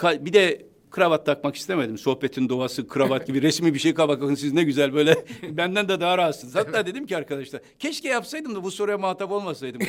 bir 0.02 0.32
de 0.32 0.66
kravat 0.90 1.26
takmak 1.26 1.56
istemedim. 1.56 1.98
Sohbetin 1.98 2.48
doğası 2.48 2.88
kravat 2.88 3.26
gibi 3.26 3.42
resmi 3.42 3.74
bir 3.74 3.78
şey 3.78 3.96
bakın 3.98 4.34
siz 4.34 4.52
ne 4.52 4.62
güzel 4.62 4.94
böyle 4.94 5.14
benden 5.42 5.88
de 5.88 6.00
daha 6.00 6.18
rahatsınız. 6.18 6.54
Hatta 6.54 6.86
dedim 6.86 7.06
ki 7.06 7.16
arkadaşlar 7.16 7.60
keşke 7.78 8.08
yapsaydım 8.08 8.54
da 8.54 8.64
bu 8.64 8.70
soruya 8.70 8.98
muhatap 8.98 9.30
olmasaydım. 9.32 9.80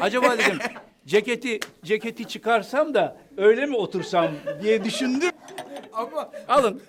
Acaba 0.00 0.38
dedim 0.38 0.58
ceketi 1.06 1.60
ceketi 1.84 2.28
çıkarsam 2.28 2.94
da 2.94 3.16
öyle 3.36 3.66
mi 3.66 3.76
otursam 3.76 4.30
diye 4.62 4.84
düşündüm. 4.84 5.30
Ama 5.92 6.30
Alın. 6.48 6.82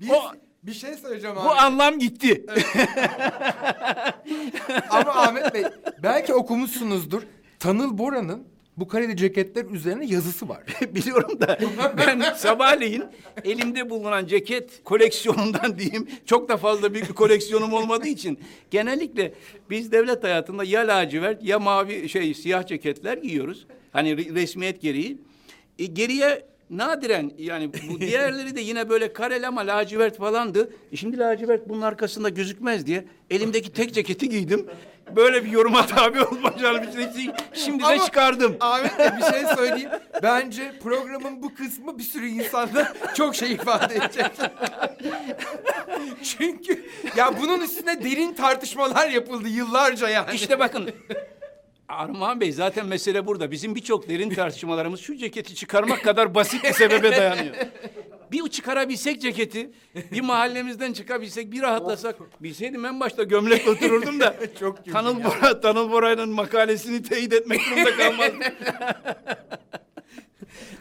biz, 0.00 0.10
O, 0.10 0.14
bir 0.62 0.72
şey 0.72 0.94
söyleyeceğim 0.94 1.36
bu 1.36 1.40
abi. 1.40 1.48
anlam 1.60 1.98
gitti. 1.98 2.46
Ama 4.90 5.10
Ahmet 5.12 5.54
Bey 5.54 5.62
belki 6.02 6.34
okumuşsunuzdur. 6.34 7.22
Tanıl 7.58 7.98
Bora'nın 7.98 8.44
bu 8.80 8.88
kareli 8.88 9.16
ceketler 9.16 9.64
üzerine 9.64 10.06
yazısı 10.06 10.48
var. 10.48 10.62
Biliyorum 10.94 11.40
da 11.40 11.58
ben 11.98 12.20
sabahleyin 12.36 13.04
elimde 13.44 13.90
bulunan 13.90 14.26
ceket 14.26 14.84
koleksiyonundan 14.84 15.78
diyeyim 15.78 16.08
çok 16.26 16.48
da 16.48 16.56
fazla 16.56 16.94
büyük 16.94 17.08
bir 17.08 17.14
koleksiyonum 17.14 17.72
olmadığı 17.72 18.08
için 18.08 18.38
genellikle 18.70 19.34
biz 19.70 19.92
devlet 19.92 20.24
hayatında 20.24 20.64
ya 20.64 20.80
lacivert 20.80 21.44
ya 21.44 21.58
mavi 21.58 22.08
şey 22.08 22.34
siyah 22.34 22.66
ceketler 22.66 23.18
giyiyoruz. 23.18 23.66
Hani 23.92 24.10
re- 24.10 24.34
resmiyet 24.34 24.80
gereği. 24.80 25.18
E, 25.78 25.86
geriye 25.86 26.46
nadiren 26.70 27.32
yani 27.38 27.70
bu 27.88 28.00
diğerleri 28.00 28.56
de 28.56 28.60
yine 28.60 28.88
böyle 28.88 29.12
kareli 29.12 29.46
ama 29.46 29.60
lacivert 29.60 30.16
falandı. 30.18 30.70
E, 30.92 30.96
şimdi 30.96 31.18
lacivert 31.18 31.68
bunun 31.68 31.82
arkasında 31.82 32.28
gözükmez 32.28 32.86
diye 32.86 33.04
elimdeki 33.30 33.72
tek 33.72 33.94
ceketi 33.94 34.28
giydim. 34.28 34.66
Böyle 35.16 35.44
bir 35.44 35.50
yoruma 35.50 35.86
tabi 35.86 36.22
olmayacağını 36.24 36.82
bir 36.82 37.30
şimdi 37.52 37.82
de 37.82 37.86
Ama 37.86 38.04
çıkardım. 38.04 38.56
Ahmet 38.60 38.98
Bey 38.98 39.08
bir 39.18 39.32
şey 39.32 39.56
söyleyeyim. 39.56 39.90
Bence 40.22 40.72
programın 40.82 41.42
bu 41.42 41.54
kısmı 41.54 41.98
bir 41.98 42.02
sürü 42.02 42.26
insanda 42.26 42.92
çok 43.14 43.36
şey 43.36 43.52
ifade 43.52 43.94
edecek. 43.94 44.30
Çünkü 46.22 46.86
ya 47.16 47.40
bunun 47.40 47.60
üstüne 47.60 48.04
derin 48.04 48.34
tartışmalar 48.34 49.08
yapıldı 49.08 49.48
yıllarca 49.48 50.08
yani. 50.08 50.34
İşte 50.34 50.58
bakın 50.58 50.90
Armağan 51.88 52.40
Bey 52.40 52.52
zaten 52.52 52.86
mesele 52.86 53.26
burada. 53.26 53.50
Bizim 53.50 53.74
birçok 53.74 54.08
derin 54.08 54.30
tartışmalarımız 54.30 55.00
şu 55.00 55.16
ceketi 55.16 55.54
çıkarmak 55.54 56.04
kadar 56.04 56.34
basit 56.34 56.64
bir 56.64 56.72
sebebe 56.72 57.16
dayanıyor. 57.16 57.54
Bir 58.32 58.48
çıkarabilsek 58.48 59.22
ceketi, 59.22 59.70
bir 60.12 60.20
mahallemizden 60.20 60.92
çıkabilsek, 60.92 61.52
bir 61.52 61.62
rahatlasak. 61.62 62.42
Bilseydim 62.42 62.84
en 62.84 63.00
başta 63.00 63.22
gömlek 63.22 63.68
otururdum 63.68 64.20
da. 64.20 64.36
Çok 64.60 64.92
Tanıl. 64.92 65.24
Bora, 65.24 65.60
Tanıl 65.60 65.90
Bora'nın 65.90 66.28
makalesini 66.28 67.02
teyit 67.02 67.32
etmek 67.32 67.60
durumunda 67.66 67.96
kalmazdım. 67.96 68.40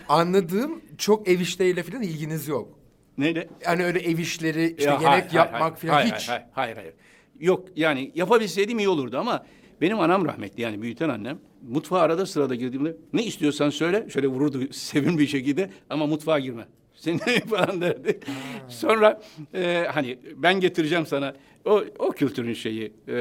Anladığım 0.09 0.81
çok 0.97 1.27
ev 1.27 1.39
işleriyle 1.39 1.83
falan 1.83 2.01
ilginiz 2.01 2.47
yok. 2.47 2.79
Neyle? 3.17 3.47
Yani 3.65 3.85
öyle 3.85 3.99
ev 3.99 4.17
işleri, 4.17 4.75
işte 4.77 4.89
Ya, 4.89 4.91
yemek 4.91 5.07
hayır, 5.07 5.23
hayır, 5.23 5.33
yapmak 5.33 5.61
hayır, 5.61 5.75
falan 5.75 5.93
hayır, 5.93 6.13
hiç. 6.13 6.29
Hayır, 6.29 6.43
hayır, 6.51 6.75
hayır. 6.75 6.93
Yok 7.39 7.67
yani 7.75 8.11
yapabilseydim 8.15 8.79
iyi 8.79 8.89
olurdu 8.89 9.17
ama 9.17 9.45
benim 9.81 9.99
anam 9.99 10.25
rahmetli 10.25 10.61
yani 10.61 10.81
büyüten 10.81 11.09
annem 11.09 11.39
mutfağa 11.61 11.99
arada 11.99 12.25
sırada 12.25 12.55
girdiğimde 12.55 12.97
ne 13.13 13.23
istiyorsan 13.23 13.69
söyle 13.69 14.09
şöyle 14.09 14.27
vururdu 14.27 14.59
sevimli 14.73 15.19
bir 15.19 15.27
şekilde 15.27 15.69
ama 15.89 16.07
mutfağa 16.07 16.39
girme. 16.39 16.67
Seni 16.97 17.19
falan 17.49 17.81
derdi. 17.81 18.19
Sonra 18.67 19.21
e, 19.53 19.85
hani 19.93 20.17
ben 20.35 20.59
getireceğim 20.59 21.05
sana 21.05 21.33
o, 21.65 21.83
o 21.99 22.11
kültürün 22.11 22.53
şeyi 22.53 22.93
e, 23.07 23.15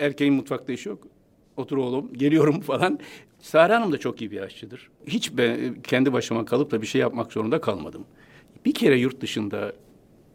erkeğin 0.00 0.34
mutfakta 0.34 0.72
işi 0.72 0.88
yok. 0.88 1.06
Otur 1.56 1.76
oğlum 1.76 2.12
geliyorum 2.12 2.60
falan. 2.70 2.98
Sara 3.40 3.76
Hanım 3.80 3.92
da 3.92 3.98
çok 3.98 4.20
iyi 4.20 4.30
bir 4.30 4.40
aşçıdır. 4.40 4.90
Hiç 5.06 5.36
ben 5.36 5.82
kendi 5.82 6.12
başıma 6.12 6.44
kalıp 6.44 6.70
da 6.70 6.82
bir 6.82 6.86
şey 6.86 7.00
yapmak 7.00 7.32
zorunda 7.32 7.60
kalmadım. 7.60 8.04
Bir 8.64 8.74
kere 8.74 8.98
yurt 8.98 9.20
dışında 9.20 9.72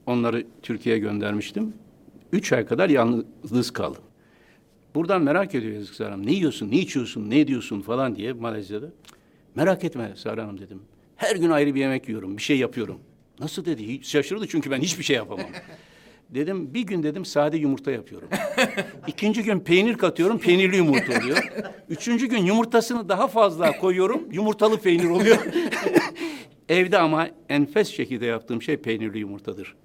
onları 0.06 0.46
Türkiye'ye 0.62 1.00
göndermiştim. 1.00 1.74
Üç 2.32 2.54
ay 2.54 2.66
kadar 2.66 2.90
yalnız 2.90 3.72
kaldım. 3.72 4.04
Buradan 4.96 5.22
merak 5.22 5.56
ediyor 5.56 5.74
yazık 5.74 5.96
Sara 5.96 6.12
Hanım. 6.12 6.26
Ne 6.26 6.32
yiyorsun, 6.32 6.72
ne 6.72 6.76
içiyorsun, 6.76 7.30
ne 7.30 7.40
ediyorsun 7.40 7.82
falan 7.82 8.16
diye 8.16 8.34
Malezya'da. 8.34 8.88
Merak 9.56 9.84
etme 9.84 10.14
Sara 10.16 10.44
Hanım 10.44 10.60
dedim. 10.60 10.82
Her 11.22 11.36
gün 11.36 11.50
ayrı 11.50 11.76
bir 11.76 11.80
yemek 11.80 12.08
yiyorum, 12.10 12.38
bir 12.38 12.42
şey 12.42 12.58
yapıyorum. 12.58 13.00
Nasıl 13.40 13.66
dedi? 13.66 13.88
Hiç 13.88 14.08
şaşırdı 14.08 14.48
çünkü 14.48 14.72
ben 14.72 14.80
hiçbir 14.82 15.04
şey 15.04 15.16
yapamam. 15.16 15.46
dedim 16.30 16.74
bir 16.74 16.82
gün 16.82 17.04
dedim 17.04 17.26
sade 17.26 17.58
yumurta 17.58 17.92
yapıyorum. 17.92 18.30
İkinci 19.08 19.44
gün 19.44 19.60
peynir 19.60 19.98
katıyorum, 19.98 20.40
peynirli 20.40 20.78
yumurta 20.78 21.20
oluyor. 21.20 21.52
Üçüncü 21.90 22.28
gün 22.28 22.46
yumurtasını 22.46 23.10
daha 23.10 23.28
fazla 23.28 23.78
koyuyorum, 23.80 24.32
yumurtalı 24.32 24.82
peynir 24.82 25.10
oluyor. 25.10 25.38
Evde 26.70 26.98
ama 26.98 27.28
enfes 27.50 27.90
şekilde 27.92 28.26
yaptığım 28.26 28.62
şey 28.62 28.78
peynirli 28.78 29.20
yumurtadır. 29.20 29.76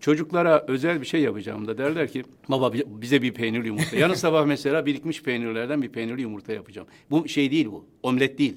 Çocuklara 0.00 0.64
özel 0.68 1.00
bir 1.00 1.06
şey 1.06 1.20
yapacağım 1.20 1.66
da 1.66 1.78
derler 1.78 2.08
ki 2.08 2.22
baba 2.48 2.72
bi- 2.72 2.84
bize 2.86 3.22
bir 3.22 3.34
peynirli 3.34 3.66
yumurta. 3.66 3.96
Yarın 3.96 4.14
sabah 4.14 4.46
mesela 4.46 4.86
birikmiş 4.86 5.22
peynirlerden 5.22 5.82
bir 5.82 5.88
peynirli 5.88 6.22
yumurta 6.22 6.52
yapacağım. 6.52 6.88
Bu 7.10 7.28
şey 7.28 7.50
değil 7.50 7.66
bu. 7.66 7.84
Omlet 8.02 8.38
değil. 8.38 8.56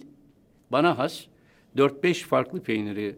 Bana 0.71 0.97
has 0.97 1.21
4-5 1.77 2.13
farklı 2.23 2.63
peyniri 2.63 3.15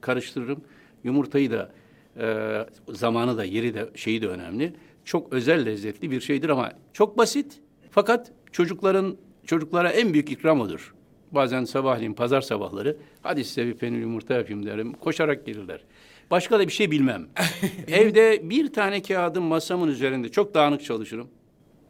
karıştırırım. 0.00 0.60
Yumurtayı 1.04 1.50
da 1.50 1.72
e, 2.20 2.66
zamanı 2.88 3.38
da 3.38 3.44
yeri 3.44 3.74
de 3.74 3.90
şeyi 3.94 4.22
de 4.22 4.28
önemli. 4.28 4.72
Çok 5.04 5.32
özel 5.32 5.66
lezzetli 5.66 6.10
bir 6.10 6.20
şeydir 6.20 6.48
ama 6.48 6.72
çok 6.92 7.18
basit. 7.18 7.60
Fakat 7.90 8.32
çocukların 8.52 9.16
çocuklara 9.46 9.90
en 9.90 10.12
büyük 10.12 10.30
ikram 10.30 10.60
odur. 10.60 10.94
Bazen 11.32 11.64
sabahleyin 11.64 12.14
pazar 12.14 12.40
sabahları 12.40 12.96
hadi 13.22 13.44
size 13.44 13.66
bir 13.66 13.74
peynir 13.74 13.98
yumurta 13.98 14.34
yapayım 14.34 14.66
derim. 14.66 14.92
Koşarak 14.92 15.46
gelirler. 15.46 15.84
Başka 16.30 16.58
da 16.58 16.66
bir 16.66 16.72
şey 16.72 16.90
bilmem. 16.90 17.26
Evde 17.88 18.50
bir 18.50 18.72
tane 18.72 19.02
kağıdım 19.02 19.44
masamın 19.44 19.88
üzerinde 19.88 20.28
çok 20.28 20.54
dağınık 20.54 20.84
çalışırım. 20.84 21.28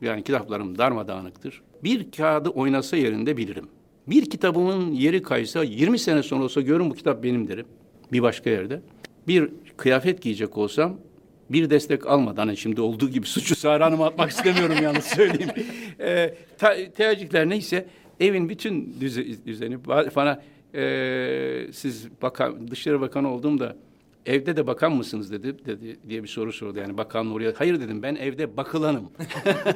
Yani 0.01 0.25
kitaplarım 0.25 0.79
darmadağınıktır. 0.79 1.63
Bir 1.85 2.11
kağıdı 2.11 2.49
oynasa 2.49 2.97
yerinde 2.97 3.37
bilirim. 3.37 3.69
Bir 4.11 4.31
kitabımın 4.31 4.93
yeri 4.93 5.23
kaysa 5.23 5.65
20 5.65 5.99
sene 5.99 6.23
sonra 6.23 6.45
olsa 6.45 6.61
görün 6.61 6.91
bu 6.91 6.95
kitap 6.95 7.23
benim 7.23 7.49
derim. 7.49 7.67
Bir 8.13 8.23
başka 8.23 8.51
yerde. 8.51 8.81
Bir 9.29 9.49
kıyafet 9.77 10.23
giyecek 10.23 10.59
olsam 10.59 10.97
bir 11.51 11.71
destek 11.71 12.07
almadan 12.07 12.47
hani 12.47 12.57
şimdi 12.57 12.81
olduğu 12.81 13.09
gibi 13.11 13.27
suçu 13.37 13.57
Sara 13.57 13.87
Hanım'a 13.87 14.07
atmak 14.07 14.31
istemiyorum 14.31 14.77
yalnız 14.83 15.05
söyleyeyim. 15.05 15.51
Ee, 16.01 16.35
ta- 16.59 16.91
tercihler 16.97 17.49
neyse 17.49 17.87
evin 18.21 18.49
bütün 18.49 18.97
düze- 19.01 19.47
düzeni 19.47 19.75
ba- 19.75 20.15
bana 20.17 20.43
ee, 20.75 21.67
siz 21.73 22.09
bakan, 22.23 22.69
dışarı 22.71 23.01
bakan 23.01 23.25
olduğumda 23.25 23.77
evde 24.29 24.57
de 24.57 24.67
bakan 24.67 24.93
mısınız 24.93 25.33
dedi, 25.33 25.65
dedi 25.67 25.99
diye 26.09 26.23
bir 26.23 26.29
soru 26.29 26.53
sordu. 26.53 26.79
Yani 26.79 26.99
bakan 26.99 27.31
oraya. 27.31 27.53
Hayır 27.57 27.81
dedim 27.81 28.03
ben 28.03 28.15
evde 28.15 28.57
bakılanım. 28.57 29.13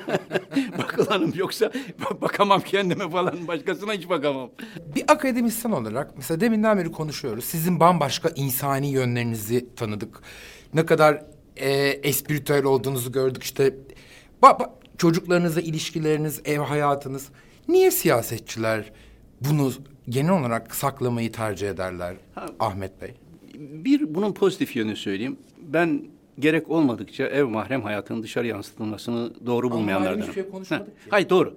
bakılanım 0.78 1.32
yoksa 1.36 1.72
bakamam 2.20 2.61
kendime 2.61 3.11
falan 3.11 3.48
başkasına 3.48 3.92
hiç 3.92 4.09
bakamam. 4.09 4.50
Bir 4.96 5.05
akademisyen 5.09 5.72
olarak 5.72 6.16
mesela 6.16 6.40
deminden 6.40 6.78
beri 6.78 6.92
konuşuyoruz. 6.92 7.44
Sizin 7.44 7.80
bambaşka 7.80 8.28
insani 8.34 8.90
yönlerinizi 8.90 9.74
tanıdık. 9.74 10.20
Ne 10.74 10.86
kadar 10.86 11.22
e, 11.57 11.70
espritüel 11.80 12.64
olduğunuzu 12.64 13.12
gördük 13.12 13.42
işte. 13.42 13.76
Ba, 14.42 14.46
ba- 14.46 14.70
çocuklarınızla 14.98 15.61
ilişkileriniz, 15.61 16.40
ev 16.44 16.59
hayatınız. 16.59 17.28
Niye 17.68 17.90
siyasetçiler 17.90 18.92
bunu 19.40 19.72
genel 20.09 20.40
olarak 20.40 20.74
saklamayı 20.74 21.32
tercih 21.32 21.70
ederler 21.70 22.16
Ahmet 22.61 23.03
Bey? 23.03 23.14
Bir 23.62 24.14
bunun 24.14 24.32
pozitif 24.32 24.76
yönünü 24.76 24.96
söyleyeyim. 24.96 25.36
Ben 25.58 26.02
gerek 26.38 26.70
olmadıkça 26.70 27.24
ev 27.24 27.44
mahrem 27.44 27.82
hayatının 27.82 28.22
dışarı 28.22 28.46
yansıtılmasını 28.46 29.46
doğru 29.46 29.70
bulmayanlardanım. 29.70 30.20
hiçbir 30.20 30.34
şey 30.34 30.50
konuşmadık 30.50 30.88
Heh, 30.88 31.04
ki. 31.04 31.10
Hayır 31.10 31.28
doğru. 31.28 31.54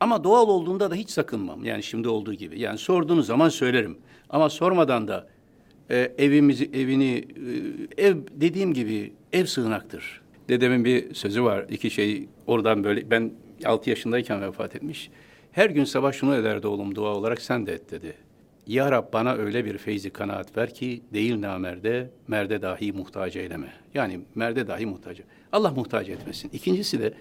Ama 0.00 0.24
doğal 0.24 0.48
olduğunda 0.48 0.90
da 0.90 0.94
hiç 0.94 1.10
sakınmam. 1.10 1.64
Yani 1.64 1.82
şimdi 1.82 2.08
olduğu 2.08 2.34
gibi. 2.34 2.60
Yani 2.60 2.78
sorduğunuz 2.78 3.26
zaman 3.26 3.48
söylerim. 3.48 3.98
Ama 4.30 4.48
sormadan 4.50 5.08
da 5.08 5.28
e, 5.90 6.12
evimizi, 6.18 6.70
evini, 6.74 7.24
e, 7.98 8.04
ev 8.06 8.16
dediğim 8.30 8.74
gibi 8.74 9.12
ev 9.32 9.44
sığınaktır. 9.44 10.20
Dedemin 10.48 10.84
bir 10.84 11.14
sözü 11.14 11.44
var. 11.44 11.66
İki 11.70 11.90
şey 11.90 12.28
oradan 12.46 12.84
böyle 12.84 13.10
ben 13.10 13.32
altı 13.64 13.90
yaşındayken 13.90 14.42
vefat 14.42 14.76
etmiş. 14.76 15.10
Her 15.52 15.70
gün 15.70 15.84
sabah 15.84 16.12
şunu 16.12 16.36
ederdi 16.36 16.66
oğlum 16.66 16.94
dua 16.94 17.14
olarak 17.14 17.40
sen 17.40 17.66
de 17.66 17.72
et 17.72 17.90
dedi. 17.90 18.14
Ya 18.68 18.92
Rab 18.92 19.12
bana 19.12 19.34
öyle 19.34 19.64
bir 19.64 19.78
feyzi 19.78 20.10
kanaat 20.10 20.56
ver 20.56 20.74
ki 20.74 21.02
değil 21.12 21.40
namerde, 21.40 22.10
merde 22.28 22.62
dahi 22.62 22.92
muhtaç 22.92 23.36
eyleme. 23.36 23.72
Yani 23.94 24.20
merde 24.34 24.66
dahi 24.66 24.86
muhtaç. 24.86 25.20
Allah 25.52 25.70
muhtaç 25.70 26.08
etmesin. 26.08 26.50
İkincisi 26.52 27.00
de 27.00 27.14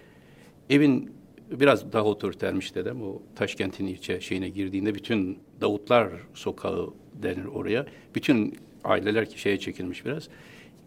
evin 0.70 1.12
biraz 1.52 1.94
daha 1.94 2.04
otoritermiş 2.04 2.76
dedem. 2.76 3.02
O 3.04 3.22
Taşkent'in 3.36 3.86
ilçe 3.86 4.22
şeyine 4.22 4.50
girdiğinde 4.50 4.96
bütün 4.96 5.40
Davutlar 5.62 6.10
Sokağı 6.34 6.94
denir 7.14 7.46
oraya. 7.46 7.86
Bütün 8.16 8.58
aileler 8.84 9.30
ki 9.30 9.40
şeye 9.40 9.60
çekilmiş 9.60 10.06
biraz. 10.06 10.30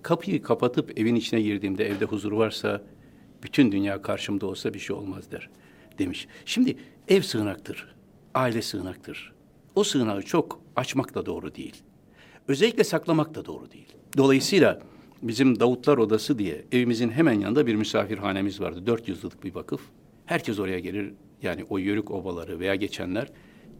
Kapıyı 0.02 0.42
kapatıp 0.42 0.98
evin 0.98 1.14
içine 1.14 1.40
girdiğimde 1.40 1.86
evde 1.88 2.04
huzur 2.04 2.32
varsa 2.32 2.82
bütün 3.42 3.72
dünya 3.72 4.02
karşımda 4.02 4.46
olsa 4.46 4.74
bir 4.74 4.78
şey 4.78 4.96
olmaz 4.96 5.30
der 5.30 5.50
demiş. 5.98 6.28
Şimdi 6.44 6.76
ev 7.08 7.22
sığınaktır, 7.22 7.94
aile 8.34 8.62
sığınaktır. 8.62 9.39
O 9.74 9.84
sığınağı 9.84 10.22
çok 10.22 10.60
açmak 10.76 11.14
da 11.14 11.26
doğru 11.26 11.54
değil. 11.54 11.82
Özellikle 12.48 12.84
saklamak 12.84 13.34
da 13.34 13.44
doğru 13.44 13.70
değil. 13.72 13.88
Dolayısıyla 14.16 14.80
bizim 15.22 15.60
Davutlar 15.60 15.98
Odası 15.98 16.38
diye 16.38 16.64
evimizin 16.72 17.10
hemen 17.10 17.40
yanında 17.40 17.66
bir 17.66 17.74
misafirhanemiz 17.74 18.60
vardı. 18.60 18.86
Dört 18.86 19.08
yüzyıllık 19.08 19.44
bir 19.44 19.54
vakıf. 19.54 19.80
Herkes 20.26 20.58
oraya 20.58 20.78
gelir. 20.78 21.12
Yani 21.42 21.64
o 21.70 21.78
yörük 21.78 22.10
obaları 22.10 22.60
veya 22.60 22.74
geçenler 22.74 23.28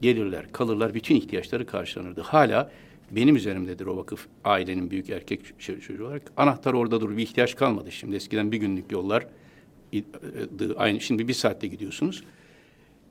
gelirler, 0.03 0.53
kalırlar. 0.53 0.95
Bütün 0.95 1.17
ihtiyaçları 1.17 1.67
karşılanırdı. 1.67 2.21
Hala 2.21 2.71
benim 3.11 3.37
üzerimdedir 3.37 3.87
o 3.87 3.97
vakıf 3.97 4.27
ailenin 4.45 4.91
büyük 4.91 5.11
erkek 5.11 5.61
çocuğu 5.61 6.07
olarak. 6.07 6.33
Anahtar 6.37 6.73
orada 6.73 7.01
durur. 7.01 7.17
Bir 7.17 7.23
ihtiyaç 7.23 7.57
kalmadı 7.57 7.93
şimdi. 7.93 8.17
Eskiden 8.17 8.53
bir 8.53 8.57
günlük 8.57 8.93
yollar 8.93 9.27
e, 9.93 10.03
aynı 10.77 11.01
şimdi 11.01 11.29
bir 11.29 11.35
saatte 11.35 11.67
gidiyorsunuz. 11.67 12.25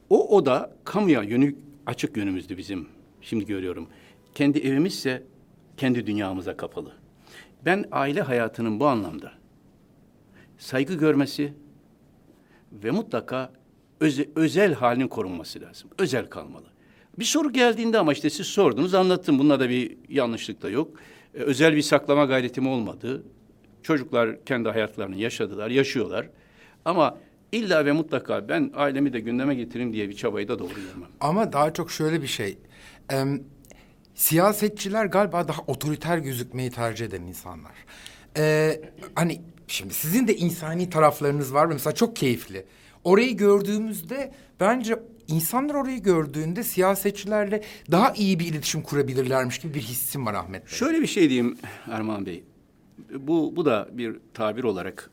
O 0.10 0.38
oda 0.38 0.76
kamuya 0.84 1.24
yönü 1.24 1.56
açık 1.90 2.18
yönümüzdü 2.18 2.58
bizim. 2.58 2.88
Şimdi 3.22 3.46
görüyorum. 3.46 3.88
Kendi 4.36 4.60
evimizse 4.60 5.24
kendi 5.78 6.08
dünyamıza 6.08 6.58
kapalı. 6.58 6.92
Ben 7.66 7.86
aile 7.92 8.22
hayatının 8.22 8.80
bu 8.80 8.88
anlamda 8.88 9.32
saygı 10.58 10.94
görmesi 10.94 11.54
ve 12.72 12.92
mutlaka 12.92 13.52
öze- 14.02 14.30
özel 14.36 14.74
halinin 14.74 15.08
korunması 15.08 15.62
lazım. 15.62 15.90
Özel 16.00 16.26
kalmalı. 16.26 16.66
Bir 17.20 17.26
soru 17.26 17.54
geldiğinde 17.54 17.98
ama 18.00 18.14
işte 18.14 18.30
siz 18.30 18.48
sordunuz 18.48 18.94
anlattım. 18.94 19.40
Bunda 19.40 19.60
da 19.60 19.70
bir 19.70 19.98
yanlışlık 20.10 20.62
da 20.62 20.70
yok. 20.70 21.00
Ee, 21.34 21.38
özel 21.38 21.76
bir 21.76 21.82
saklama 21.82 22.26
gayretim 22.26 22.68
olmadı. 22.68 23.24
Çocuklar 23.84 24.46
kendi 24.46 24.70
hayatlarını 24.70 25.16
yaşadılar, 25.16 25.70
yaşıyorlar. 25.70 26.30
Ama 26.86 27.18
illa 27.52 27.86
ve 27.86 27.92
mutlaka 27.92 28.50
ben 28.50 28.72
ailemi 28.76 29.14
de 29.14 29.20
gündeme 29.20 29.56
getireyim 29.56 29.94
diye 29.94 30.10
bir 30.10 30.16
çabayı 30.16 30.48
da 30.48 30.60
doğru 30.60 30.74
görmem. 30.74 31.10
Ama 31.20 31.54
daha 31.54 31.74
çok 31.74 31.92
şöyle 31.92 32.22
bir 32.22 32.28
şey. 32.28 32.58
Em, 33.10 33.44
siyasetçiler 34.16 35.06
galiba 35.06 35.48
daha 35.48 35.62
otoriter 35.68 36.18
gözükmeyi 36.18 36.72
tercih 36.72 37.06
eden 37.06 37.22
insanlar. 37.22 37.72
Ee, 38.38 38.82
hani 39.16 39.42
şimdi 39.68 39.94
sizin 39.94 40.28
de 40.28 40.36
insani 40.36 40.90
taraflarınız 40.90 41.54
var. 41.54 41.66
Mesela 41.66 41.96
çok 41.96 42.16
keyifli. 42.16 42.66
Orayı 43.04 43.38
gördüğümüzde 43.38 44.32
bence 44.60 45.00
insanlar 45.28 45.76
orayı 45.76 46.04
gördüğünde 46.04 46.64
siyasetçilerle 46.64 47.64
daha 47.92 48.14
iyi 48.14 48.40
bir 48.40 48.46
iletişim 48.46 48.82
kurabilirlermiş 48.82 49.60
gibi 49.60 49.74
bir 49.74 49.82
hissim 49.82 50.26
var 50.26 50.34
Ahmet 50.34 50.66
Bey. 50.66 50.72
Şöyle 50.72 51.02
bir 51.02 51.08
şey 51.08 51.30
diyeyim 51.30 51.58
Erman 51.92 52.26
Bey. 52.26 52.44
Bu, 53.14 53.54
bu 53.56 53.66
da 53.66 53.90
bir 53.92 54.16
tabir 54.34 54.64
olarak, 54.64 55.10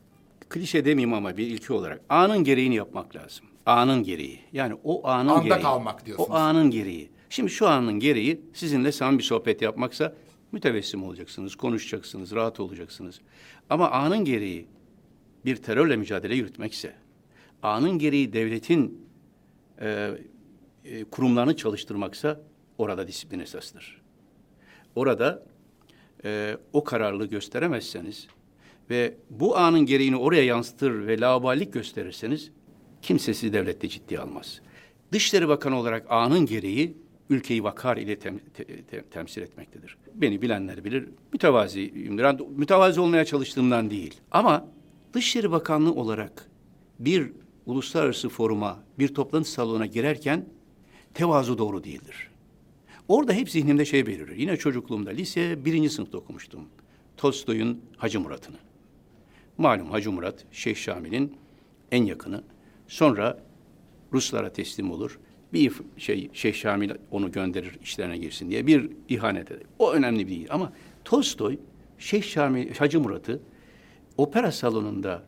klişe 0.49 0.85
demeyeyim 0.85 1.13
ama 1.13 1.37
bir 1.37 1.47
ilki 1.47 1.73
olarak. 1.73 2.01
Anın 2.09 2.43
gereğini 2.43 2.75
yapmak 2.75 3.15
lazım. 3.15 3.45
Anın 3.65 4.03
gereği. 4.03 4.39
Yani 4.53 4.77
o 4.83 5.07
anın 5.07 5.29
Anda 5.29 5.43
gereği. 5.43 5.61
kalmak 5.61 6.05
diyorsunuz. 6.05 6.29
O 6.29 6.33
anın 6.33 6.71
gereği. 6.71 7.09
Şimdi 7.29 7.49
şu 7.49 7.67
anın 7.67 7.93
gereği 7.99 8.41
sizinle 8.53 8.91
samimi 8.91 9.19
bir 9.19 9.23
sohbet 9.23 9.61
yapmaksa 9.61 10.13
Mütevessim 10.51 11.03
olacaksınız, 11.03 11.55
konuşacaksınız, 11.55 12.31
rahat 12.31 12.59
olacaksınız. 12.59 13.21
Ama 13.69 13.91
anın 13.91 14.25
gereği 14.25 14.67
bir 15.45 15.55
terörle 15.55 15.95
mücadele 15.95 16.35
yürütmekse, 16.35 16.95
anın 17.63 17.99
gereği 17.99 18.33
devletin 18.33 19.07
e, 19.81 20.11
e, 20.85 21.03
kurumlarını 21.03 21.55
çalıştırmaksa 21.55 22.41
orada 22.77 23.07
disiplin 23.07 23.39
esastır. 23.39 24.01
Orada 24.95 25.43
e, 26.23 26.57
o 26.73 26.83
kararlılığı 26.83 27.25
gösteremezseniz 27.25 28.27
ve 28.89 29.13
bu 29.29 29.57
anın 29.57 29.85
gereğini 29.85 30.15
oraya 30.17 30.43
yansıtır 30.43 31.07
ve 31.07 31.19
laubalilik 31.19 31.73
gösterirseniz 31.73 32.51
kimse 33.01 33.33
sizi 33.33 33.53
devlette 33.53 33.87
ciddiye 33.87 34.19
almaz. 34.19 34.61
Dışişleri 35.11 35.47
Bakanı 35.47 35.79
olarak 35.79 36.05
anın 36.09 36.45
gereği 36.45 36.97
ülkeyi 37.29 37.63
vakar 37.63 37.97
ile 37.97 38.13
tem- 38.13 38.39
te- 38.53 38.81
te- 38.83 39.01
temsil 39.11 39.41
etmektedir. 39.41 39.97
Beni 40.15 40.41
bilenler 40.41 40.83
bilir. 40.83 41.05
Mütevaziyimdir. 41.33 42.23
Yani 42.23 42.41
Mütevazi 42.55 42.99
olmaya 42.99 43.25
çalıştığımdan 43.25 43.89
değil. 43.89 44.13
Ama 44.31 44.67
Dışişleri 45.13 45.51
Bakanlığı 45.51 45.93
olarak 45.93 46.49
bir 46.99 47.31
uluslararası 47.65 48.29
foruma, 48.29 48.79
bir 48.99 49.07
toplantı 49.07 49.51
salonuna 49.51 49.85
girerken 49.85 50.45
tevazu 51.13 51.57
doğru 51.57 51.83
değildir. 51.83 52.29
Orada 53.07 53.33
hep 53.33 53.49
zihnimde 53.49 53.85
şey 53.85 54.05
belirir. 54.07 54.35
Yine 54.35 54.57
çocukluğumda 54.57 55.09
lise 55.09 55.65
birinci 55.65 55.89
sınıfta 55.89 56.17
okumuştum. 56.17 56.61
Tolstoy'un 57.17 57.81
Hacı 57.97 58.19
Murat'ını. 58.19 58.55
Malum 59.57 59.91
Hacı 59.91 60.11
Murat, 60.11 60.45
Şeyh 60.51 60.75
Şamil'in 60.75 61.37
en 61.91 62.03
yakını. 62.03 62.43
Sonra 62.87 63.39
Ruslara 64.13 64.53
teslim 64.53 64.91
olur. 64.91 65.19
Bir 65.53 65.73
şey 65.97 66.29
Şeyh 66.33 66.53
Şamil 66.53 66.91
onu 67.11 67.31
gönderir 67.31 67.79
işlerine 67.83 68.17
girsin 68.17 68.49
diye 68.49 68.67
bir 68.67 68.89
ihanet 69.09 69.51
eder. 69.51 69.63
O 69.79 69.91
önemli 69.91 70.27
değil 70.27 70.47
ama 70.49 70.73
Tolstoy 71.05 71.57
Şeyh 71.97 72.23
Şamil 72.23 72.75
Hacı 72.75 72.99
Murat'ı 72.99 73.39
opera 74.17 74.51
salonunda 74.51 75.23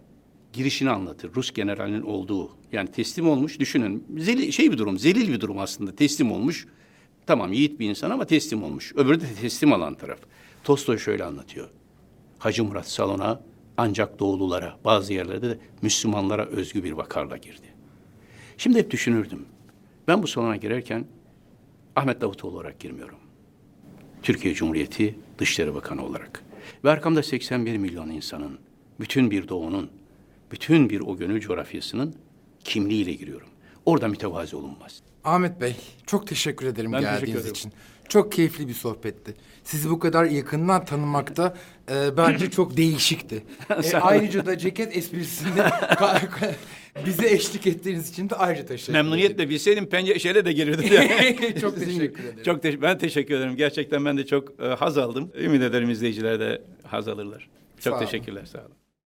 girişini 0.54 0.90
anlatır. 0.90 1.36
Rus 1.36 1.52
generalinin 1.52 2.02
olduğu. 2.02 2.50
Yani 2.72 2.92
teslim 2.92 3.30
olmuş 3.30 3.60
düşünün. 3.60 4.06
Zelil, 4.18 4.52
şey 4.52 4.72
bir 4.72 4.78
durum, 4.78 4.98
zelil 4.98 5.34
bir 5.34 5.40
durum 5.42 5.60
aslında. 5.60 5.96
Teslim 5.96 6.32
olmuş. 6.32 6.68
Tamam 7.26 7.54
yiğit 7.54 7.80
bir 7.80 7.90
insan 7.90 8.10
ama 8.10 8.26
teslim 8.26 8.64
olmuş. 8.64 8.94
Öbürü 8.96 9.22
de 9.22 9.26
teslim 9.42 9.74
alan 9.74 9.96
taraf. 9.96 10.20
Tolstoy 10.64 10.98
şöyle 10.98 11.24
anlatıyor. 11.24 11.70
Hacı 12.40 12.64
Murat 12.64 12.90
salona 12.90 13.42
ancak 13.80 14.20
doğululara, 14.20 14.78
bazı 14.86 15.14
yerlerde 15.14 15.50
de 15.50 15.58
Müslümanlara 15.82 16.46
özgü 16.46 16.84
bir 16.84 16.92
vakarla 16.92 17.38
girdi. 17.38 17.68
Şimdi 18.58 18.80
hep 18.80 18.92
düşünürdüm. 18.92 19.46
Ben 20.08 20.24
bu 20.24 20.28
salona 20.28 20.56
girerken 20.56 21.06
Ahmet 21.96 22.22
Davutoğlu 22.22 22.56
olarak 22.56 22.80
girmiyorum. 22.80 23.18
Türkiye 24.24 24.54
Cumhuriyeti 24.54 25.16
Dışişleri 25.38 25.76
Bakanı 25.76 26.06
olarak. 26.06 26.44
Ve 26.84 26.90
arkamda 26.90 27.24
81 27.24 27.78
milyon 27.78 28.10
insanın, 28.10 28.60
bütün 29.00 29.32
bir 29.32 29.48
doğunun, 29.48 29.90
bütün 30.52 30.90
bir 30.90 31.00
o 31.00 31.18
gönül 31.18 31.40
coğrafyasının 31.40 32.16
kimliğiyle 32.64 33.14
giriyorum. 33.14 33.48
Orada 33.86 34.08
mütevazi 34.08 34.56
olunmaz. 34.56 35.02
Ahmet 35.24 35.62
Bey, 35.62 35.76
çok 36.06 36.28
teşekkür 36.28 36.66
ederim 36.68 36.92
Ben 36.92 37.00
teşekkür 37.00 37.18
geldiğiniz 37.20 37.42
ederim. 37.42 37.56
için. 37.56 37.72
Çok 38.10 38.32
keyifli 38.32 38.68
bir 38.68 38.74
sohbetti. 38.74 39.36
Sizi 39.70 39.90
bu 39.90 40.00
kadar 40.00 40.26
yakından 40.26 40.86
tanımakta 40.86 41.54
e, 41.92 42.18
bence 42.18 42.52
çok 42.52 42.78
değişikti. 42.78 43.44
E, 43.70 43.74
olun. 43.74 43.84
ayrıca 44.02 44.46
da 44.46 44.58
ceket 44.58 44.98
esprisinde 44.98 45.70
bize 47.06 47.30
eşlik 47.30 47.68
ettiğiniz 47.68 48.10
için 48.10 48.30
de 48.30 48.36
ayrıca 48.36 48.66
teşekkür 48.66 48.94
ederim. 48.94 49.06
Memnuniyetle 49.06 49.50
bilseydim 49.50 49.86
pencere 49.90 50.20
şeyle 50.20 50.46
de 50.46 50.52
gelirdim. 50.54 50.90
Çok 51.62 51.80
teşekkür 51.80 52.24
ederim. 52.24 52.44
Çok 52.46 52.64
teş- 52.64 52.82
ben 52.82 52.98
teşekkür 52.98 53.36
ederim. 53.36 53.56
Gerçekten 53.56 54.06
ben 54.06 54.18
de 54.18 54.26
çok 54.26 54.60
e, 54.62 54.68
haz 54.68 54.98
aldım. 54.98 55.32
Ümit 55.40 55.62
ederim 55.62 55.90
izleyiciler 55.90 56.40
de 56.40 56.62
haz 56.84 57.08
alırlar. 57.08 57.50
Çok 57.80 57.84
Sağ 57.84 57.98
olun. 57.98 58.06
teşekkürler. 58.06 58.46
Sağ 58.46 58.60
olun. 58.60 58.72